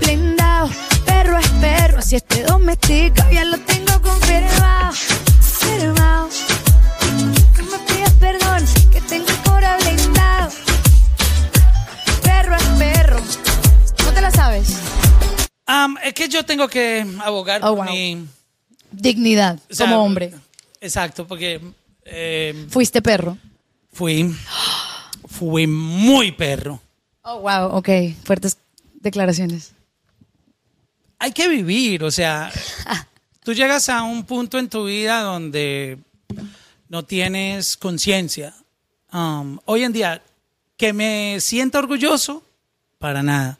blindado. 0.00 0.68
Perro 1.06 1.38
es 1.38 1.48
perro, 1.60 2.02
si 2.02 2.16
este 2.16 2.42
domestica, 2.42 3.30
ya 3.30 3.44
lo 3.44 3.56
tengo 3.58 4.02
confirmado, 4.02 4.92
firmado. 4.92 6.28
No 7.56 7.62
me 7.62 7.78
pidas 7.86 8.12
perdón, 8.18 8.64
que 8.90 9.00
tengo 9.02 9.28
el 9.28 9.36
cora 9.48 9.76
blindado. 9.76 10.50
Perro 12.24 12.56
es 12.56 12.64
perro. 12.78 13.20
¿No 14.04 14.12
te 14.12 14.20
la 14.20 14.30
sabes? 14.32 14.76
es 16.02 16.14
que 16.14 16.28
yo 16.28 16.44
tengo 16.44 16.66
que 16.66 17.06
abogar 17.24 17.60
oh, 17.62 17.76
por 17.76 17.88
mi 17.88 18.26
dignidad 18.90 19.60
como 19.76 20.02
hombre. 20.02 20.34
Exacto, 20.80 21.28
porque 21.28 21.60
eh, 22.04 22.66
fuiste 22.70 23.00
perro. 23.02 23.38
Fui. 23.98 24.32
Fui 25.26 25.66
muy 25.66 26.30
perro. 26.30 26.80
Oh, 27.22 27.40
wow, 27.40 27.76
ok. 27.76 27.88
Fuertes 28.22 28.56
declaraciones. 28.94 29.72
Hay 31.18 31.32
que 31.32 31.48
vivir, 31.48 32.04
o 32.04 32.10
sea, 32.12 32.48
tú 33.42 33.52
llegas 33.54 33.88
a 33.88 34.04
un 34.04 34.22
punto 34.22 34.60
en 34.60 34.68
tu 34.68 34.84
vida 34.84 35.22
donde 35.22 35.98
no 36.88 37.04
tienes 37.06 37.76
conciencia. 37.76 38.54
Um, 39.12 39.58
hoy 39.64 39.82
en 39.82 39.92
día, 39.92 40.22
que 40.76 40.92
me 40.92 41.40
sienta 41.40 41.80
orgulloso, 41.80 42.44
para 42.98 43.24
nada. 43.24 43.58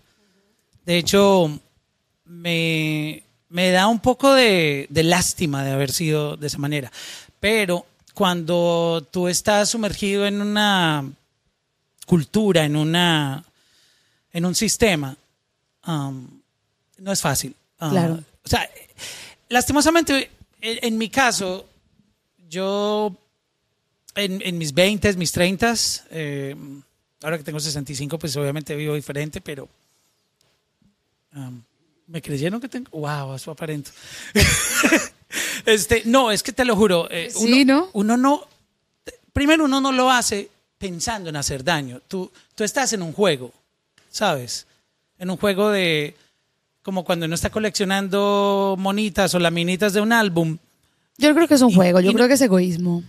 De 0.86 0.98
hecho, 0.98 1.50
me, 2.26 3.24
da 3.50 3.88
un 3.88 3.98
poco 3.98 4.34
de, 4.34 4.86
de, 4.88 5.02
lástima 5.02 5.64
de 5.64 5.72
haber 5.72 5.90
sido 5.90 6.36
de 6.36 6.46
esa 6.46 6.58
manera. 6.58 6.92
Pero 7.40 7.87
cuando 8.18 9.06
tú 9.12 9.28
estás 9.28 9.68
sumergido 9.70 10.26
en 10.26 10.40
una 10.40 11.08
cultura, 12.04 12.64
en, 12.64 12.74
una, 12.74 13.44
en 14.32 14.44
un 14.44 14.56
sistema, 14.56 15.16
um, 15.86 16.26
no 16.96 17.12
es 17.12 17.20
fácil. 17.20 17.54
Um, 17.78 17.90
claro. 17.90 18.24
O 18.44 18.48
sea, 18.48 18.68
lastimosamente, 19.48 20.32
en, 20.60 20.98
mi 20.98 21.08
caso, 21.10 21.64
yo 22.48 23.14
en, 24.16 24.58
mis 24.58 24.74
20, 24.74 25.12
mis 25.12 25.30
30, 25.30 25.74
eh, 26.10 26.56
ahora 27.22 27.38
que 27.38 27.44
tengo 27.44 27.60
65, 27.60 28.18
pues 28.18 28.36
obviamente 28.36 28.74
vivo 28.74 28.96
diferente, 28.96 29.40
pero 29.40 29.68
um, 31.36 31.62
me 32.08 32.20
creyeron 32.20 32.60
que 32.60 32.68
tengo. 32.68 32.90
¡Wow! 32.90 33.34
Eso 33.34 33.50
aparento. 33.50 33.90
este, 35.66 36.02
no, 36.06 36.30
es 36.30 36.42
que 36.42 36.52
te 36.52 36.64
lo 36.64 36.74
juro. 36.74 37.08
Eh, 37.10 37.30
sí, 37.30 37.64
¿no? 37.64 37.90
Uno 37.92 38.16
no. 38.16 38.46
Primero, 39.32 39.66
uno 39.66 39.80
no 39.80 39.92
lo 39.92 40.10
hace 40.10 40.50
pensando 40.78 41.28
en 41.30 41.36
hacer 41.36 41.62
daño. 41.62 42.00
Tú, 42.08 42.30
tú 42.54 42.64
estás 42.64 42.92
en 42.92 43.02
un 43.02 43.12
juego, 43.12 43.52
¿sabes? 44.10 44.66
En 45.18 45.30
un 45.30 45.36
juego 45.36 45.70
de, 45.70 46.16
como 46.82 47.04
cuando 47.04 47.26
uno 47.26 47.34
está 47.34 47.50
coleccionando 47.50 48.74
monitas 48.78 49.34
o 49.34 49.38
laminitas 49.38 49.92
de 49.92 50.00
un 50.00 50.12
álbum. 50.12 50.58
Yo 51.18 51.34
creo 51.34 51.46
que 51.46 51.54
es 51.54 51.62
un 51.62 51.74
juego, 51.74 52.00
yo 52.00 52.12
creo 52.12 52.28
que 52.28 52.34
es 52.34 52.40
egoísmo. 52.40 53.02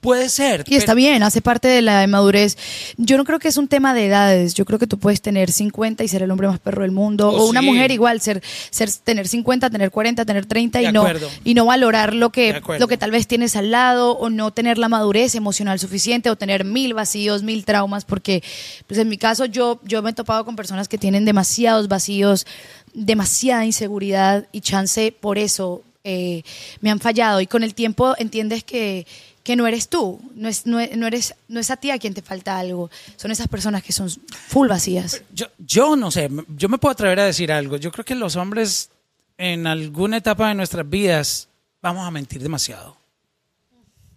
Puede 0.00 0.30
ser. 0.30 0.64
Y 0.66 0.76
está 0.76 0.94
bien, 0.94 1.22
hace 1.22 1.42
parte 1.42 1.68
de 1.68 1.82
la 1.82 2.06
madurez. 2.06 2.56
Yo 2.96 3.18
no 3.18 3.24
creo 3.24 3.38
que 3.38 3.48
es 3.48 3.58
un 3.58 3.68
tema 3.68 3.92
de 3.92 4.06
edades. 4.06 4.54
Yo 4.54 4.64
creo 4.64 4.78
que 4.78 4.86
tú 4.86 4.98
puedes 4.98 5.20
tener 5.20 5.52
50 5.52 6.02
y 6.02 6.08
ser 6.08 6.22
el 6.22 6.30
hombre 6.30 6.48
más 6.48 6.58
perro 6.58 6.82
del 6.82 6.90
mundo. 6.90 7.28
Oh, 7.28 7.42
o 7.42 7.50
una 7.50 7.60
mujer 7.60 7.90
igual, 7.90 8.22
ser, 8.22 8.42
ser, 8.70 8.90
tener 8.90 9.28
50, 9.28 9.68
tener 9.68 9.90
40, 9.90 10.24
tener 10.24 10.46
30 10.46 10.80
y 10.80 10.90
no, 10.90 11.06
y 11.44 11.52
no 11.52 11.66
valorar 11.66 12.14
lo 12.14 12.30
que, 12.30 12.62
lo 12.78 12.88
que 12.88 12.96
tal 12.96 13.10
vez 13.10 13.26
tienes 13.26 13.56
al 13.56 13.70
lado 13.70 14.12
o 14.12 14.30
no 14.30 14.52
tener 14.52 14.78
la 14.78 14.88
madurez 14.88 15.34
emocional 15.34 15.78
suficiente 15.78 16.30
o 16.30 16.36
tener 16.36 16.64
mil 16.64 16.94
vacíos, 16.94 17.42
mil 17.42 17.66
traumas. 17.66 18.06
Porque, 18.06 18.42
pues 18.86 18.98
en 18.98 19.10
mi 19.10 19.18
caso, 19.18 19.44
yo, 19.44 19.80
yo 19.84 20.00
me 20.00 20.10
he 20.10 20.14
topado 20.14 20.46
con 20.46 20.56
personas 20.56 20.88
que 20.88 20.96
tienen 20.96 21.26
demasiados 21.26 21.88
vacíos, 21.88 22.46
demasiada 22.94 23.66
inseguridad 23.66 24.46
y 24.50 24.62
chance 24.62 25.12
por 25.12 25.36
eso 25.36 25.82
eh, 26.04 26.42
me 26.80 26.90
han 26.90 27.00
fallado. 27.00 27.42
Y 27.42 27.46
con 27.46 27.62
el 27.62 27.74
tiempo 27.74 28.14
entiendes 28.18 28.64
que 28.64 29.06
que 29.44 29.56
no 29.56 29.66
eres 29.66 29.88
tú, 29.88 30.20
no 30.34 30.48
es, 30.48 30.66
no, 30.66 30.80
eres, 30.80 31.34
no 31.48 31.60
es 31.60 31.70
a 31.70 31.76
ti 31.76 31.90
a 31.90 31.98
quien 31.98 32.14
te 32.14 32.22
falta 32.22 32.58
algo, 32.58 32.90
son 33.16 33.30
esas 33.30 33.46
personas 33.46 33.82
que 33.82 33.92
son 33.92 34.10
full 34.48 34.68
vacías. 34.68 35.22
Yo, 35.32 35.46
yo 35.58 35.96
no 35.96 36.10
sé, 36.10 36.30
yo 36.56 36.68
me 36.70 36.78
puedo 36.78 36.92
atrever 36.92 37.20
a 37.20 37.26
decir 37.26 37.52
algo, 37.52 37.76
yo 37.76 37.92
creo 37.92 38.06
que 38.06 38.14
los 38.14 38.36
hombres 38.36 38.88
en 39.36 39.66
alguna 39.66 40.16
etapa 40.16 40.48
de 40.48 40.54
nuestras 40.54 40.88
vidas 40.88 41.48
vamos 41.82 42.08
a 42.08 42.10
mentir 42.10 42.42
demasiado. 42.42 42.96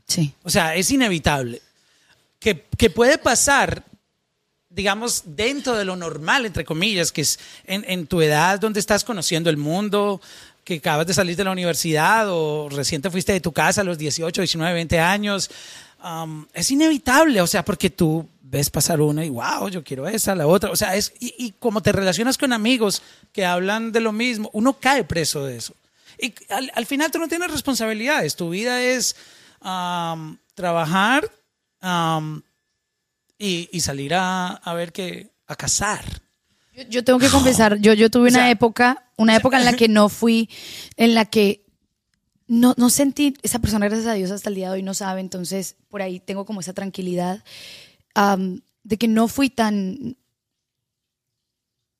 Sí. 0.07 0.33
O 0.43 0.49
sea, 0.49 0.75
es 0.75 0.89
inevitable. 0.91 1.61
Que, 2.39 2.65
que 2.77 2.89
puede 2.89 3.17
pasar, 3.17 3.83
digamos, 4.69 5.23
dentro 5.25 5.75
de 5.75 5.83
lo 5.83 5.97
normal, 5.97 6.45
entre 6.45 6.63
comillas, 6.63 7.11
que 7.11 7.21
es 7.21 7.37
en, 7.65 7.83
en 7.89 8.07
tu 8.07 8.21
edad 8.21 8.61
donde 8.61 8.79
estás 8.79 9.03
conociendo 9.03 9.49
el 9.49 9.57
mundo, 9.57 10.21
que 10.67 10.75
acabas 10.75 11.07
de 11.07 11.13
salir 11.13 11.37
de 11.37 11.45
la 11.45 11.51
universidad 11.51 12.27
o 12.29 12.67
reciente 12.67 13.09
fuiste 13.09 13.31
de 13.31 13.39
tu 13.39 13.53
casa 13.53 13.79
a 13.79 13.83
los 13.85 13.97
18, 13.97 14.41
19, 14.41 14.73
20 14.73 14.99
años, 14.99 15.49
um, 16.03 16.45
es 16.53 16.69
inevitable, 16.71 17.39
o 17.39 17.47
sea, 17.47 17.63
porque 17.63 17.89
tú 17.89 18.27
ves 18.41 18.69
pasar 18.69 18.99
una 18.99 19.23
y 19.23 19.29
wow, 19.29 19.69
yo 19.69 19.81
quiero 19.81 20.09
esa, 20.09 20.35
la 20.35 20.45
otra, 20.45 20.69
o 20.69 20.75
sea, 20.75 20.97
es, 20.97 21.13
y, 21.21 21.53
como 21.59 21.81
te 21.81 21.93
relacionas 21.93 22.37
con 22.37 22.51
amigos 22.51 23.01
que 23.31 23.45
hablan 23.45 23.93
de 23.93 24.01
lo 24.01 24.11
mismo, 24.11 24.49
uno 24.51 24.73
cae 24.73 25.05
preso 25.05 25.45
de 25.45 25.55
eso. 25.55 25.73
Y 26.19 26.33
al, 26.49 26.85
final 26.85 27.11
tú 27.11 27.19
no 27.19 27.29
tienes 27.29 27.49
responsabilidades, 27.49 28.35
tu 28.35 28.49
vida 28.49 28.83
es 28.83 29.15
um, 29.63 30.35
trabajar 30.53 31.31
um, 31.81 32.41
y, 33.37 33.69
y, 33.71 33.79
salir 33.79 34.15
a, 34.15 34.47
a 34.49 34.73
ver 34.73 34.91
que, 34.91 35.29
a 35.47 35.55
cazar. 35.55 36.03
Yo, 36.89 37.03
tengo 37.03 37.17
que 37.17 37.29
confesar, 37.29 37.79
yo, 37.79 37.93
yo 37.93 38.11
tuve 38.11 38.29
una 38.29 38.51
época, 38.51 39.05
una 39.17 39.35
época 39.35 39.57
en 39.57 39.65
la 39.65 39.73
que 39.75 39.87
no 39.87 40.09
fui, 40.09 40.47
en 40.95 41.15
la 41.15 41.25
que 41.25 41.65
no, 42.47 42.75
no 42.77 42.89
sentí, 42.91 43.33
esa 43.41 43.59
persona, 43.59 43.87
gracias 43.87 44.07
a 44.07 44.13
Dios, 44.13 44.29
hasta 44.29 44.49
el 44.49 44.55
día 44.55 44.67
de 44.67 44.75
hoy 44.75 44.83
no 44.83 44.93
sabe, 44.93 45.19
entonces 45.21 45.75
por 45.89 46.03
ahí 46.03 46.19
tengo 46.19 46.45
como 46.45 46.59
esa 46.59 46.73
tranquilidad 46.73 47.43
de 48.83 48.97
que 48.97 49.07
no 49.07 49.27
fui 49.27 49.49
tan, 49.49 50.17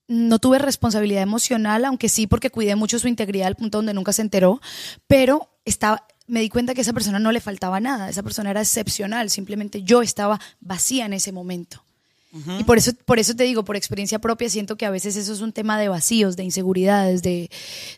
no 0.08 0.40
tuve 0.40 0.60
responsabilidad 0.60 1.24
emocional, 1.24 1.84
aunque 1.86 2.08
sí 2.08 2.28
porque 2.28 2.50
cuidé 2.50 2.76
mucho 2.76 3.00
su 3.00 3.08
integridad 3.08 3.48
al 3.48 3.56
punto 3.56 3.80
donde 3.80 3.94
nunca 3.94 4.14
se 4.14 4.22
enteró, 4.22 4.62
pero 5.08 5.50
estaba, 5.66 6.08
me 6.28 6.42
di 6.42 6.50
cuenta 6.50 6.74
que 6.74 6.82
a 6.82 6.84
esa 6.84 6.94
persona 6.94 7.20
no 7.20 7.32
le 7.32 7.42
faltaba 7.42 7.80
nada, 7.80 8.10
esa 8.10 8.24
persona 8.24 8.52
era 8.52 8.62
excepcional, 8.62 9.30
simplemente 9.32 9.82
yo 9.82 10.02
estaba 10.02 10.40
vacía 10.60 11.06
en 11.06 11.14
ese 11.14 11.32
momento. 11.32 11.84
Y 12.32 12.64
por 12.66 12.78
eso, 12.78 12.92
por 13.06 13.20
eso 13.20 13.36
te 13.36 13.44
digo, 13.44 13.64
por 13.64 13.76
experiencia 13.76 14.20
propia, 14.20 14.50
siento 14.50 14.78
que 14.78 14.86
a 14.86 14.92
veces 14.92 15.16
eso 15.16 15.34
es 15.34 15.42
un 15.42 15.54
tema 15.54 15.80
de 15.80 15.88
vacíos, 15.88 16.36
de 16.36 16.44
inseguridades, 16.44 17.24
de, 17.24 17.50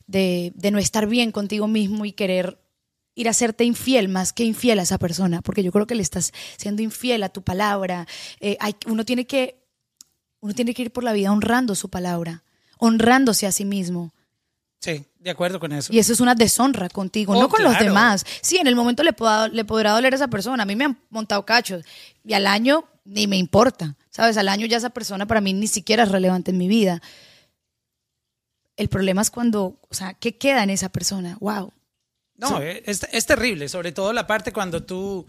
de, 0.07 0.71
no 0.71 0.77
estar 0.77 1.07
bien 1.07 1.31
contigo 1.31 1.67
mismo 1.67 2.05
y 2.05 2.13
querer 2.13 2.59
ir 3.15 3.27
a 3.27 3.31
hacerte 3.31 3.63
infiel 3.65 4.07
más 4.07 4.31
que 4.31 4.43
infiel 4.43 4.79
a 4.79 4.83
esa 4.83 4.97
persona, 4.97 5.41
porque 5.41 5.63
yo 5.63 5.71
creo 5.71 5.87
que 5.87 5.95
le 5.95 6.03
estás 6.03 6.31
siendo 6.57 6.81
infiel 6.81 7.23
a 7.23 7.29
tu 7.29 7.41
palabra. 7.41 8.07
Eh, 8.39 8.55
hay, 8.59 8.75
uno, 8.85 9.03
tiene 9.03 9.25
que, 9.25 9.59
uno 10.41 10.53
tiene 10.53 10.73
que 10.73 10.83
ir 10.83 10.91
por 10.91 11.03
la 11.03 11.11
vida 11.11 11.31
honrando 11.31 11.75
su 11.75 11.89
palabra, 11.89 12.43
honrándose 12.77 13.47
a 13.47 13.51
sí 13.51 13.65
mismo. 13.65 14.13
Sí, 14.79 15.05
de 15.19 15.29
acuerdo 15.29 15.59
con 15.59 15.73
eso. 15.73 15.91
Y 15.91 15.99
eso 15.99 16.13
es 16.13 16.21
una 16.21 16.35
deshonra 16.35 16.87
contigo, 16.87 17.33
no 17.33 17.47
oh, 17.47 17.49
con 17.49 17.63
los 17.63 17.77
demás. 17.77 18.25
Sí, 18.41 18.57
en 18.57 18.67
el 18.67 18.75
momento 18.75 19.03
le, 19.03 19.13
le 19.51 19.65
podrá 19.65 19.91
doler 19.91 20.13
a 20.13 20.15
esa 20.15 20.29
persona. 20.29 20.63
A 20.63 20.65
mí 20.65 20.75
me 20.75 20.85
han 20.85 20.97
montado 21.09 21.45
cachos 21.45 21.83
y 22.23 22.33
al 22.33 22.47
año 22.47 22.85
ni 23.09 23.27
me 23.27 23.37
importa. 23.37 23.95
¿Sabes? 24.09 24.37
Al 24.37 24.49
año 24.49 24.65
ya 24.65 24.77
esa 24.77 24.91
persona 24.91 25.25
para 25.25 25.41
mí 25.41 25.53
ni 25.53 25.67
siquiera 25.67 26.03
es 26.03 26.09
relevante 26.09 26.51
en 26.51 26.57
mi 26.57 26.67
vida. 26.67 27.01
El 28.77 28.87
problema 28.87 29.21
es 29.21 29.29
cuando, 29.29 29.79
o 29.89 29.93
sea, 29.93 30.13
¿qué 30.13 30.37
queda 30.37 30.63
en 30.63 30.69
esa 30.69 30.89
persona? 30.89 31.37
¡Wow! 31.39 31.73
No, 32.35 32.61
es, 32.61 33.05
es, 33.11 33.25
terrible, 33.25 33.67
sobre 33.67 33.91
todo 33.91 34.13
la 34.13 34.25
parte 34.25 34.53
cuando 34.53 34.81
tú 34.81 35.27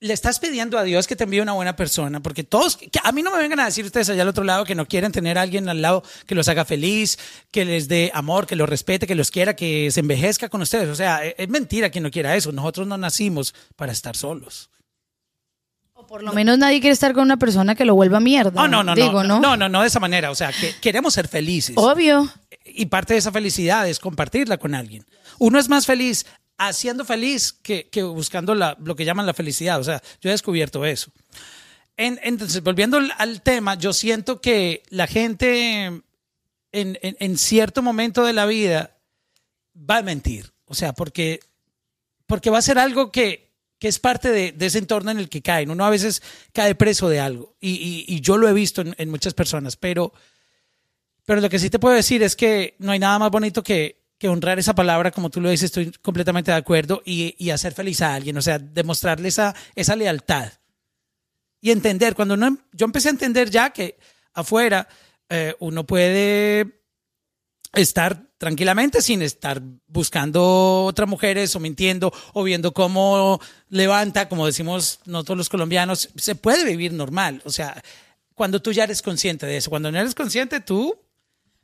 le 0.00 0.12
estás 0.12 0.40
pidiendo 0.40 0.76
a 0.76 0.82
Dios 0.82 1.06
que 1.06 1.14
te 1.14 1.22
envíe 1.22 1.38
una 1.38 1.52
buena 1.52 1.76
persona, 1.76 2.20
porque 2.20 2.42
todos, 2.42 2.76
que 2.76 2.90
a 3.00 3.12
mí 3.12 3.22
no 3.22 3.30
me 3.30 3.38
vengan 3.38 3.60
a 3.60 3.66
decir 3.66 3.84
ustedes 3.84 4.10
allá 4.10 4.22
al 4.22 4.28
otro 4.28 4.42
lado 4.42 4.64
que 4.64 4.74
no 4.74 4.88
quieren 4.88 5.12
tener 5.12 5.38
a 5.38 5.42
alguien 5.42 5.68
al 5.68 5.80
lado 5.80 6.02
que 6.26 6.34
los 6.34 6.48
haga 6.48 6.64
feliz, 6.64 7.16
que 7.52 7.64
les 7.64 7.86
dé 7.86 8.10
amor, 8.12 8.48
que 8.48 8.56
los 8.56 8.68
respete, 8.68 9.06
que 9.06 9.14
los 9.14 9.30
quiera, 9.30 9.54
que 9.54 9.92
se 9.92 10.00
envejezca 10.00 10.48
con 10.48 10.62
ustedes. 10.62 10.88
O 10.88 10.96
sea, 10.96 11.24
es 11.24 11.48
mentira 11.48 11.90
quien 11.90 12.02
no 12.02 12.10
quiera 12.10 12.34
eso. 12.34 12.50
Nosotros 12.50 12.88
no 12.88 12.98
nacimos 12.98 13.54
para 13.76 13.92
estar 13.92 14.16
solos 14.16 14.70
Por 16.14 16.22
lo 16.22 16.32
menos 16.32 16.56
nadie 16.58 16.80
quiere 16.80 16.92
estar 16.92 17.12
con 17.12 17.24
una 17.24 17.36
persona 17.38 17.74
que 17.74 17.84
lo 17.84 17.96
vuelva 17.96 18.20
mierda. 18.20 18.52
No, 18.52 18.68
no, 18.68 18.84
no, 18.84 18.94
Digo, 18.94 19.24
no, 19.24 19.40
¿no? 19.40 19.40
no, 19.40 19.56
no, 19.56 19.68
no 19.68 19.80
de 19.80 19.88
esa 19.88 19.98
manera. 19.98 20.30
O 20.30 20.36
sea, 20.36 20.52
que 20.52 20.72
queremos 20.80 21.12
ser 21.12 21.26
felices. 21.26 21.74
Obvio. 21.76 22.30
Y 22.64 22.86
parte 22.86 23.14
de 23.14 23.18
esa 23.18 23.32
felicidad 23.32 23.88
es 23.88 23.98
compartirla 23.98 24.56
con 24.58 24.76
alguien. 24.76 25.04
Uno 25.40 25.58
es 25.58 25.68
más 25.68 25.86
feliz 25.86 26.24
haciendo 26.56 27.04
feliz 27.04 27.52
que, 27.52 27.88
que 27.88 28.04
buscando 28.04 28.54
la, 28.54 28.76
lo 28.80 28.94
que 28.94 29.04
llaman 29.04 29.26
la 29.26 29.34
felicidad. 29.34 29.80
O 29.80 29.82
sea, 29.82 30.00
yo 30.20 30.30
he 30.30 30.32
descubierto 30.32 30.84
eso. 30.86 31.10
En- 31.96 32.20
entonces, 32.22 32.62
volviendo 32.62 32.98
al, 32.98 33.12
al 33.18 33.42
tema, 33.42 33.74
yo 33.74 33.92
siento 33.92 34.40
que 34.40 34.84
la 34.90 35.08
gente 35.08 35.86
en, 35.86 36.02
en- 36.70 37.16
en 37.18 37.38
cierto 37.38 37.82
momento 37.82 38.22
de 38.24 38.34
la 38.34 38.46
vida 38.46 38.96
va 39.74 39.96
a 39.96 40.02
mentir. 40.02 40.52
O 40.66 40.76
sea, 40.76 40.92
porque, 40.92 41.40
porque 42.26 42.50
va 42.50 42.58
a 42.58 42.62
ser 42.62 42.78
algo 42.78 43.10
que, 43.10 43.43
que 43.84 43.88
es 43.88 43.98
parte 43.98 44.30
de, 44.30 44.54
ese 44.60 44.78
entorno 44.78 45.10
en 45.10 45.18
el 45.18 45.28
que 45.28 45.42
caen. 45.42 45.70
Uno 45.70 45.84
a 45.84 45.90
veces 45.90 46.22
cae 46.54 46.74
preso 46.74 47.10
de 47.10 47.20
algo. 47.20 47.54
Y, 47.60 48.18
yo 48.22 48.38
lo 48.38 48.48
he 48.48 48.54
visto 48.54 48.82
en, 48.96 49.10
muchas 49.10 49.34
personas. 49.34 49.76
Pero, 49.76 50.14
pero 51.26 51.42
lo 51.42 51.50
que 51.50 51.58
sí 51.58 51.68
te 51.68 51.78
puedo 51.78 51.94
decir 51.94 52.22
es 52.22 52.34
que 52.34 52.76
no 52.78 52.92
hay 52.92 52.98
nada 52.98 53.18
más 53.18 53.30
bonito 53.30 53.62
que, 53.62 54.02
honrar 54.22 54.58
esa 54.58 54.74
palabra, 54.74 55.10
como 55.10 55.28
tú 55.28 55.38
lo 55.42 55.50
dices, 55.50 55.66
estoy 55.66 55.92
completamente 56.00 56.50
de 56.50 56.56
acuerdo, 56.56 57.02
y, 57.04 57.34
y 57.36 57.50
hacer 57.50 57.74
feliz 57.74 58.00
a 58.00 58.14
alguien. 58.14 58.38
O 58.38 58.40
sea, 58.40 58.58
demostrarle 58.58 59.28
esa, 59.28 59.54
lealtad 59.94 60.50
y 61.60 61.70
entender, 61.70 62.14
cuando 62.14 62.32
uno, 62.32 62.56
yo 62.72 62.86
empecé 62.86 63.08
a 63.08 63.10
entender 63.10 63.50
ya 63.50 63.68
que 63.68 63.98
afuera 64.32 64.88
eh, 65.28 65.54
uno 65.58 65.84
puede 65.84 66.83
estar 67.74 68.28
tranquilamente 68.38 69.00
sin 69.00 69.22
estar 69.22 69.62
buscando 69.86 70.84
otras 70.84 71.08
mujeres 71.08 71.54
o 71.56 71.60
mintiendo 71.60 72.12
o 72.32 72.42
viendo 72.42 72.72
cómo 72.72 73.40
levanta, 73.68 74.28
como 74.28 74.46
decimos 74.46 75.00
nosotros 75.06 75.38
los 75.38 75.48
colombianos, 75.48 76.10
se 76.16 76.34
puede 76.34 76.64
vivir 76.64 76.92
normal. 76.92 77.42
O 77.44 77.50
sea, 77.50 77.82
cuando 78.34 78.60
tú 78.60 78.72
ya 78.72 78.84
eres 78.84 79.02
consciente 79.02 79.46
de 79.46 79.56
eso, 79.56 79.70
cuando 79.70 79.90
no 79.90 79.98
eres 79.98 80.14
consciente, 80.14 80.60
tú... 80.60 80.98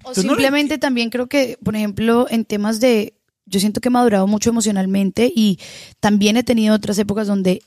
O 0.03 0.13
Tú 0.15 0.23
no 0.23 0.29
lo 0.29 0.35
simplemente 0.37 0.79
también 0.79 1.11
creo 1.11 1.27
que, 1.27 1.59
por 1.63 1.77
ejemplo, 1.77 2.27
en 2.31 2.47
temas 2.47 2.81
de, 2.81 3.21
yo 3.45 3.61
siento 3.61 3.83
que 3.83 3.89
he 3.89 3.91
madurado 3.91 4.27
mucho 4.27 4.49
emocionalmente 4.49 5.31
y 5.35 5.59
también 6.01 6.39
he 6.39 6.43
tenido 6.43 6.75
otras 6.75 6.99
épocas 6.99 7.27
donde 7.27 7.63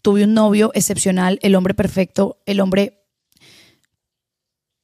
tuve 0.00 0.24
un 0.24 0.32
novio 0.32 0.70
excepcional, 0.74 1.38
el 1.42 1.54
hombre 1.54 1.74
perfecto, 1.74 2.40
el 2.46 2.60
hombre, 2.60 3.02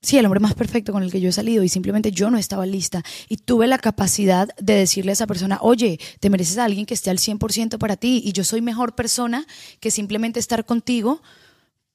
sí, 0.04 0.18
el 0.18 0.24
hombre 0.26 0.40
más 0.40 0.54
perfecto 0.54 0.92
con 0.92 1.02
el 1.02 1.10
que 1.10 1.20
yo 1.20 1.28
he 1.30 1.32
salido 1.32 1.64
y 1.64 1.68
simplemente 1.68 2.12
yo 2.12 2.30
no 2.30 2.38
estaba 2.38 2.66
lista 2.66 3.02
y 3.28 3.38
tuve 3.38 3.66
la 3.66 3.78
capacidad 3.78 4.48
de 4.58 4.74
decirle 4.74 5.10
a 5.12 5.14
esa 5.14 5.26
persona, 5.26 5.58
oye, 5.62 5.98
te 6.20 6.30
mereces 6.30 6.58
a 6.58 6.64
alguien 6.64 6.86
que 6.86 6.94
esté 6.94 7.10
al 7.10 7.18
100% 7.18 7.78
para 7.78 7.96
ti 7.96 8.22
y 8.24 8.32
yo 8.32 8.44
soy 8.44 8.60
mejor 8.60 8.94
persona 8.94 9.46
que 9.80 9.90
simplemente 9.90 10.38
estar 10.38 10.64
contigo 10.64 11.22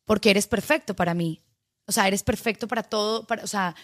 porque 0.05 0.32
eres 0.32 0.47
perfecto 0.47 0.95
para 0.95 1.14
mí. 1.14 1.41
O 1.86 1.91
sea, 1.91 2.07
eres 2.07 2.24
perfecto 2.24 2.68
para 2.68 2.84
todo, 2.84 3.26
para, 3.26 3.43
o 3.43 3.47
sea, 3.47 3.76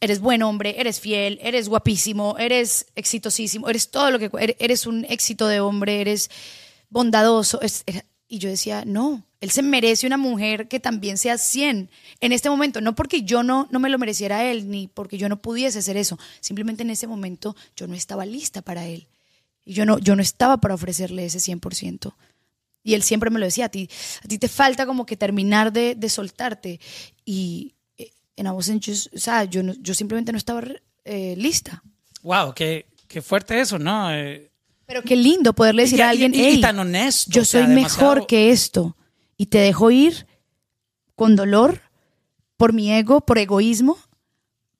eres 0.00 0.20
buen 0.20 0.42
hombre, 0.42 0.80
eres 0.80 1.00
fiel, 1.00 1.38
eres 1.42 1.68
guapísimo, 1.68 2.36
eres 2.38 2.86
exitosísimo, 2.94 3.68
eres 3.68 3.90
todo 3.90 4.10
lo 4.10 4.18
que 4.18 4.30
eres, 4.58 4.86
un 4.86 5.04
éxito 5.06 5.46
de 5.46 5.60
hombre, 5.60 6.00
eres 6.00 6.30
bondadoso. 6.88 7.60
es- 7.60 7.84
y 8.28 8.38
yo 8.38 8.48
decía, 8.48 8.84
no, 8.86 9.26
él 9.40 9.50
se 9.50 9.62
merece 9.62 10.06
una 10.06 10.16
mujer 10.18 10.68
que 10.68 10.80
también 10.80 11.16
sea 11.18 11.38
100 11.38 11.90
en 12.20 12.32
este 12.32 12.50
momento, 12.50 12.80
no 12.80 12.94
porque 12.94 13.22
yo 13.22 13.42
no, 13.42 13.68
no 13.70 13.78
me 13.80 13.88
lo 13.88 13.98
mereciera 13.98 14.38
a 14.38 14.44
él, 14.50 14.70
ni 14.70 14.86
porque 14.88 15.16
yo 15.18 15.28
no 15.28 15.40
pudiese 15.40 15.78
hacer 15.78 15.96
eso, 15.96 16.18
simplemente 16.40 16.82
en 16.82 16.90
ese 16.90 17.06
momento 17.06 17.56
yo 17.76 17.86
no 17.86 17.94
estaba 17.94 18.26
lista 18.26 18.60
para 18.62 18.86
él. 18.86 19.06
Y 19.64 19.72
yo 19.74 19.86
no, 19.86 19.98
yo 19.98 20.14
no 20.16 20.22
estaba 20.22 20.58
para 20.58 20.74
ofrecerle 20.74 21.24
ese 21.26 21.38
100%. 21.38 22.12
Y 22.82 22.94
él 22.94 23.02
siempre 23.02 23.30
me 23.30 23.38
lo 23.38 23.44
decía, 23.46 23.66
a 23.66 23.68
ti, 23.68 23.88
a 24.24 24.26
ti 24.28 24.38
te 24.38 24.48
falta 24.48 24.86
como 24.86 25.04
que 25.06 25.16
terminar 25.16 25.70
de, 25.72 25.94
de 25.94 26.08
soltarte. 26.08 26.80
Y 27.26 27.74
eh, 27.98 28.10
en 28.36 28.46
just- 28.46 29.14
o 29.14 29.18
sea, 29.18 29.44
yo, 29.44 29.62
no- 29.62 29.74
yo 29.80 29.94
simplemente 29.94 30.32
no 30.32 30.38
estaba 30.38 30.62
eh, 31.04 31.34
lista. 31.36 31.82
Wow, 32.22 32.54
qué, 32.54 32.86
qué 33.06 33.20
fuerte 33.22 33.60
eso, 33.60 33.78
¿no? 33.78 34.12
Eh, 34.14 34.50
Pero 34.86 35.02
qué 35.02 35.14
lindo 35.16 35.52
poderle 35.54 35.82
decir 35.82 35.98
y- 35.98 36.02
a 36.02 36.08
alguien, 36.10 36.34
y- 36.34 36.38
y 36.38 36.44
"Ey, 36.44 36.60
tan 36.60 36.78
honesto, 36.78 37.30
yo 37.30 37.42
o 37.42 37.44
sea, 37.44 37.60
soy 37.64 37.74
demasiado- 37.74 38.10
mejor 38.14 38.26
que 38.26 38.50
esto. 38.50 38.96
Y 39.40 39.46
te 39.46 39.56
dejo 39.56 39.90
ir 39.90 40.26
con 41.14 41.34
dolor, 41.34 41.80
por 42.58 42.74
mi 42.74 42.92
ego, 42.92 43.22
por 43.22 43.38
egoísmo, 43.38 43.96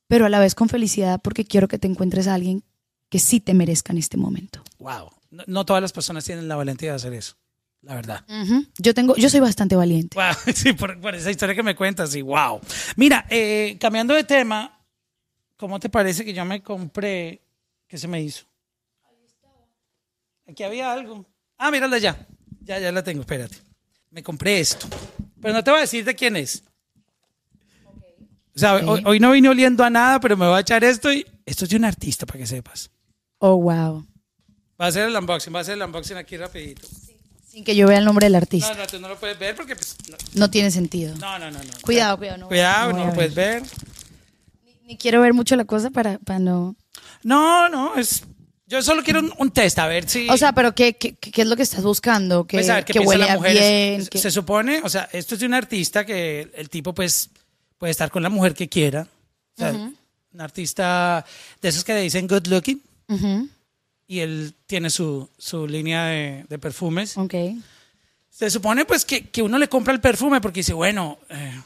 pero 0.06 0.26
a 0.26 0.28
la 0.28 0.38
vez 0.38 0.54
con 0.54 0.68
felicidad 0.68 1.18
porque 1.24 1.46
quiero 1.46 1.66
que 1.66 1.78
te 1.78 1.88
encuentres 1.88 2.28
a 2.28 2.34
alguien 2.34 2.62
que 3.08 3.20
sí 3.20 3.40
te 3.40 3.54
merezca 3.54 3.94
en 3.94 3.98
este 3.98 4.18
momento. 4.18 4.62
Wow. 4.78 5.12
No, 5.30 5.44
no 5.46 5.64
todas 5.64 5.80
las 5.80 5.92
personas 5.94 6.26
tienen 6.26 6.46
la 6.46 6.56
valentía 6.56 6.90
de 6.90 6.96
hacer 6.96 7.14
eso, 7.14 7.38
la 7.80 7.94
verdad. 7.94 8.22
Yo 8.76 8.92
tengo, 8.92 9.16
yo 9.16 9.30
soy 9.30 9.40
bastante 9.40 9.76
valiente. 9.76 10.14
Wow, 10.14 10.34
sí, 10.54 10.74
por, 10.74 11.00
por 11.00 11.14
esa 11.14 11.30
historia 11.30 11.54
que 11.54 11.62
me 11.62 11.74
cuentas, 11.74 12.10
sí, 12.10 12.20
wow. 12.20 12.60
Mira, 12.96 13.24
eh, 13.30 13.78
cambiando 13.80 14.12
de 14.12 14.24
tema, 14.24 14.78
¿cómo 15.56 15.80
te 15.80 15.88
parece 15.88 16.22
que 16.22 16.34
yo 16.34 16.44
me 16.44 16.62
compré? 16.62 17.40
¿Qué 17.88 17.96
se 17.96 18.08
me 18.08 18.20
hizo? 18.20 18.44
Aquí 20.46 20.62
había 20.64 20.92
algo. 20.92 21.24
Ah, 21.56 21.70
mírala 21.70 21.96
ya. 21.96 22.26
Ya, 22.60 22.78
ya 22.78 22.92
la 22.92 23.02
tengo, 23.02 23.22
espérate. 23.22 23.69
Me 24.10 24.22
compré 24.22 24.60
esto. 24.60 24.86
Pero 25.40 25.54
no 25.54 25.62
te 25.64 25.70
voy 25.70 25.78
a 25.78 25.82
decir 25.82 26.04
de 26.04 26.14
quién 26.14 26.36
es. 26.36 26.62
O 28.54 28.58
sea, 28.58 28.74
hoy, 28.76 29.02
hoy 29.06 29.20
no 29.20 29.30
vine 29.32 29.48
oliendo 29.48 29.84
a 29.84 29.90
nada, 29.90 30.20
pero 30.20 30.36
me 30.36 30.46
voy 30.46 30.56
a 30.56 30.60
echar 30.60 30.82
esto 30.84 31.12
y 31.12 31.24
esto 31.46 31.64
es 31.64 31.70
de 31.70 31.76
un 31.76 31.84
artista, 31.84 32.26
para 32.26 32.40
que 32.40 32.46
sepas. 32.46 32.90
Oh, 33.38 33.56
wow. 33.56 34.06
Va 34.80 34.86
a 34.86 34.92
ser 34.92 35.08
el 35.08 35.16
unboxing, 35.16 35.54
va 35.54 35.60
a 35.60 35.64
ser 35.64 35.74
el 35.74 35.82
unboxing 35.82 36.16
aquí 36.16 36.36
rapidito. 36.36 36.86
Sin 37.46 37.64
que 37.64 37.74
yo 37.74 37.86
vea 37.88 37.98
el 37.98 38.04
nombre 38.04 38.26
del 38.26 38.32
No, 38.32 38.38
artista. 38.38 38.74
no, 38.74 38.86
tú 38.86 38.98
no 39.00 39.08
lo 39.08 39.18
puedes 39.18 39.38
ver 39.38 39.54
porque 39.56 39.74
pues, 39.76 39.96
no, 40.08 40.16
No 40.34 40.50
tiene 40.50 40.70
sentido. 40.70 41.14
no, 41.16 41.38
no, 41.38 41.50
no. 41.50 41.58
no. 41.58 41.70
Cuidado, 41.82 42.16
cuidado. 42.18 42.38
No, 42.38 42.48
Cuidado, 42.48 42.92
no 42.92 42.98
no, 42.98 43.06
lo 43.06 43.12
puedes 43.14 43.34
ver. 43.34 43.62
Ni 44.84 44.96
quiero 44.96 45.20
ver 45.20 45.32
mucho 45.32 45.56
la 45.56 45.64
cosa 45.64 45.90
para, 45.90 46.18
para 46.18 46.38
no. 46.38 46.76
No, 47.22 47.68
no, 47.68 47.94
es. 47.96 48.24
Yo 48.70 48.80
solo 48.82 49.02
quiero 49.02 49.20
un, 49.20 49.32
un 49.36 49.50
test, 49.50 49.78
a 49.80 49.86
ver 49.88 50.08
si. 50.08 50.28
O 50.30 50.36
sea, 50.38 50.52
pero 50.52 50.74
¿qué, 50.74 50.94
qué, 50.96 51.12
qué 51.14 51.42
es 51.42 51.46
lo 51.48 51.56
que 51.56 51.62
estás 51.64 51.82
buscando? 51.82 52.46
Que, 52.46 52.56
pues, 52.58 52.70
a 52.70 52.76
ver 52.76 52.84
qué 52.84 52.92
que 52.94 53.00
piensan 53.00 53.08
huele 53.08 53.24
las 53.26 53.34
a 53.34 53.36
mujeres. 53.36 53.60
bien. 53.60 54.04
Se- 54.04 54.10
que- 54.10 54.18
Se 54.18 54.30
supone, 54.30 54.80
o 54.84 54.88
sea, 54.88 55.08
esto 55.12 55.34
es 55.34 55.40
de 55.40 55.46
un 55.46 55.54
artista 55.54 56.06
que 56.06 56.50
el 56.54 56.70
tipo, 56.70 56.94
pues, 56.94 57.28
puede 57.78 57.90
estar 57.90 58.10
con 58.10 58.22
la 58.22 58.28
mujer 58.30 58.54
que 58.54 58.68
quiera. 58.68 59.06
O 59.56 59.60
sea, 59.60 59.72
un 59.72 60.40
artista 60.40 61.24
de 61.60 61.68
esos 61.68 61.82
que 61.84 61.94
dicen 61.96 62.26
good 62.28 62.46
looking. 62.46 62.80
Ujú, 63.08 63.48
Y 64.06 64.20
él 64.20 64.54
tiene 64.66 64.88
su, 64.88 65.28
su 65.36 65.66
línea 65.66 66.04
de, 66.06 66.46
de 66.48 66.58
perfumes. 66.58 67.18
Ok. 67.18 67.34
Se 68.30 68.48
supone, 68.50 68.84
pues, 68.84 69.04
que, 69.04 69.28
que 69.28 69.42
uno 69.42 69.58
le 69.58 69.68
compra 69.68 69.92
el 69.92 70.00
perfume 70.00 70.40
porque 70.40 70.60
dice, 70.60 70.72
bueno, 70.72 71.18
eh, 71.28 71.60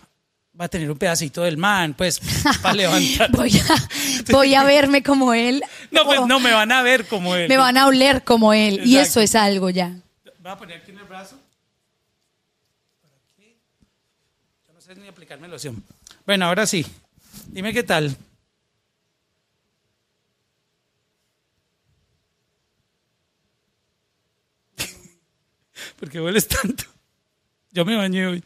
va 0.59 0.65
a 0.65 0.69
tener 0.69 0.91
un 0.91 0.97
pedacito 0.99 1.43
del 1.43 1.57
man, 1.57 1.95
pues, 1.95 2.21
para 2.63 2.75
levantar. 2.75 3.31
Voy 3.33 3.53
a, 3.59 4.33
voy 4.33 4.55
a 4.55 4.65
verme 4.65 5.03
como 5.03 5.35
él. 5.35 5.63
No, 5.95 6.05
pues 6.05 6.21
no 6.27 6.41
me 6.41 6.53
van 6.53 6.73
a 6.73 6.83
ver 6.83 7.07
como 7.07 7.37
él. 7.37 7.49
Me 7.49 7.57
van 7.57 7.77
a 7.77 7.87
oler 7.87 8.25
como 8.25 8.53
él. 8.53 8.81
Y 8.85 8.97
eso 8.99 9.21
es 9.21 9.35
algo 9.35 9.71
ya. 9.71 9.97
Voy 10.41 10.53
a 10.53 10.57
poner 10.57 10.81
aquí 10.81 10.91
en 10.91 10.99
el 10.99 11.05
brazo. 11.05 11.39
Por 13.01 13.11
aquí. 13.33 13.57
Yo 14.67 14.75
no 14.75 14.81
sé 14.81 14.95
ni 14.97 15.09
aplicarme 15.09 15.49
loción. 15.49 15.83
Bueno, 16.27 16.47
ahora 16.47 16.67
sí. 16.67 16.85
Dime 17.47 17.73
qué 17.73 17.83
tal. 17.83 18.17
¿Por 25.99 26.11
qué 26.11 26.21
hueles 26.21 26.47
tanto? 26.49 26.85
Yo 27.73 27.85
me 27.85 27.97
bañé 27.97 28.27
hoy. 28.27 28.45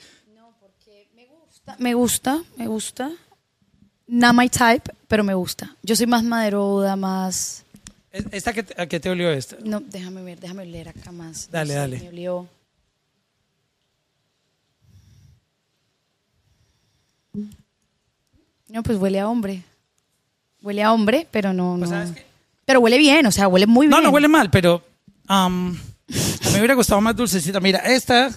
Me 1.78 1.92
gusta, 1.92 2.42
me 2.56 2.66
gusta. 2.66 3.10
Not 4.08 4.34
my 4.34 4.48
type, 4.48 4.90
pero 5.06 5.22
me 5.22 5.34
gusta. 5.34 5.76
Yo 5.82 5.94
soy 5.94 6.06
más 6.06 6.22
maderuda, 6.24 6.96
más. 6.96 7.62
¿Es- 8.10 8.24
¿Esta 8.32 8.52
que 8.54 8.62
te, 8.62 8.80
a 8.80 8.86
qué 8.86 8.98
te 8.98 9.10
olió 9.10 9.30
esta? 9.30 9.56
No, 9.62 9.80
déjame 9.80 10.22
ver, 10.22 10.40
déjame 10.40 10.64
leer 10.64 10.88
acá 10.88 11.12
más. 11.12 11.48
Dale, 11.50 11.68
No 11.68 11.74
sé, 11.74 11.78
dale. 11.80 11.98
Me 12.00 12.08
olió. 12.08 12.48
No, 18.68 18.82
pues 18.82 18.98
huele 18.98 19.20
a 19.20 19.28
hombre. 19.28 19.62
Huele 20.62 20.82
a 20.82 20.92
hombre, 20.92 21.26
pero 21.30 21.52
no. 21.52 21.76
Pues, 21.78 21.90
no. 21.90 21.96
¿sabes 21.96 22.12
qué? 22.12 22.26
Pero 22.64 22.80
huele 22.80 22.98
bien, 22.98 23.24
o 23.26 23.32
sea, 23.32 23.48
huele 23.48 23.66
muy 23.66 23.86
bien. 23.86 23.98
No, 23.98 24.02
no 24.02 24.10
huele 24.10 24.28
mal, 24.28 24.50
pero 24.50 24.82
mí 25.28 25.78
me 26.52 26.58
hubiera 26.58 26.74
gustado 26.74 27.00
más 27.00 27.16
dulcecita. 27.16 27.60
Mira, 27.60 27.78
esta, 27.78 28.30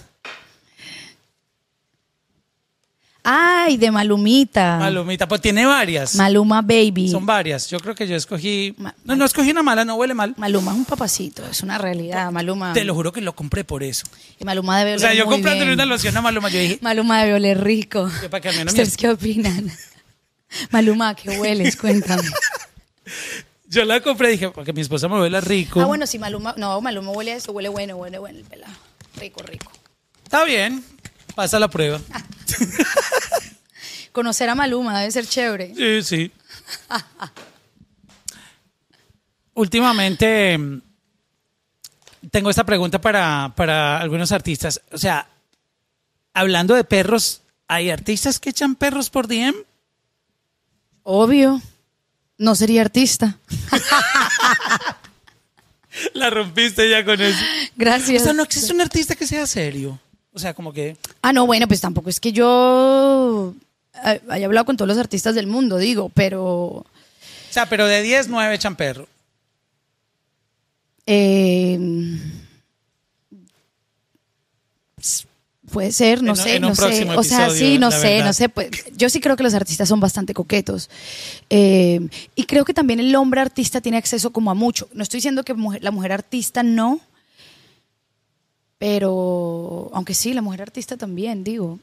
Ay, 3.24 3.76
de 3.76 3.92
Malumita. 3.92 4.78
malumita, 4.78 5.28
pues 5.28 5.40
tiene 5.40 5.64
varias. 5.64 6.16
Maluma 6.16 6.60
Baby. 6.60 7.08
Son 7.08 7.24
varias. 7.24 7.68
Yo 7.70 7.78
creo 7.78 7.94
que 7.94 8.08
yo 8.08 8.16
escogí. 8.16 8.74
Ma- 8.78 8.94
No, 9.04 9.14
no 9.14 9.24
escogí 9.24 9.52
una 9.52 9.62
mala, 9.62 9.84
no 9.84 9.94
huele 9.94 10.12
mal. 10.12 10.34
Maluma 10.36 10.72
es 10.72 10.78
un 10.78 10.84
papacito, 10.84 11.46
es 11.46 11.62
una 11.62 11.78
realidad. 11.78 12.32
Maluma. 12.32 12.72
Te 12.72 12.84
lo 12.84 12.94
juro 12.94 13.12
que 13.12 13.20
lo 13.20 13.34
compré 13.36 13.62
por 13.62 13.84
eso. 13.84 14.06
Y 14.40 14.44
Maluma 14.44 14.76
debe 14.80 14.92
O 14.92 14.94
oler 14.94 15.00
sea, 15.00 15.14
yo 15.14 15.26
comprándole 15.26 15.72
una 15.72 15.86
loción 15.86 16.16
a 16.16 16.20
Maluma, 16.20 16.48
yo 16.48 16.58
dije, 16.58 16.78
Maluma 16.80 17.22
debe 17.22 17.34
oler 17.34 17.62
rico. 17.62 18.10
Yo 18.22 18.28
para 18.28 18.40
que 18.40 18.48
¿Ustedes 18.64 18.96
qué 18.96 19.08
opinan? 19.10 19.70
Maluma, 20.70 21.14
¿qué 21.14 21.38
hueles? 21.38 21.76
Cuéntame. 21.76 22.28
yo 23.68 23.84
la 23.84 24.00
compré 24.00 24.30
y 24.30 24.32
dije, 24.32 24.50
porque 24.50 24.72
mi 24.72 24.80
esposa 24.80 25.08
me 25.08 25.20
huele 25.20 25.40
rico. 25.40 25.80
Ah, 25.80 25.86
bueno, 25.86 26.06
si 26.06 26.18
Maluma, 26.18 26.54
no, 26.58 26.80
Maluma 26.80 27.12
huele 27.12 27.32
a 27.32 27.36
eso, 27.36 27.52
huele 27.52 27.68
bueno, 27.68 27.96
huele 27.96 28.18
bueno 28.18 28.38
el 28.38 28.44
pelado. 28.44 28.72
Rico, 29.16 29.42
rico. 29.42 29.70
Está 30.24 30.44
bien. 30.44 30.84
Pasa 31.34 31.58
la 31.58 31.68
prueba. 31.68 32.00
Conocer 34.12 34.48
a 34.50 34.54
Maluma 34.54 35.00
debe 35.00 35.10
ser 35.10 35.26
chévere. 35.26 35.74
Sí, 35.74 36.02
sí. 36.02 36.32
Últimamente 39.54 40.58
mm, 40.58 40.80
tengo 42.30 42.50
esta 42.50 42.64
pregunta 42.64 43.00
para, 43.00 43.52
para 43.56 43.98
algunos 43.98 44.32
artistas. 44.32 44.82
O 44.92 44.98
sea, 44.98 45.26
hablando 46.34 46.74
de 46.74 46.84
perros, 46.84 47.40
¿hay 47.68 47.90
artistas 47.90 48.38
que 48.38 48.50
echan 48.50 48.74
perros 48.74 49.10
por 49.10 49.26
DM? 49.26 49.54
Obvio. 51.02 51.60
No 52.38 52.54
sería 52.54 52.82
artista. 52.82 53.38
La 56.14 56.30
rompiste 56.30 56.88
ya 56.88 57.04
con 57.04 57.20
eso. 57.20 57.44
Gracias. 57.76 58.22
O 58.22 58.24
sea, 58.24 58.32
no 58.32 58.42
existe 58.42 58.72
un 58.72 58.80
artista 58.80 59.14
que 59.14 59.26
sea 59.26 59.46
serio. 59.46 60.00
O 60.34 60.38
sea, 60.38 60.54
como 60.54 60.72
que. 60.72 60.96
Ah, 61.20 61.32
no, 61.32 61.46
bueno, 61.46 61.66
pues 61.68 61.80
tampoco 61.80 62.08
es 62.10 62.18
que 62.20 62.32
yo 62.32 63.54
eh, 64.04 64.20
haya 64.30 64.46
hablado 64.46 64.64
con 64.64 64.76
todos 64.76 64.88
los 64.88 64.98
artistas 64.98 65.34
del 65.34 65.46
mundo, 65.46 65.76
digo, 65.78 66.08
pero 66.14 66.44
O 66.46 66.86
sea, 67.50 67.66
pero 67.68 67.86
de 67.86 68.02
10, 68.02 68.28
9 68.28 68.54
echan 68.54 68.76
perro. 68.76 69.06
eh, 71.06 71.78
puede 75.70 75.92
ser, 75.92 76.22
no 76.22 76.32
En- 76.32 76.36
sé, 76.36 76.56
en 76.56 76.62
no 76.62 76.74
sé. 76.74 77.08
O 77.16 77.22
sea, 77.22 77.50
sí, 77.50 77.78
no 77.78 77.90
sé, 77.90 77.98
verdad. 78.14 78.26
no 78.26 78.32
sé. 78.32 78.48
Pues, 78.48 78.68
yo 78.96 79.08
sí 79.08 79.20
creo 79.20 79.36
que 79.36 79.42
los 79.42 79.54
artistas 79.54 79.88
son 79.88 80.00
bastante 80.00 80.34
coquetos. 80.34 80.90
Eh, 81.50 82.00
y 82.34 82.44
creo 82.44 82.64
que 82.64 82.74
también 82.74 83.00
el 83.00 83.14
hombre 83.16 83.40
artista 83.40 83.80
tiene 83.80 83.98
acceso 83.98 84.30
como 84.32 84.50
a 84.50 84.54
mucho. 84.54 84.88
No 84.92 85.02
estoy 85.02 85.18
diciendo 85.18 85.44
que 85.44 85.54
mujer- 85.54 85.82
la 85.82 85.90
mujer 85.90 86.12
artista 86.12 86.62
no, 86.62 87.00
pero 88.82 89.90
aunque 89.92 90.12
sí, 90.12 90.34
la 90.34 90.42
mujer 90.42 90.62
artista 90.62 90.96
también, 90.96 91.44
digo. 91.44 91.78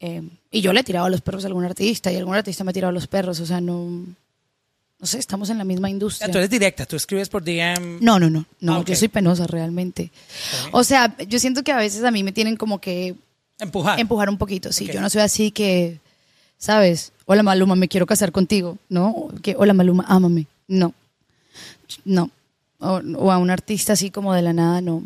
Eh, 0.00 0.22
y 0.50 0.62
yo 0.62 0.72
le 0.72 0.80
he 0.80 0.84
tirado 0.84 1.04
a 1.04 1.10
los 1.10 1.20
perros 1.20 1.44
a 1.44 1.48
algún 1.48 1.66
artista 1.66 2.10
y 2.10 2.16
algún 2.16 2.34
artista 2.34 2.64
me 2.64 2.70
ha 2.70 2.72
tirado 2.72 2.88
a 2.88 2.94
los 2.94 3.06
perros, 3.06 3.40
o 3.40 3.44
sea, 3.44 3.60
no, 3.60 4.06
no 4.98 5.06
sé, 5.06 5.18
estamos 5.18 5.50
en 5.50 5.58
la 5.58 5.64
misma 5.64 5.90
industria. 5.90 6.32
tú 6.32 6.38
eres 6.38 6.48
directa, 6.48 6.86
tú 6.86 6.96
escribes 6.96 7.28
por 7.28 7.44
DM. 7.44 7.98
No, 8.00 8.18
no, 8.18 8.30
no, 8.30 8.46
no, 8.60 8.76
Ah, 8.76 8.84
yo 8.86 8.96
soy 8.96 9.08
penosa 9.08 9.46
realmente. 9.46 10.10
O 10.70 10.82
sea, 10.82 11.14
yo 11.28 11.38
siento 11.38 11.62
que 11.62 11.72
a 11.72 11.76
veces 11.76 12.02
a 12.04 12.10
mí 12.10 12.22
me 12.22 12.32
tienen 12.32 12.56
como 12.56 12.80
que 12.80 13.14
Empujar. 13.60 14.00
empujar 14.00 14.30
un 14.30 14.38
poquito, 14.38 14.72
sí, 14.72 14.86
yo 14.86 14.98
no 15.02 15.10
soy 15.10 15.20
así 15.20 15.50
que, 15.50 16.00
¿sabes? 16.56 17.12
Hola 17.26 17.42
Maluma, 17.42 17.76
me 17.76 17.88
quiero 17.88 18.06
casar 18.06 18.32
contigo, 18.32 18.78
¿no? 18.88 19.28
Que, 19.42 19.56
Hola 19.58 19.74
Maluma, 19.74 20.06
ámame, 20.08 20.46
no, 20.68 20.94
no. 22.06 22.30
O, 22.78 22.98
o 23.18 23.30
a 23.30 23.36
un 23.36 23.50
artista 23.50 23.92
así 23.92 24.10
como 24.10 24.32
de 24.32 24.40
la 24.40 24.54
nada, 24.54 24.80
no. 24.80 25.02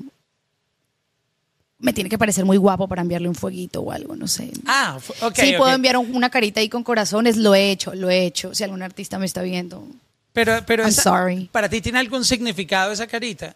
Me 1.79 1.93
tiene 1.93 2.09
que 2.09 2.17
parecer 2.17 2.45
muy 2.47 2.57
guapo 2.57 2.89
para 2.89 3.03
enviarle 3.03 3.29
un 3.29 3.35
fueguito 3.35 3.83
o 3.83 3.93
algo, 3.93 4.17
no 4.17 4.27
sé. 4.29 4.51
Ah, 4.67 4.99
ok. 5.21 5.35
sí, 5.37 5.53
puedo 5.59 5.75
enviar 5.75 5.99
un- 5.99 6.15
una 6.15 6.31
carita 6.31 6.61
ahí 6.61 6.69
con 6.71 6.83
corazones, 6.83 7.37
lo 7.37 7.55
he 7.55 7.71
hecho, 7.71 7.95
lo 7.95 8.09
he 8.09 8.25
hecho. 8.25 8.55
Si 8.55 8.65
algún 8.65 8.83
artista 8.83 9.19
me 9.19 9.27
está 9.27 9.43
viendo. 9.43 9.87
Pero, 10.33 10.65
pero 10.67 10.83
I'm 10.85 10.89
esa- 10.91 11.03
sorry. 11.03 11.49
¿para 11.53 11.69
ti 11.69 11.81
tiene 11.83 11.99
algún 11.99 12.25
significado 12.25 12.93
esa 12.93 13.07
carita? 13.07 13.55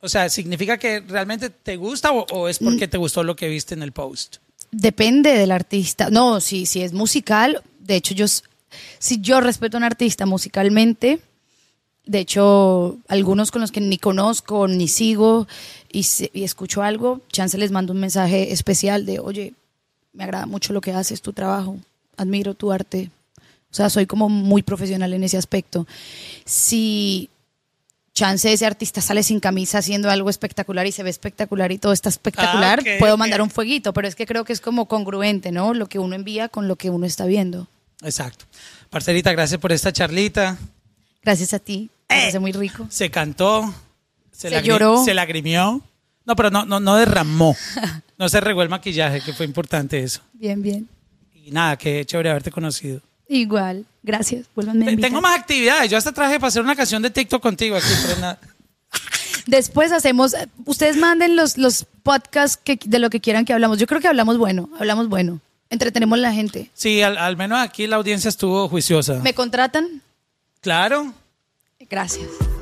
O 0.00 0.08
sea, 0.08 0.28
¿significa 0.30 0.78
que 0.78 1.00
realmente 1.00 1.50
te 1.50 1.76
gusta 1.76 2.12
o, 2.12 2.24
o 2.30 2.48
es 2.48 2.58
porque 2.58 2.86
te 2.88 2.96
gustó 2.96 3.22
lo 3.22 3.34
que 3.36 3.48
viste 3.48 3.74
en 3.74 3.82
el 3.82 3.92
post? 3.92 4.36
Depende 4.70 5.34
del 5.36 5.50
artista. 5.50 6.08
No, 6.10 6.40
si, 6.40 6.66
si 6.66 6.82
es 6.82 6.92
musical, 6.92 7.62
de 7.80 7.96
hecho, 7.96 8.14
yo, 8.14 8.26
s- 8.26 8.42
si 8.98 9.20
yo 9.20 9.40
respeto 9.40 9.76
a 9.76 9.78
un 9.78 9.84
artista 9.84 10.24
musicalmente, 10.26 11.18
de 12.08 12.18
hecho, 12.20 12.96
algunos 13.06 13.50
con 13.52 13.60
los 13.60 13.70
que 13.70 13.80
ni 13.80 13.98
conozco 13.98 14.66
ni 14.66 14.88
sigo 14.88 15.46
y, 15.92 16.02
se- 16.04 16.30
y 16.34 16.42
escucho 16.42 16.82
algo, 16.82 17.20
chance 17.30 17.56
les 17.58 17.70
mando 17.70 17.92
un 17.92 18.00
mensaje 18.00 18.50
especial 18.52 19.06
de, 19.06 19.20
oye, 19.20 19.52
me 20.14 20.24
agrada 20.24 20.46
mucho 20.46 20.72
lo 20.72 20.80
que 20.80 20.92
haces, 20.92 21.22
tu 21.22 21.32
trabajo, 21.32 21.76
admiro 22.16 22.54
tu 22.54 22.72
arte. 22.72 23.10
O 23.70 23.74
sea, 23.74 23.90
soy 23.90 24.06
como 24.06 24.28
muy 24.30 24.62
profesional 24.62 25.12
en 25.12 25.22
ese 25.22 25.36
aspecto. 25.36 25.86
Si 26.46 27.28
chance 28.14 28.52
ese 28.52 28.66
artista 28.66 29.00
sale 29.00 29.22
sin 29.22 29.38
camisa 29.38 29.78
haciendo 29.78 30.10
algo 30.10 30.30
espectacular 30.30 30.86
y 30.86 30.92
se 30.92 31.02
ve 31.02 31.10
espectacular 31.10 31.70
y 31.70 31.78
todo 31.78 31.92
está 31.92 32.08
espectacular, 32.08 32.80
Ah, 32.84 32.90
puedo 32.98 33.16
mandar 33.16 33.42
un 33.42 33.50
fueguito, 33.50 33.92
pero 33.92 34.08
es 34.08 34.16
que 34.16 34.26
creo 34.26 34.44
que 34.44 34.52
es 34.52 34.60
como 34.60 34.86
congruente, 34.86 35.52
¿no? 35.52 35.74
Lo 35.74 35.88
que 35.88 35.98
uno 35.98 36.14
envía 36.16 36.48
con 36.48 36.66
lo 36.66 36.76
que 36.76 36.90
uno 36.90 37.06
está 37.06 37.26
viendo. 37.26 37.68
Exacto. 38.02 38.46
Parcerita, 38.90 39.30
gracias 39.32 39.60
por 39.60 39.70
esta 39.72 39.92
charlita. 39.92 40.56
Gracias 41.22 41.52
a 41.52 41.58
ti, 41.58 41.90
parece 42.08 42.38
muy 42.38 42.52
rico. 42.52 42.86
Se 42.90 43.10
cantó, 43.10 43.72
se, 44.32 44.48
Se 44.48 44.62
lloró. 44.62 45.04
se 45.04 45.14
lagrimió. 45.14 45.82
No, 46.24 46.36
pero 46.36 46.50
no, 46.50 46.64
no, 46.64 46.78
no 46.80 46.96
derramó. 46.96 47.56
No 48.18 48.28
se 48.28 48.40
regó 48.40 48.62
el 48.62 48.68
maquillaje, 48.68 49.20
que 49.20 49.32
fue 49.32 49.46
importante 49.46 50.02
eso. 50.02 50.20
Bien, 50.32 50.60
bien. 50.60 50.88
Y 51.34 51.50
nada, 51.50 51.76
qué 51.78 52.04
chévere 52.04 52.30
haberte 52.30 52.50
conocido. 52.50 53.00
Igual, 53.28 53.86
gracias. 54.02 54.46
Vuélvanme 54.54 54.90
a. 54.92 54.96
Tengo 54.96 55.20
más 55.20 55.38
actividades. 55.38 55.90
Yo 55.90 55.96
hasta 55.96 56.12
traje 56.12 56.38
para 56.40 56.48
hacer 56.48 56.62
una 56.62 56.76
canción 56.76 57.00
de 57.02 57.10
TikTok 57.10 57.40
contigo 57.42 57.76
aquí. 57.76 57.86
Después 59.46 59.92
hacemos, 59.92 60.34
eh, 60.34 60.48
ustedes 60.66 60.96
manden 60.96 61.36
los, 61.36 61.56
los 61.56 61.86
podcasts 62.02 62.58
que, 62.62 62.78
de 62.84 62.98
lo 62.98 63.08
que 63.08 63.20
quieran 63.20 63.44
que 63.44 63.52
hablamos. 63.54 63.78
Yo 63.78 63.86
creo 63.86 64.00
que 64.00 64.08
hablamos 64.08 64.36
bueno, 64.36 64.68
hablamos 64.78 65.08
bueno. 65.08 65.40
Entretenemos 65.70 66.18
a 66.18 66.22
la 66.22 66.32
gente. 66.32 66.70
Sí, 66.74 67.02
al, 67.02 67.16
al 67.18 67.36
menos 67.36 67.58
aquí 67.60 67.86
la 67.86 67.96
audiencia 67.96 68.28
estuvo 68.28 68.68
juiciosa. 68.68 69.14
¿Me 69.22 69.34
contratan? 69.34 70.02
Claro. 70.60 71.12
Gracias. 71.86 72.57